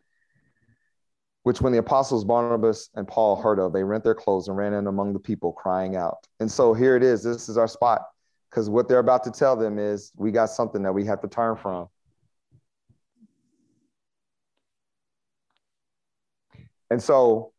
Which, 1.42 1.60
when 1.60 1.72
the 1.72 1.80
apostles 1.80 2.24
Barnabas 2.24 2.90
and 2.94 3.08
Paul 3.08 3.34
heard 3.34 3.58
of, 3.58 3.72
they 3.72 3.82
rent 3.82 4.04
their 4.04 4.14
clothes 4.14 4.46
and 4.46 4.56
ran 4.56 4.74
in 4.74 4.86
among 4.86 5.12
the 5.12 5.18
people, 5.18 5.52
crying 5.52 5.96
out. 5.96 6.18
And 6.38 6.48
so 6.48 6.72
here 6.72 6.94
it 6.94 7.02
is. 7.02 7.24
This 7.24 7.48
is 7.48 7.58
our 7.58 7.66
spot. 7.66 8.02
Because 8.48 8.70
what 8.70 8.86
they're 8.86 9.00
about 9.00 9.24
to 9.24 9.32
tell 9.32 9.56
them 9.56 9.80
is 9.80 10.12
we 10.14 10.30
got 10.30 10.50
something 10.50 10.84
that 10.84 10.92
we 10.92 11.04
have 11.06 11.20
to 11.22 11.28
turn 11.28 11.56
from. 11.56 11.88
And 16.90 17.02
so, 17.02 17.52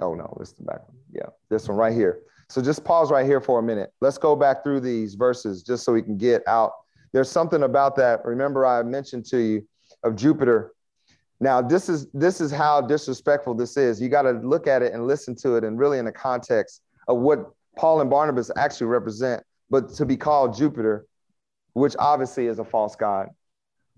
oh 0.00 0.14
no, 0.14 0.36
this 0.38 0.48
is 0.48 0.54
the 0.54 0.64
back 0.64 0.86
one. 0.88 0.98
Yeah, 1.12 1.28
this 1.50 1.68
one 1.68 1.76
right 1.76 1.94
here. 1.94 2.20
So 2.48 2.60
just 2.60 2.84
pause 2.84 3.10
right 3.10 3.26
here 3.26 3.40
for 3.40 3.58
a 3.58 3.62
minute. 3.62 3.92
Let's 4.00 4.18
go 4.18 4.36
back 4.36 4.62
through 4.62 4.80
these 4.80 5.14
verses 5.14 5.62
just 5.62 5.84
so 5.84 5.92
we 5.92 6.02
can 6.02 6.18
get 6.18 6.46
out. 6.46 6.72
There's 7.12 7.30
something 7.30 7.62
about 7.62 7.96
that. 7.96 8.24
Remember, 8.24 8.66
I 8.66 8.82
mentioned 8.82 9.24
to 9.26 9.38
you 9.38 9.66
of 10.02 10.16
Jupiter. 10.16 10.72
Now, 11.40 11.62
this 11.62 11.88
is 11.88 12.08
this 12.12 12.40
is 12.40 12.50
how 12.50 12.80
disrespectful 12.80 13.54
this 13.54 13.76
is. 13.76 14.00
You 14.00 14.08
got 14.08 14.22
to 14.22 14.32
look 14.32 14.66
at 14.66 14.82
it 14.82 14.92
and 14.92 15.06
listen 15.06 15.34
to 15.36 15.56
it, 15.56 15.64
and 15.64 15.78
really 15.78 15.98
in 15.98 16.04
the 16.04 16.12
context 16.12 16.82
of 17.08 17.18
what 17.18 17.50
Paul 17.76 18.00
and 18.00 18.10
Barnabas 18.10 18.50
actually 18.56 18.88
represent. 18.88 19.42
But 19.70 19.90
to 19.94 20.06
be 20.06 20.16
called 20.16 20.56
Jupiter, 20.56 21.06
which 21.72 21.94
obviously 21.98 22.46
is 22.46 22.58
a 22.58 22.64
false 22.64 22.94
god, 22.96 23.28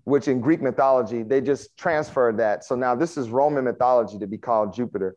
which 0.07 0.27
in 0.27 0.39
Greek 0.39 0.61
mythology 0.61 1.23
they 1.23 1.41
just 1.41 1.75
transferred 1.77 2.37
that. 2.37 2.63
So 2.63 2.75
now 2.75 2.95
this 2.95 3.17
is 3.17 3.29
Roman 3.29 3.65
mythology 3.65 4.17
to 4.19 4.27
be 4.27 4.37
called 4.37 4.73
Jupiter. 4.73 5.13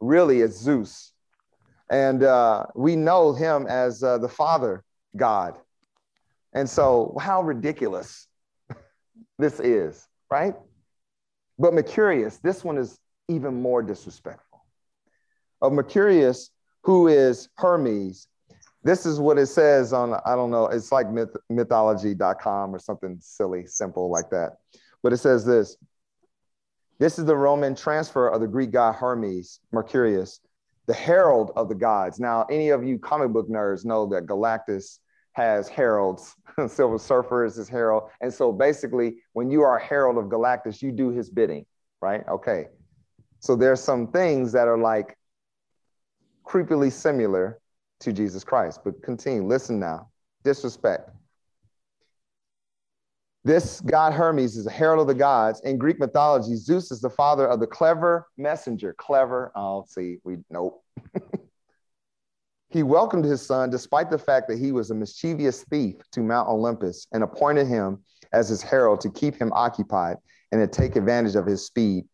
Really, 0.00 0.40
it's 0.42 0.58
Zeus 0.58 1.14
and 1.90 2.22
uh, 2.22 2.66
we 2.74 2.96
know 2.96 3.32
him 3.32 3.66
as 3.66 4.02
uh, 4.02 4.18
the 4.18 4.28
Father 4.28 4.82
God. 5.16 5.58
And 6.52 6.68
so, 6.68 7.16
how 7.20 7.42
ridiculous 7.42 8.26
this 9.38 9.60
is, 9.60 10.06
right? 10.30 10.54
But 11.58 11.74
Mercurius, 11.74 12.38
this 12.38 12.64
one 12.64 12.78
is 12.78 12.98
even 13.28 13.60
more 13.60 13.82
disrespectful. 13.82 14.64
Of 15.60 15.72
Mercurius, 15.72 16.50
who 16.82 17.08
is 17.08 17.48
Hermes, 17.56 18.28
this 18.84 19.06
is 19.06 19.18
what 19.18 19.38
it 19.38 19.46
says 19.46 19.92
on, 19.92 20.14
I 20.26 20.34
don't 20.34 20.50
know, 20.50 20.66
it's 20.66 20.92
like 20.92 21.10
myth, 21.10 21.34
mythology.com 21.48 22.74
or 22.74 22.78
something 22.78 23.16
silly, 23.20 23.66
simple 23.66 24.10
like 24.10 24.30
that. 24.30 24.58
But 25.02 25.12
it 25.12 25.18
says 25.18 25.44
this 25.44 25.76
this 26.98 27.18
is 27.18 27.24
the 27.24 27.36
Roman 27.36 27.74
transfer 27.74 28.28
of 28.28 28.40
the 28.40 28.46
Greek 28.46 28.70
god 28.70 28.94
Hermes, 28.94 29.60
Mercurius, 29.72 30.40
the 30.86 30.94
herald 30.94 31.50
of 31.56 31.68
the 31.68 31.74
gods. 31.74 32.20
Now, 32.20 32.44
any 32.50 32.68
of 32.68 32.84
you 32.84 32.98
comic 32.98 33.30
book 33.30 33.48
nerds 33.48 33.84
know 33.84 34.06
that 34.06 34.26
Galactus 34.26 34.98
has 35.32 35.68
heralds. 35.68 36.36
Silver 36.68 36.98
Surfer 36.98 37.44
is 37.44 37.56
his 37.56 37.68
herald. 37.68 38.10
And 38.20 38.32
so 38.32 38.52
basically, 38.52 39.16
when 39.32 39.50
you 39.50 39.62
are 39.62 39.78
a 39.78 39.84
herald 39.84 40.18
of 40.18 40.26
Galactus, 40.26 40.82
you 40.82 40.92
do 40.92 41.10
his 41.10 41.30
bidding, 41.30 41.66
right? 42.00 42.22
Okay. 42.28 42.66
So 43.40 43.56
there's 43.56 43.80
some 43.80 44.08
things 44.08 44.52
that 44.52 44.68
are 44.68 44.78
like 44.78 45.18
creepily 46.46 46.92
similar 46.92 47.58
to 48.00 48.12
Jesus 48.12 48.44
Christ. 48.44 48.80
But 48.84 49.02
continue, 49.02 49.46
listen 49.46 49.78
now. 49.78 50.08
Disrespect. 50.42 51.10
This 53.44 53.82
god 53.82 54.14
Hermes 54.14 54.56
is 54.56 54.66
a 54.66 54.70
herald 54.70 55.02
of 55.02 55.06
the 55.06 55.14
gods. 55.14 55.60
In 55.64 55.76
Greek 55.76 55.98
mythology, 55.98 56.56
Zeus 56.56 56.90
is 56.90 57.02
the 57.02 57.10
father 57.10 57.46
of 57.46 57.60
the 57.60 57.66
clever 57.66 58.26
messenger. 58.38 58.94
Clever. 58.96 59.52
Oh, 59.54 59.84
see, 59.86 60.16
we 60.24 60.38
nope. 60.48 60.82
he 62.70 62.82
welcomed 62.82 63.26
his 63.26 63.44
son 63.44 63.68
despite 63.68 64.10
the 64.10 64.18
fact 64.18 64.48
that 64.48 64.58
he 64.58 64.72
was 64.72 64.90
a 64.90 64.94
mischievous 64.94 65.62
thief 65.64 65.96
to 66.12 66.22
Mount 66.22 66.48
Olympus 66.48 67.06
and 67.12 67.22
appointed 67.22 67.66
him 67.66 68.02
as 68.32 68.48
his 68.48 68.62
herald 68.62 69.02
to 69.02 69.10
keep 69.10 69.36
him 69.36 69.52
occupied 69.52 70.16
and 70.50 70.60
to 70.60 70.66
take 70.66 70.96
advantage 70.96 71.36
of 71.36 71.44
his 71.44 71.66
speed. 71.66 72.04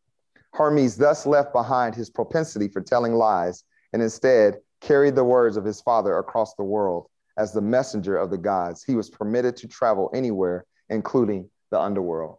Hermes 0.52 0.96
thus 0.96 1.26
left 1.26 1.52
behind 1.52 1.94
his 1.94 2.10
propensity 2.10 2.66
for 2.66 2.80
telling 2.80 3.14
lies 3.14 3.62
and 3.92 4.02
instead 4.02 4.56
carried 4.80 5.14
the 5.14 5.24
words 5.24 5.56
of 5.56 5.64
his 5.64 5.80
father 5.80 6.18
across 6.18 6.54
the 6.54 6.64
world 6.64 7.06
as 7.36 7.52
the 7.52 7.60
messenger 7.60 8.16
of 8.16 8.30
the 8.30 8.38
gods. 8.38 8.82
He 8.84 8.94
was 8.94 9.10
permitted 9.10 9.56
to 9.58 9.68
travel 9.68 10.10
anywhere 10.14 10.66
including 10.90 11.48
the 11.70 11.80
underworld. 11.80 12.38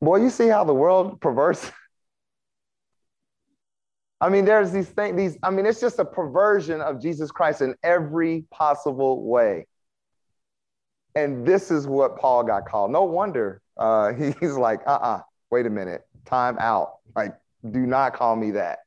Boy, 0.00 0.16
you 0.16 0.30
see 0.30 0.48
how 0.48 0.64
the 0.64 0.74
world 0.74 1.20
perverse. 1.20 1.70
I 4.20 4.28
mean, 4.28 4.44
there's 4.44 4.70
these 4.70 4.88
things, 4.88 5.16
these, 5.16 5.36
I 5.42 5.50
mean, 5.50 5.66
it's 5.66 5.80
just 5.80 5.98
a 5.98 6.04
perversion 6.04 6.80
of 6.80 7.02
Jesus 7.02 7.30
Christ 7.30 7.62
in 7.62 7.74
every 7.82 8.44
possible 8.50 9.24
way. 9.24 9.66
And 11.14 11.46
this 11.46 11.70
is 11.70 11.86
what 11.86 12.18
Paul 12.18 12.44
got 12.44 12.66
called. 12.68 12.90
No 12.90 13.04
wonder 13.04 13.60
uh, 13.76 14.12
he's 14.40 14.52
like, 14.52 14.80
uh 14.86 14.90
uh-uh, 14.90 15.16
uh, 15.16 15.20
wait 15.50 15.66
a 15.66 15.70
minute, 15.70 16.02
time 16.24 16.56
out. 16.58 16.98
Like, 17.16 17.34
do 17.70 17.80
not 17.80 18.14
call 18.14 18.36
me 18.36 18.52
that. 18.52 18.80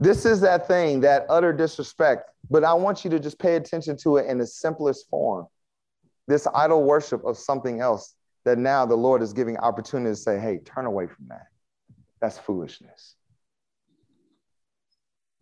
This 0.00 0.26
is 0.26 0.40
that 0.40 0.66
thing, 0.66 1.00
that 1.00 1.26
utter 1.28 1.52
disrespect. 1.52 2.30
But 2.50 2.64
I 2.64 2.74
want 2.74 3.04
you 3.04 3.10
to 3.10 3.20
just 3.20 3.38
pay 3.38 3.56
attention 3.56 3.96
to 3.98 4.16
it 4.16 4.26
in 4.26 4.38
the 4.38 4.46
simplest 4.46 5.08
form. 5.08 5.46
This 6.26 6.46
idol 6.54 6.82
worship 6.82 7.24
of 7.24 7.38
something 7.38 7.80
else 7.80 8.14
that 8.44 8.58
now 8.58 8.84
the 8.84 8.96
Lord 8.96 9.22
is 9.22 9.32
giving 9.32 9.56
opportunity 9.58 10.10
to 10.10 10.16
say, 10.16 10.38
hey, 10.38 10.58
turn 10.64 10.86
away 10.86 11.06
from 11.06 11.28
that. 11.28 11.46
That's 12.20 12.38
foolishness. 12.38 13.16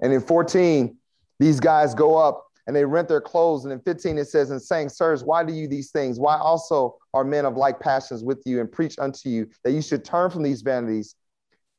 And 0.00 0.12
in 0.12 0.20
14, 0.20 0.96
these 1.38 1.60
guys 1.60 1.94
go 1.94 2.16
up 2.16 2.44
and 2.66 2.74
they 2.74 2.84
rent 2.84 3.08
their 3.08 3.20
clothes. 3.20 3.64
And 3.64 3.72
in 3.72 3.80
15, 3.80 4.18
it 4.18 4.28
says, 4.28 4.50
and 4.50 4.60
saying, 4.60 4.88
Sirs, 4.88 5.24
why 5.24 5.44
do 5.44 5.52
you 5.52 5.66
these 5.66 5.90
things? 5.90 6.18
Why 6.18 6.36
also 6.36 6.96
are 7.14 7.24
men 7.24 7.44
of 7.44 7.56
like 7.56 7.80
passions 7.80 8.22
with 8.22 8.42
you 8.44 8.60
and 8.60 8.70
preach 8.70 8.98
unto 8.98 9.28
you 9.28 9.48
that 9.64 9.72
you 9.72 9.82
should 9.82 10.04
turn 10.04 10.30
from 10.30 10.42
these 10.42 10.62
vanities 10.62 11.14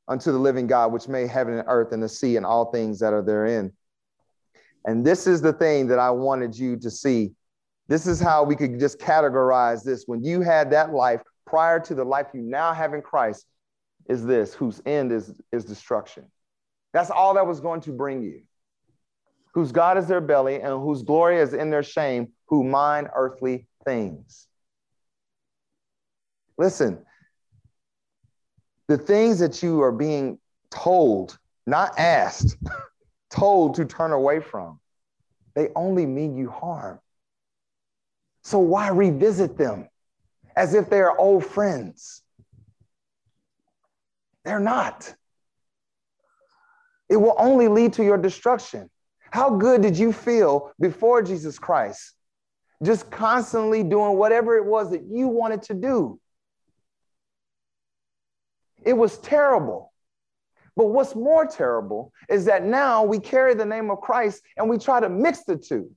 unto 0.08 0.32
the 0.32 0.38
living 0.38 0.68
God, 0.68 0.92
which 0.92 1.08
made 1.08 1.30
heaven 1.30 1.54
and 1.54 1.64
earth 1.68 1.92
and 1.92 2.04
the 2.04 2.10
sea 2.10 2.36
and 2.38 2.46
all 2.46 2.72
things 2.72 3.00
that 3.00 3.14
are 3.14 3.22
therein. 3.22 3.72
And 4.86 5.06
this 5.06 5.28
is 5.28 5.42
the 5.42 5.54
thing 5.54 5.88
that 5.88 6.00
I 6.00 6.12
wanted 6.12 6.58
you 6.58 6.78
to 6.78 6.92
see. 6.92 7.32
This 7.88 8.08
is 8.08 8.20
how 8.20 8.44
we 8.44 8.56
could 8.56 8.80
just 8.80 9.00
categorize 9.00 9.84
this. 9.84 10.04
When 10.06 10.24
you 10.24 10.42
had 10.42 10.72
that 10.72 10.94
life 10.94 11.22
prior 11.46 11.80
to 11.82 11.96
the 11.96 12.04
life 12.04 12.28
you 12.34 12.42
now 12.42 12.74
have 12.74 12.94
in 12.94 13.02
Christ, 13.02 13.46
is 14.10 14.26
this 14.26 14.54
whose 14.54 14.82
end 14.86 15.12
is, 15.12 15.40
is 15.52 15.64
destruction. 15.64 16.26
That's 16.92 17.10
all 17.10 17.36
that 17.36 17.48
was 17.48 17.60
going 17.60 17.82
to 17.82 17.92
bring 17.92 18.22
you. 18.22 18.42
Whose 19.54 19.72
God 19.72 19.98
is 19.98 20.08
their 20.08 20.22
belly 20.22 20.56
and 20.56 20.82
whose 20.82 21.04
glory 21.04 21.38
is 21.38 21.54
in 21.54 21.70
their 21.70 21.84
shame, 21.84 22.30
who 22.48 22.64
mind 22.64 23.10
earthly 23.16 23.68
things. 23.86 24.48
Listen, 26.58 27.06
the 28.88 28.98
things 28.98 29.40
that 29.40 29.64
you 29.64 29.82
are 29.82 29.92
being 29.92 30.40
told, 30.70 31.38
not 31.66 31.98
asked, 31.98 32.58
told 33.30 33.76
to 33.76 33.86
turn 33.86 34.12
away 34.12 34.40
from, 34.40 34.80
they 35.56 35.70
only 35.76 36.06
mean 36.06 36.36
you 36.36 36.50
harm. 36.50 37.00
So 38.44 38.60
why 38.60 38.90
revisit 38.90 39.58
them 39.58 39.88
as 40.56 40.74
if 40.74 40.90
they 40.90 41.00
are 41.00 41.18
old 41.18 41.46
friends? 41.46 42.22
They're 44.44 44.60
not. 44.60 45.14
It 47.10 47.18
will 47.18 47.36
only 47.38 47.68
lead 47.68 47.94
to 47.94 48.04
your 48.04 48.18
destruction. 48.18 48.90
How 49.32 49.52
good 49.52 49.82
did 49.82 49.98
you 49.98 50.12
feel 50.12 50.72
before 50.80 51.22
Jesus 51.22 51.58
Christ? 51.58 52.14
Just 52.84 53.10
constantly 53.10 53.84
doing 53.84 54.18
whatever 54.18 54.58
it 54.58 54.66
was 54.66 54.92
that 54.92 55.04
you 55.10 55.28
wanted 55.28 55.62
to 55.64 55.74
do. 55.74 56.20
It 58.86 58.94
was 58.94 59.18
terrible. 59.20 59.92
But 60.76 60.88
what's 60.88 61.16
more 61.16 61.46
terrible 61.46 62.12
is 62.30 62.46
that 62.46 62.64
now 62.64 63.04
we 63.04 63.20
carry 63.20 63.54
the 63.54 63.66
name 63.66 63.92
of 63.92 64.02
Christ 64.02 64.42
and 64.58 64.70
we 64.70 64.78
try 64.78 65.00
to 65.00 65.10
mix 65.10 65.44
the 65.44 65.56
two. 65.56 65.92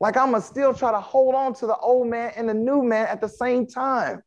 Like 0.00 0.16
I'm 0.16 0.32
gonna 0.32 0.42
still 0.42 0.74
try 0.74 0.90
to 0.90 1.00
hold 1.00 1.34
on 1.36 1.54
to 1.54 1.66
the 1.66 1.76
old 1.76 2.08
man 2.08 2.32
and 2.34 2.48
the 2.48 2.54
new 2.54 2.82
man 2.82 3.06
at 3.06 3.20
the 3.20 3.28
same 3.28 3.66
time. 3.66 4.22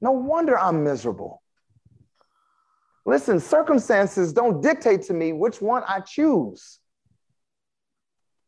No 0.00 0.12
wonder 0.12 0.58
I'm 0.58 0.82
miserable. 0.82 1.42
Listen, 3.04 3.38
circumstances 3.38 4.32
don't 4.32 4.62
dictate 4.62 5.02
to 5.02 5.12
me 5.12 5.34
which 5.34 5.60
one 5.60 5.82
I 5.86 6.00
choose. 6.00 6.78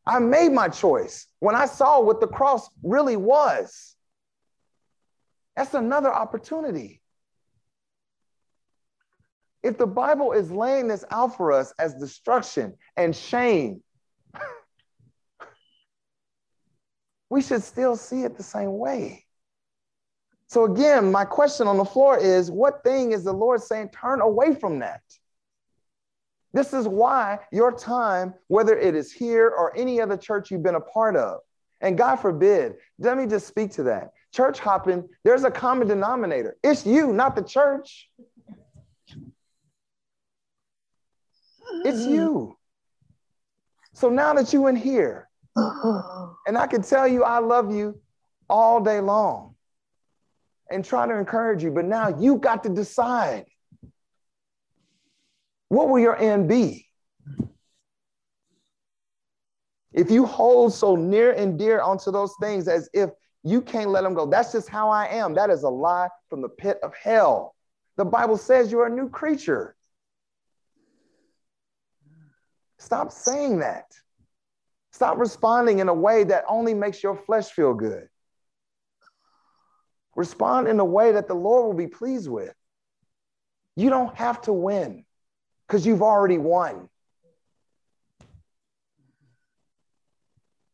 I 0.06 0.18
made 0.18 0.52
my 0.52 0.68
choice 0.68 1.26
when 1.40 1.54
I 1.54 1.66
saw 1.66 2.00
what 2.00 2.20
the 2.20 2.26
cross 2.26 2.70
really 2.82 3.16
was. 3.16 3.94
That's 5.56 5.74
another 5.74 6.12
opportunity. 6.12 7.02
If 9.66 9.78
the 9.78 9.86
Bible 9.86 10.30
is 10.30 10.52
laying 10.52 10.86
this 10.86 11.04
out 11.10 11.36
for 11.36 11.50
us 11.50 11.74
as 11.80 11.96
destruction 11.96 12.74
and 12.96 13.14
shame, 13.16 13.82
we 17.30 17.42
should 17.42 17.64
still 17.64 17.96
see 17.96 18.22
it 18.22 18.36
the 18.36 18.44
same 18.44 18.78
way. 18.78 19.24
So, 20.46 20.66
again, 20.66 21.10
my 21.10 21.24
question 21.24 21.66
on 21.66 21.78
the 21.78 21.84
floor 21.84 22.16
is 22.16 22.48
what 22.48 22.84
thing 22.84 23.10
is 23.10 23.24
the 23.24 23.32
Lord 23.32 23.60
saying, 23.60 23.88
turn 23.88 24.20
away 24.20 24.54
from 24.54 24.78
that? 24.78 25.00
This 26.52 26.72
is 26.72 26.86
why 26.86 27.40
your 27.50 27.72
time, 27.72 28.34
whether 28.46 28.78
it 28.78 28.94
is 28.94 29.10
here 29.10 29.48
or 29.48 29.76
any 29.76 30.00
other 30.00 30.16
church 30.16 30.52
you've 30.52 30.62
been 30.62 30.76
a 30.76 30.80
part 30.80 31.16
of, 31.16 31.40
and 31.80 31.98
God 31.98 32.16
forbid, 32.16 32.74
let 33.00 33.18
me 33.18 33.26
just 33.26 33.48
speak 33.48 33.72
to 33.72 33.82
that. 33.82 34.10
Church 34.32 34.60
hopping, 34.60 35.08
there's 35.24 35.42
a 35.42 35.50
common 35.50 35.88
denominator. 35.88 36.56
It's 36.62 36.86
you, 36.86 37.12
not 37.12 37.34
the 37.34 37.42
church. 37.42 38.08
It's 41.84 42.06
you. 42.06 42.56
So 43.92 44.08
now 44.08 44.34
that 44.34 44.52
you 44.52 44.66
in 44.66 44.76
here, 44.76 45.28
and 45.56 46.58
I 46.58 46.66
can 46.66 46.82
tell 46.82 47.08
you 47.08 47.24
I 47.24 47.38
love 47.38 47.74
you 47.74 48.00
all 48.48 48.80
day 48.80 49.00
long 49.00 49.54
and 50.70 50.84
try 50.84 51.06
to 51.06 51.14
encourage 51.14 51.62
you, 51.62 51.70
but 51.70 51.84
now 51.84 52.18
you 52.18 52.36
got 52.36 52.62
to 52.64 52.68
decide 52.68 53.46
what 55.68 55.88
will 55.88 55.98
your 55.98 56.16
end 56.16 56.48
be? 56.48 56.86
If 59.92 60.10
you 60.10 60.26
hold 60.26 60.74
so 60.74 60.94
near 60.94 61.32
and 61.32 61.58
dear 61.58 61.80
onto 61.80 62.10
those 62.10 62.34
things 62.40 62.68
as 62.68 62.88
if 62.92 63.10
you 63.42 63.62
can't 63.62 63.90
let 63.90 64.02
them 64.02 64.14
go, 64.14 64.26
that's 64.26 64.52
just 64.52 64.68
how 64.68 64.90
I 64.90 65.06
am. 65.06 65.34
That 65.34 65.50
is 65.50 65.62
a 65.62 65.68
lie 65.68 66.08
from 66.28 66.42
the 66.42 66.48
pit 66.48 66.78
of 66.82 66.92
hell. 66.94 67.54
The 67.96 68.04
Bible 68.04 68.36
says 68.36 68.70
you're 68.70 68.86
a 68.86 68.90
new 68.90 69.08
creature. 69.08 69.75
Stop 72.78 73.10
saying 73.10 73.60
that. 73.60 73.86
Stop 74.92 75.18
responding 75.18 75.78
in 75.78 75.88
a 75.88 75.94
way 75.94 76.24
that 76.24 76.44
only 76.48 76.74
makes 76.74 77.02
your 77.02 77.16
flesh 77.16 77.50
feel 77.50 77.74
good. 77.74 78.08
Respond 80.14 80.68
in 80.68 80.80
a 80.80 80.84
way 80.84 81.12
that 81.12 81.28
the 81.28 81.34
Lord 81.34 81.66
will 81.66 81.74
be 81.74 81.86
pleased 81.86 82.28
with. 82.28 82.54
You 83.76 83.90
don't 83.90 84.14
have 84.16 84.40
to 84.42 84.52
win 84.52 85.04
because 85.66 85.84
you've 85.86 86.02
already 86.02 86.38
won. 86.38 86.88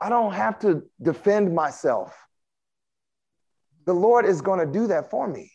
I 0.01 0.09
don't 0.09 0.33
have 0.33 0.61
to 0.61 0.85
defend 1.01 1.55
myself. 1.55 2.17
The 3.85 3.95
Lord 3.95 4.25
is 4.25 4.41
going 4.41 4.61
to 4.61 4.73
do 4.73 4.89
that 4.89 5.11
for 5.11 5.27
me. 5.27 5.51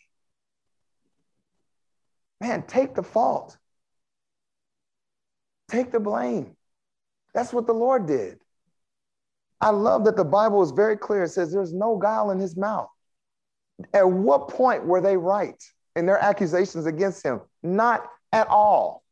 Man, 2.40 2.62
take 2.62 2.94
the 2.94 3.02
fault. 3.02 3.56
Take 5.68 5.92
the 5.92 6.00
blame. 6.00 6.56
That's 7.34 7.52
what 7.52 7.66
the 7.66 7.74
Lord 7.74 8.06
did. 8.06 8.38
I 9.60 9.70
love 9.70 10.04
that 10.04 10.16
the 10.16 10.24
Bible 10.24 10.62
is 10.62 10.70
very 10.70 10.96
clear. 10.96 11.24
It 11.24 11.30
says 11.30 11.52
there's 11.52 11.74
no 11.74 11.96
guile 11.96 12.30
in 12.30 12.38
his 12.38 12.56
mouth. 12.56 12.88
At 13.92 14.08
what 14.08 14.48
point 14.48 14.84
were 14.84 15.00
they 15.00 15.16
right 15.16 15.62
in 15.96 16.06
their 16.06 16.18
accusations 16.18 16.86
against 16.86 17.24
him? 17.24 17.40
Not 17.62 18.08
at 18.32 18.48
all. 18.48 19.02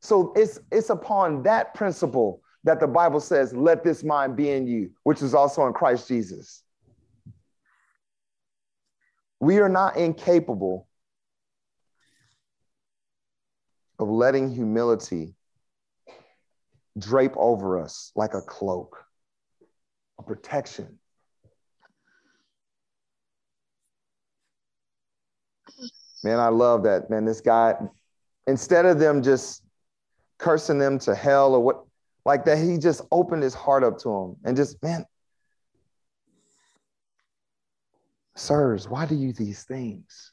So 0.00 0.32
it's, 0.34 0.58
it's 0.72 0.90
upon 0.90 1.42
that 1.42 1.74
principle 1.74 2.42
that 2.64 2.80
the 2.80 2.86
Bible 2.86 3.20
says, 3.20 3.52
let 3.52 3.84
this 3.84 4.02
mind 4.02 4.36
be 4.36 4.50
in 4.50 4.66
you, 4.66 4.90
which 5.02 5.22
is 5.22 5.34
also 5.34 5.66
in 5.66 5.72
Christ 5.72 6.08
Jesus. 6.08 6.62
We 9.40 9.58
are 9.58 9.68
not 9.68 9.96
incapable 9.96 10.86
of 14.00 14.08
letting 14.08 14.50
humility 14.50 15.34
drape 16.98 17.36
over 17.36 17.78
us 17.78 18.12
like 18.16 18.32
a 18.32 18.40
cloak, 18.40 18.96
a 20.18 20.22
protection. 20.22 20.98
Man, 26.24 26.38
I 26.38 26.48
love 26.48 26.82
that. 26.84 27.10
Man, 27.10 27.26
this 27.26 27.42
guy, 27.42 27.74
instead 28.46 28.86
of 28.86 28.98
them 28.98 29.22
just 29.22 29.62
cursing 30.38 30.78
them 30.78 30.98
to 31.00 31.14
hell 31.14 31.54
or 31.54 31.60
what, 31.60 31.84
like 32.24 32.46
that, 32.46 32.58
he 32.58 32.78
just 32.78 33.02
opened 33.12 33.42
his 33.42 33.54
heart 33.54 33.84
up 33.84 33.98
to 33.98 34.08
them 34.08 34.36
and 34.44 34.56
just, 34.56 34.82
man, 34.82 35.04
sirs, 38.34 38.88
why 38.88 39.04
do 39.04 39.14
you 39.14 39.34
these 39.34 39.62
things? 39.64 40.32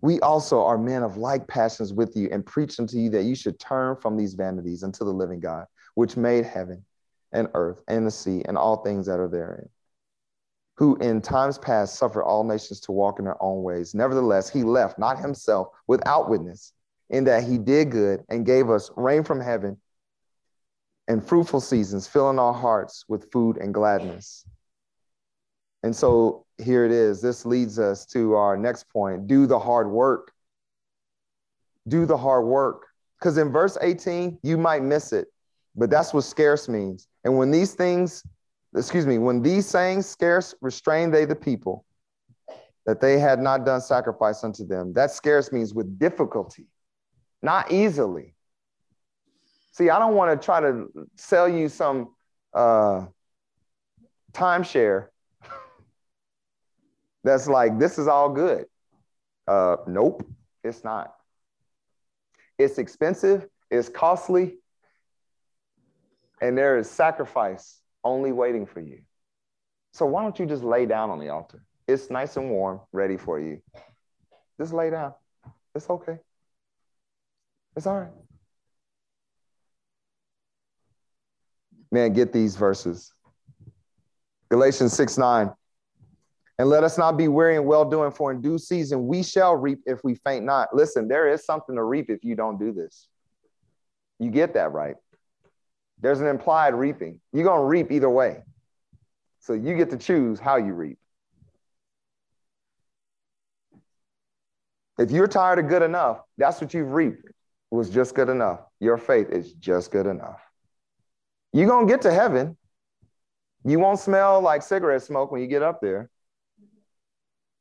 We 0.00 0.20
also 0.20 0.62
are 0.62 0.78
men 0.78 1.02
of 1.02 1.16
like 1.16 1.48
passions 1.48 1.92
with 1.92 2.16
you 2.16 2.28
and 2.30 2.46
preach 2.46 2.78
unto 2.78 2.96
you 2.98 3.10
that 3.10 3.24
you 3.24 3.34
should 3.34 3.58
turn 3.58 3.96
from 3.96 4.16
these 4.16 4.34
vanities 4.34 4.84
unto 4.84 5.04
the 5.04 5.12
living 5.12 5.40
God, 5.40 5.66
which 5.94 6.16
made 6.16 6.44
heaven 6.44 6.84
and 7.32 7.48
earth 7.54 7.82
and 7.88 8.06
the 8.06 8.10
sea 8.10 8.42
and 8.46 8.56
all 8.56 8.76
things 8.76 9.06
that 9.06 9.18
are 9.18 9.28
therein, 9.28 9.68
who 10.76 10.96
in 10.96 11.20
times 11.20 11.58
past 11.58 11.96
suffered 11.96 12.22
all 12.22 12.44
nations 12.44 12.80
to 12.80 12.92
walk 12.92 13.18
in 13.18 13.24
their 13.24 13.42
own 13.42 13.62
ways. 13.62 13.94
Nevertheless, 13.94 14.48
he 14.48 14.62
left 14.62 14.98
not 14.98 15.18
himself 15.18 15.68
without 15.88 16.30
witness, 16.30 16.72
in 17.10 17.24
that 17.24 17.42
he 17.42 17.58
did 17.58 17.90
good 17.90 18.24
and 18.28 18.46
gave 18.46 18.70
us 18.70 18.90
rain 18.96 19.24
from 19.24 19.40
heaven 19.40 19.78
and 21.08 21.26
fruitful 21.26 21.60
seasons, 21.60 22.06
filling 22.06 22.38
our 22.38 22.52
hearts 22.52 23.04
with 23.08 23.32
food 23.32 23.56
and 23.56 23.74
gladness. 23.74 24.44
And 25.82 25.94
so 25.94 26.44
here 26.58 26.84
it 26.84 26.90
is. 26.92 27.20
This 27.20 27.46
leads 27.46 27.78
us 27.78 28.04
to 28.06 28.34
our 28.34 28.56
next 28.56 28.88
point 28.88 29.26
do 29.26 29.46
the 29.46 29.58
hard 29.58 29.90
work. 29.90 30.32
Do 31.86 32.04
the 32.06 32.16
hard 32.16 32.44
work. 32.44 32.86
Because 33.18 33.38
in 33.38 33.50
verse 33.50 33.76
18, 33.80 34.38
you 34.42 34.56
might 34.56 34.82
miss 34.82 35.12
it, 35.12 35.28
but 35.74 35.90
that's 35.90 36.14
what 36.14 36.24
scarce 36.24 36.68
means. 36.68 37.08
And 37.24 37.36
when 37.36 37.50
these 37.50 37.74
things, 37.74 38.22
excuse 38.76 39.06
me, 39.06 39.18
when 39.18 39.42
these 39.42 39.66
sayings 39.66 40.06
scarce 40.06 40.54
restrained 40.60 41.12
they 41.12 41.24
the 41.24 41.34
people, 41.34 41.84
that 42.86 43.00
they 43.00 43.18
had 43.18 43.40
not 43.40 43.66
done 43.66 43.80
sacrifice 43.80 44.44
unto 44.44 44.64
them, 44.64 44.92
that 44.92 45.10
scarce 45.10 45.50
means 45.50 45.74
with 45.74 45.98
difficulty, 45.98 46.66
not 47.42 47.72
easily. 47.72 48.34
See, 49.72 49.90
I 49.90 49.98
don't 49.98 50.14
want 50.14 50.40
to 50.40 50.44
try 50.44 50.60
to 50.60 50.88
sell 51.16 51.48
you 51.48 51.68
some 51.68 52.14
uh, 52.54 53.06
timeshare 54.32 55.08
that's 57.24 57.46
like, 57.46 57.78
this 57.78 57.98
is 57.98 58.08
all 58.08 58.30
good. 58.30 58.66
Uh, 59.46 59.76
nope, 59.86 60.26
it's 60.62 60.84
not. 60.84 61.14
It's 62.58 62.78
expensive, 62.78 63.46
it's 63.70 63.88
costly, 63.88 64.56
and 66.40 66.56
there 66.56 66.78
is 66.78 66.90
sacrifice 66.90 67.80
only 68.04 68.32
waiting 68.32 68.66
for 68.66 68.80
you. 68.80 69.00
So 69.92 70.06
why 70.06 70.22
don't 70.22 70.38
you 70.38 70.46
just 70.46 70.62
lay 70.62 70.86
down 70.86 71.10
on 71.10 71.18
the 71.18 71.30
altar? 71.30 71.62
It's 71.86 72.10
nice 72.10 72.36
and 72.36 72.50
warm, 72.50 72.80
ready 72.92 73.16
for 73.16 73.40
you. 73.40 73.62
Just 74.60 74.72
lay 74.72 74.90
down. 74.90 75.14
It's 75.74 75.88
okay. 75.88 76.18
It's 77.76 77.86
all 77.86 78.00
right. 78.00 78.12
Man, 81.90 82.12
get 82.12 82.32
these 82.32 82.56
verses. 82.56 83.12
Galatians 84.50 84.92
6 84.92 85.16
9. 85.16 85.50
And 86.58 86.68
let 86.68 86.82
us 86.82 86.98
not 86.98 87.16
be 87.16 87.28
weary 87.28 87.56
in 87.56 87.64
well 87.64 87.84
doing, 87.84 88.10
for 88.10 88.32
in 88.32 88.40
due 88.40 88.58
season 88.58 89.06
we 89.06 89.22
shall 89.22 89.54
reap 89.54 89.80
if 89.86 90.02
we 90.02 90.16
faint 90.16 90.44
not. 90.44 90.74
Listen, 90.74 91.06
there 91.06 91.28
is 91.28 91.44
something 91.44 91.76
to 91.76 91.84
reap 91.84 92.10
if 92.10 92.24
you 92.24 92.34
don't 92.34 92.58
do 92.58 92.72
this. 92.72 93.08
You 94.18 94.30
get 94.30 94.54
that 94.54 94.72
right. 94.72 94.96
There's 96.00 96.20
an 96.20 96.26
implied 96.26 96.74
reaping. 96.74 97.20
You're 97.32 97.44
going 97.44 97.60
to 97.60 97.64
reap 97.64 97.92
either 97.92 98.10
way. 98.10 98.42
So 99.40 99.52
you 99.52 99.76
get 99.76 99.90
to 99.90 99.96
choose 99.96 100.40
how 100.40 100.56
you 100.56 100.74
reap. 100.74 100.98
If 104.98 105.12
you're 105.12 105.28
tired 105.28 105.60
of 105.60 105.68
good 105.68 105.82
enough, 105.82 106.20
that's 106.36 106.60
what 106.60 106.74
you've 106.74 106.92
reaped. 106.92 107.24
Was 107.70 107.90
just 107.90 108.14
good 108.14 108.28
enough. 108.28 108.60
Your 108.80 108.96
faith 108.96 109.28
is 109.30 109.52
just 109.52 109.90
good 109.90 110.06
enough. 110.06 110.40
You're 111.52 111.68
going 111.68 111.86
to 111.86 111.92
get 111.92 112.02
to 112.02 112.12
heaven. 112.12 112.56
You 113.64 113.78
won't 113.78 114.00
smell 114.00 114.40
like 114.40 114.62
cigarette 114.62 115.02
smoke 115.02 115.30
when 115.30 115.40
you 115.40 115.46
get 115.46 115.62
up 115.62 115.80
there. 115.80 116.08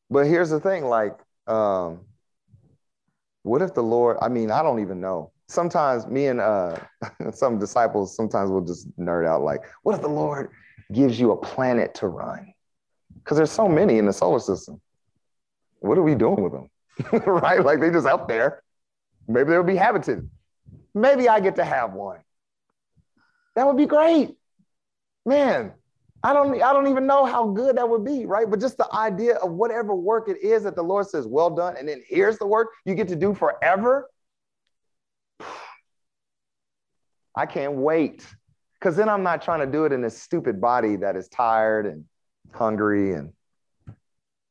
But 0.09 0.27
here's 0.27 0.49
the 0.49 0.59
thing 0.59 0.85
like, 0.85 1.17
um, 1.47 2.01
what 3.43 3.61
if 3.61 3.73
the 3.73 3.83
Lord, 3.83 4.17
I 4.21 4.29
mean, 4.29 4.51
I 4.51 4.63
don't 4.63 4.79
even 4.79 4.99
know. 4.99 5.31
Sometimes 5.47 6.07
me 6.07 6.27
and 6.27 6.41
uh, 6.41 6.77
some 7.31 7.59
disciples 7.59 8.15
sometimes 8.15 8.51
will 8.51 8.65
just 8.65 8.89
nerd 8.97 9.27
out 9.27 9.41
like, 9.41 9.61
what 9.83 9.95
if 9.95 10.01
the 10.01 10.09
Lord 10.09 10.51
gives 10.91 11.19
you 11.19 11.31
a 11.31 11.37
planet 11.37 11.93
to 11.95 12.07
run. 12.07 12.53
Because 13.15 13.37
there's 13.37 13.51
so 13.51 13.67
many 13.67 13.97
in 13.97 14.05
the 14.05 14.13
solar 14.13 14.39
system. 14.39 14.81
What 15.79 15.97
are 15.97 16.03
we 16.03 16.15
doing 16.15 16.41
with 16.41 16.53
them? 16.53 16.69
right? 17.25 17.63
Like 17.63 17.79
they 17.79 17.91
just 17.91 18.07
out 18.07 18.27
there. 18.27 18.63
Maybe 19.27 19.49
they'll 19.49 19.63
be 19.63 19.75
habited. 19.75 20.29
Maybe 20.93 21.27
I 21.27 21.39
get 21.39 21.57
to 21.57 21.65
have 21.65 21.93
one. 21.93 22.19
That 23.55 23.67
would 23.67 23.77
be 23.77 23.85
great. 23.85 24.35
Man, 25.25 25.73
I 26.23 26.33
don't, 26.33 26.61
I 26.61 26.73
don't 26.73 26.87
even 26.87 27.05
know 27.05 27.25
how 27.25 27.47
good 27.47 27.77
that 27.77 27.87
would 27.87 28.03
be, 28.03 28.25
right? 28.25 28.49
But 28.49 28.59
just 28.59 28.77
the 28.77 28.91
idea 28.93 29.35
of 29.35 29.51
whatever 29.51 29.95
work 29.95 30.29
it 30.29 30.37
is 30.41 30.63
that 30.63 30.75
the 30.75 30.83
Lord 30.83 31.07
says, 31.07 31.27
well 31.27 31.49
done, 31.49 31.77
and 31.77 31.87
then 31.87 32.01
here's 32.07 32.37
the 32.37 32.47
work 32.47 32.69
you 32.85 32.95
get 32.95 33.07
to 33.09 33.15
do 33.15 33.33
forever. 33.33 34.09
I 37.35 37.45
can't 37.45 37.73
wait. 37.73 38.25
Because 38.79 38.95
then 38.95 39.09
I'm 39.09 39.23
not 39.23 39.41
trying 39.41 39.59
to 39.61 39.65
do 39.71 39.85
it 39.85 39.91
in 39.91 40.01
this 40.01 40.21
stupid 40.21 40.61
body 40.61 40.97
that 40.97 41.15
is 41.15 41.27
tired 41.29 41.87
and 41.87 42.05
hungry 42.53 43.13
and 43.13 43.33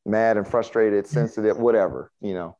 mad 0.05 0.37
and 0.37 0.47
frustrated, 0.47 1.07
sensitive, 1.07 1.57
whatever, 1.57 2.11
you 2.21 2.33
know. 2.33 2.57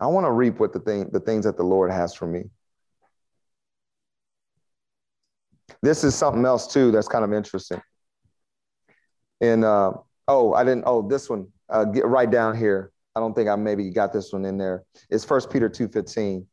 I 0.00 0.06
want 0.06 0.26
to 0.26 0.30
reap 0.30 0.60
what 0.60 0.72
the 0.72 0.78
thing, 0.78 1.10
the 1.10 1.20
things 1.20 1.44
that 1.44 1.56
the 1.56 1.64
Lord 1.64 1.90
has 1.90 2.14
for 2.14 2.26
me. 2.26 2.44
This 5.82 6.04
is 6.04 6.14
something 6.14 6.44
else 6.44 6.72
too 6.72 6.90
that's 6.90 7.08
kind 7.08 7.24
of 7.24 7.32
interesting. 7.32 7.80
And 9.40 9.64
uh, 9.64 9.92
oh, 10.26 10.54
I 10.54 10.64
didn't. 10.64 10.84
Oh, 10.86 11.06
this 11.06 11.28
one. 11.30 11.48
Uh, 11.68 11.84
get 11.84 12.06
right 12.06 12.30
down 12.30 12.56
here. 12.56 12.90
I 13.14 13.20
don't 13.20 13.34
think 13.34 13.48
I 13.48 13.56
maybe 13.56 13.90
got 13.90 14.12
this 14.12 14.32
one 14.32 14.44
in 14.44 14.56
there. 14.56 14.84
It's 15.10 15.24
First 15.24 15.50
Peter 15.50 15.68
two 15.68 15.88
fifteen. 15.88 16.46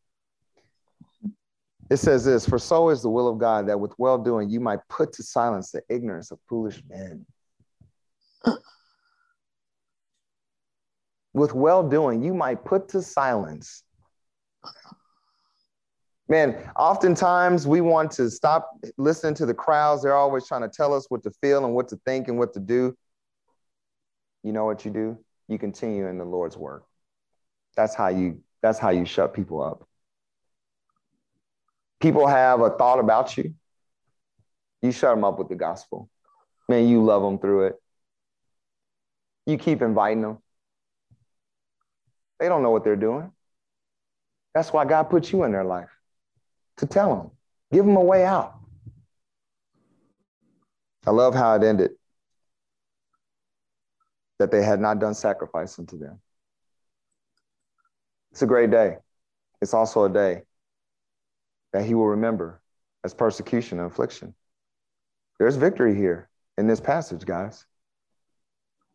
It 1.89 1.97
says 1.97 2.26
this: 2.26 2.47
For 2.47 2.59
so 2.59 2.89
is 2.89 3.01
the 3.01 3.09
will 3.09 3.28
of 3.28 3.38
God 3.38 3.68
that 3.70 3.80
with 3.80 3.93
well 3.97 4.18
doing 4.18 4.49
you 4.49 4.59
might 4.59 4.80
put 4.89 5.13
to 5.13 5.24
silence 5.24 5.72
the 5.72 5.82
ignorance 5.89 6.32
of 6.32 6.39
foolish 6.49 6.82
men. 6.89 7.26
with 11.36 11.53
well 11.53 11.88
doing, 11.88 12.24
you 12.24 12.34
might 12.34 12.63
put 12.63 12.88
to 12.89 13.01
silence. 13.01 13.84
Man, 16.28 16.57
oftentimes 16.76 17.67
we 17.67 17.82
want 17.82 18.11
to 18.11 18.32
stop 18.32 18.71
listening 18.97 19.36
to 19.36 19.45
the 19.45 19.53
crowds. 19.53 20.01
They're 20.01 20.15
always 20.15 20.47
trying 20.47 20.63
to 20.63 20.69
tell 20.69 20.93
us 20.93 21.05
what 21.09 21.21
to 21.23 21.32
feel 21.41 21.65
and 21.65 21.76
what 21.76 21.88
to 21.89 21.97
think 21.97 22.28
and 22.28 22.39
what 22.39 22.53
to 22.53 22.59
do. 22.59 22.97
You 24.43 24.51
know 24.51 24.65
what 24.65 24.86
you 24.86 24.91
do? 24.91 25.19
You 25.47 25.59
continue 25.59 26.07
in 26.07 26.17
the 26.17 26.26
Lord's 26.26 26.57
work. 26.57 26.84
That's 27.76 27.93
how 27.93 28.07
you 28.07 28.41
that's 28.63 28.80
how 28.80 28.89
you 28.89 29.05
shut 29.05 29.36
people 29.36 29.61
up. 29.61 29.88
People 31.99 32.26
have 32.26 32.61
a 32.61 32.71
thought 32.71 32.99
about 32.99 33.38
you. 33.38 33.53
You 34.82 34.91
shut 34.91 35.15
them 35.15 35.23
up 35.23 35.38
with 35.38 35.49
the 35.49 35.55
gospel. 35.55 36.09
Man, 36.67 36.88
you 36.88 37.03
love 37.03 37.21
them 37.21 37.38
through 37.38 37.67
it. 37.67 37.76
You 39.45 39.59
keep 39.59 39.84
inviting 39.84 40.21
them. 40.21 40.39
They 42.39 42.49
don't 42.49 42.63
know 42.63 42.71
what 42.71 42.84
they're 42.84 42.95
doing. 42.95 43.32
That's 44.55 44.73
why 44.73 44.86
God 44.86 45.03
put 45.03 45.32
you 45.32 45.43
in 45.43 45.51
their 45.51 45.63
life 45.63 45.95
to 46.78 46.86
tell 46.86 47.15
them, 47.15 47.32
give 47.71 47.86
them 47.86 47.95
a 47.95 48.03
way 48.03 48.26
out. 48.26 48.55
I 51.05 51.11
love 51.11 51.36
how 51.36 51.55
it 51.55 51.63
ended 51.63 51.91
that 54.39 54.51
they 54.51 54.63
had 54.63 54.80
not 54.80 54.99
done 54.99 55.13
sacrifice 55.13 55.78
unto 55.80 55.97
them. 55.97 56.19
It's 58.32 58.41
a 58.41 58.47
great 58.47 58.71
day. 58.71 58.97
It's 59.61 59.73
also 59.73 60.03
a 60.03 60.09
day 60.09 60.41
that 61.71 61.86
he 61.86 61.93
will 61.93 62.07
remember 62.07 62.61
as 63.03 63.13
persecution 63.13 63.80
and 63.80 63.89
affliction. 63.89 64.34
There's 65.39 65.55
victory 65.55 65.95
here 65.95 66.30
in 66.57 66.67
this 66.67 66.82
passage, 66.82 67.26
guys. 67.26 67.65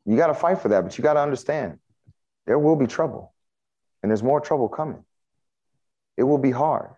You 0.04 0.16
got 0.16 0.28
to 0.28 0.34
fight 0.34 0.60
for 0.60 0.68
that, 0.68 0.82
but 0.82 0.96
you 0.98 1.04
got 1.04 1.14
to 1.14 1.20
understand 1.20 1.78
there 2.46 2.58
will 2.58 2.76
be 2.76 2.86
trouble, 2.86 3.32
and 4.02 4.10
there's 4.10 4.22
more 4.22 4.40
trouble 4.40 4.68
coming. 4.68 5.04
It 6.16 6.24
will 6.24 6.38
be 6.38 6.50
hard. 6.50 6.90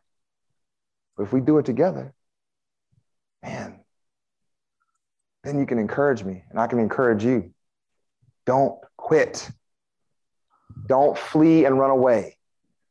But 1.22 1.28
if 1.28 1.32
we 1.32 1.40
do 1.40 1.58
it 1.58 1.64
together, 1.64 2.12
man, 3.44 3.78
then 5.44 5.60
you 5.60 5.66
can 5.66 5.78
encourage 5.78 6.24
me 6.24 6.42
and 6.50 6.58
I 6.58 6.66
can 6.66 6.80
encourage 6.80 7.24
you. 7.24 7.54
Don't 8.44 8.76
quit. 8.96 9.48
Don't 10.88 11.16
flee 11.16 11.64
and 11.64 11.78
run 11.78 11.90
away. 11.90 12.38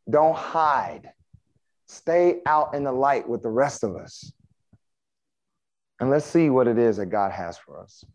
Don't 0.10 0.34
hide. 0.34 1.12
Stay 1.88 2.40
out 2.46 2.74
in 2.74 2.86
the 2.86 2.94
light 2.94 3.28
with 3.28 3.44
the 3.44 3.50
rest 3.50 3.84
of 3.84 3.98
us. 3.98 4.32
And 6.00 6.10
let's 6.10 6.26
see 6.26 6.50
what 6.50 6.70
it 6.70 6.78
is 6.78 6.96
that 6.96 7.08
God 7.08 7.34
has 7.34 7.58
for 7.58 7.82
us. 7.82 8.06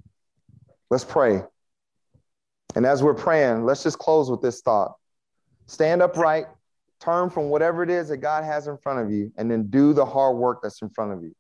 Let's 0.89 1.05
pray. 1.05 1.43
And 2.75 2.87
as 2.87 3.03
we're 3.03 3.13
praying, 3.13 3.67
let's 3.67 3.83
just 3.83 3.99
close 3.99 4.31
with 4.31 4.41
this 4.41 4.63
thought 4.63 4.95
stand 5.67 6.01
upright, 6.01 6.47
turn 7.01 7.31
from 7.31 7.51
whatever 7.51 7.83
it 7.83 7.91
is 7.91 8.09
that 8.09 8.19
God 8.19 8.45
has 8.45 8.67
in 8.67 8.77
front 8.79 9.01
of 9.01 9.11
you, 9.11 9.33
and 9.37 9.51
then 9.51 9.69
do 9.69 9.93
the 9.93 10.05
hard 10.05 10.37
work 10.37 10.61
that's 10.63 10.83
in 10.83 10.91
front 10.91 11.13
of 11.13 11.23
you. 11.23 11.35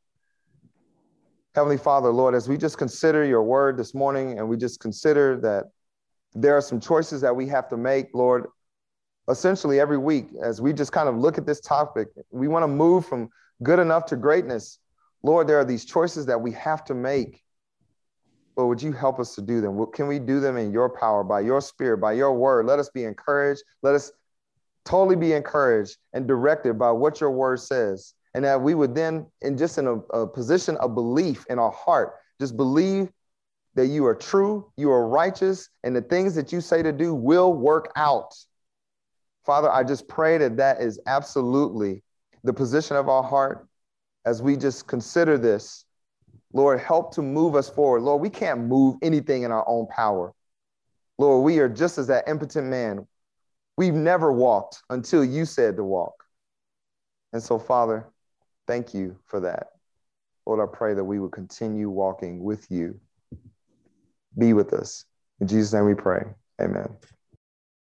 Heavenly 1.55 1.79
Father, 1.79 2.11
Lord, 2.11 2.35
as 2.35 2.49
we 2.49 2.59
just 2.59 2.77
consider 2.77 3.25
your 3.25 3.43
word 3.43 3.79
this 3.79 3.95
morning 3.95 4.39
and 4.39 4.47
we 4.47 4.59
just 4.59 4.79
consider 4.79 5.41
that 5.41 5.65
there 6.35 6.55
are 6.55 6.61
some 6.61 6.79
choices 6.79 7.23
that 7.23 7.35
we 7.35 7.49
have 7.49 7.67
to 7.69 7.79
make, 7.79 8.09
Lord, 8.13 8.47
essentially 9.31 9.81
every 9.81 9.97
week, 9.97 10.29
as 10.43 10.61
we 10.61 10.75
just 10.75 10.93
kind 10.93 11.09
of 11.09 11.17
look 11.17 11.39
at 11.39 11.47
this 11.47 11.61
topic, 11.61 12.09
we 12.31 12.47
want 12.47 12.63
to 12.63 12.69
move 12.69 13.07
from 13.07 13.31
good 13.63 13.79
enough 13.79 14.05
to 14.07 14.17
greatness. 14.17 14.79
Lord, 15.23 15.49
there 15.49 15.59
are 15.59 15.65
these 15.65 15.87
choices 15.87 16.27
that 16.27 16.39
we 16.39 16.53
have 16.53 16.85
to 16.85 16.95
make. 16.95 17.43
Lord, 18.57 18.69
would 18.69 18.83
you 18.83 18.93
help 18.93 19.19
us 19.19 19.35
to 19.37 19.41
do 19.43 19.63
them? 19.63 19.85
Can 19.95 20.07
we 20.07 20.19
do 20.19 20.41
them 20.41 20.59
in 20.59 20.73
your 20.73 20.91
power, 20.91 21.25
by 21.25 21.41
your 21.41 21.63
spirit, 21.63 21.99
by 21.99 22.13
your 22.13 22.35
word? 22.35 22.67
Let 22.67 22.79
us 22.79 22.91
be 22.91 23.05
encouraged. 23.05 23.63
Let 23.83 23.95
us 23.95 24.13
totally 24.87 25.17
be 25.17 25.33
encouraged 25.33 25.99
and 26.15 26.27
directed 26.27 26.79
by 26.79 26.91
what 26.91 27.21
your 27.21 27.31
word 27.31 27.61
says. 27.61 28.15
And 28.35 28.45
that 28.45 28.61
we 28.61 28.75
would 28.75 28.95
then, 28.95 29.27
in 29.43 29.59
just 29.59 29.79
in 29.79 29.87
a, 29.87 29.95
a 29.95 30.27
position 30.27 30.77
of 30.77 30.95
belief 30.95 31.45
in 31.51 31.59
our 31.59 31.71
heart, 31.71 32.15
just 32.41 32.57
believe 32.57 33.11
that 33.75 33.87
you 33.87 34.07
are 34.07 34.15
true, 34.15 34.71
you 34.77 34.91
are 34.91 35.07
righteous, 35.09 35.69
and 35.85 35.95
the 35.95 36.03
things 36.03 36.35
that 36.35 36.53
you 36.53 36.61
say 36.61 36.83
to 36.83 36.93
do 36.93 37.15
will 37.15 37.53
work 37.53 37.93
out. 37.97 38.35
Father, 39.45 39.71
I 39.71 39.85
just 39.85 40.09
pray 40.09 40.39
that 40.39 40.57
that 40.57 40.81
is 40.81 41.01
absolutely 41.07 42.03
the 42.45 42.53
position 42.53 42.97
of 42.97 43.09
our 43.09 43.23
heart 43.23 43.67
as 44.25 44.43
we 44.43 44.57
just 44.57 44.87
consider 44.87 45.39
this. 45.39 45.85
Lord, 46.53 46.81
help 46.81 47.15
to 47.15 47.23
move 47.23 47.55
us 47.55 47.69
forward. 47.69 48.03
Lord, 48.03 48.23
we 48.23 48.31
can't 48.31 48.61
move 48.61 48.97
anything 49.03 49.43
in 49.43 49.53
our 49.53 49.67
own 49.69 49.87
power. 49.89 50.33
Lord, 51.19 51.45
we 51.45 51.59
are 51.59 51.69
just 51.69 51.99
as 51.99 52.07
that 52.09 52.29
impotent 52.29 52.67
man. 52.69 53.07
We've 53.77 53.95
never 53.95 54.33
walked 54.33 54.83
until 54.91 55.25
you 55.25 55.45
said 55.45 55.77
to 55.77 55.85
walk. 55.85 56.25
And 57.33 57.43
so, 57.43 57.59
Father, 57.59 58.07
thank 58.67 58.95
you 58.95 59.19
for 59.27 59.41
that. 59.41 59.69
Lord, 60.47 60.67
I 60.67 60.73
pray 60.75 60.95
that 60.95 61.05
we 61.05 61.19
will 61.19 61.29
continue 61.29 61.91
walking 61.91 62.43
with 62.43 62.71
you. 62.71 62.99
Be 64.39 64.53
with 64.53 64.73
us. 64.73 65.05
In 65.41 65.49
Jesus' 65.49 65.73
name 65.73 65.87
we 65.87 65.95
pray. 65.95 66.25
Amen. 66.61 66.89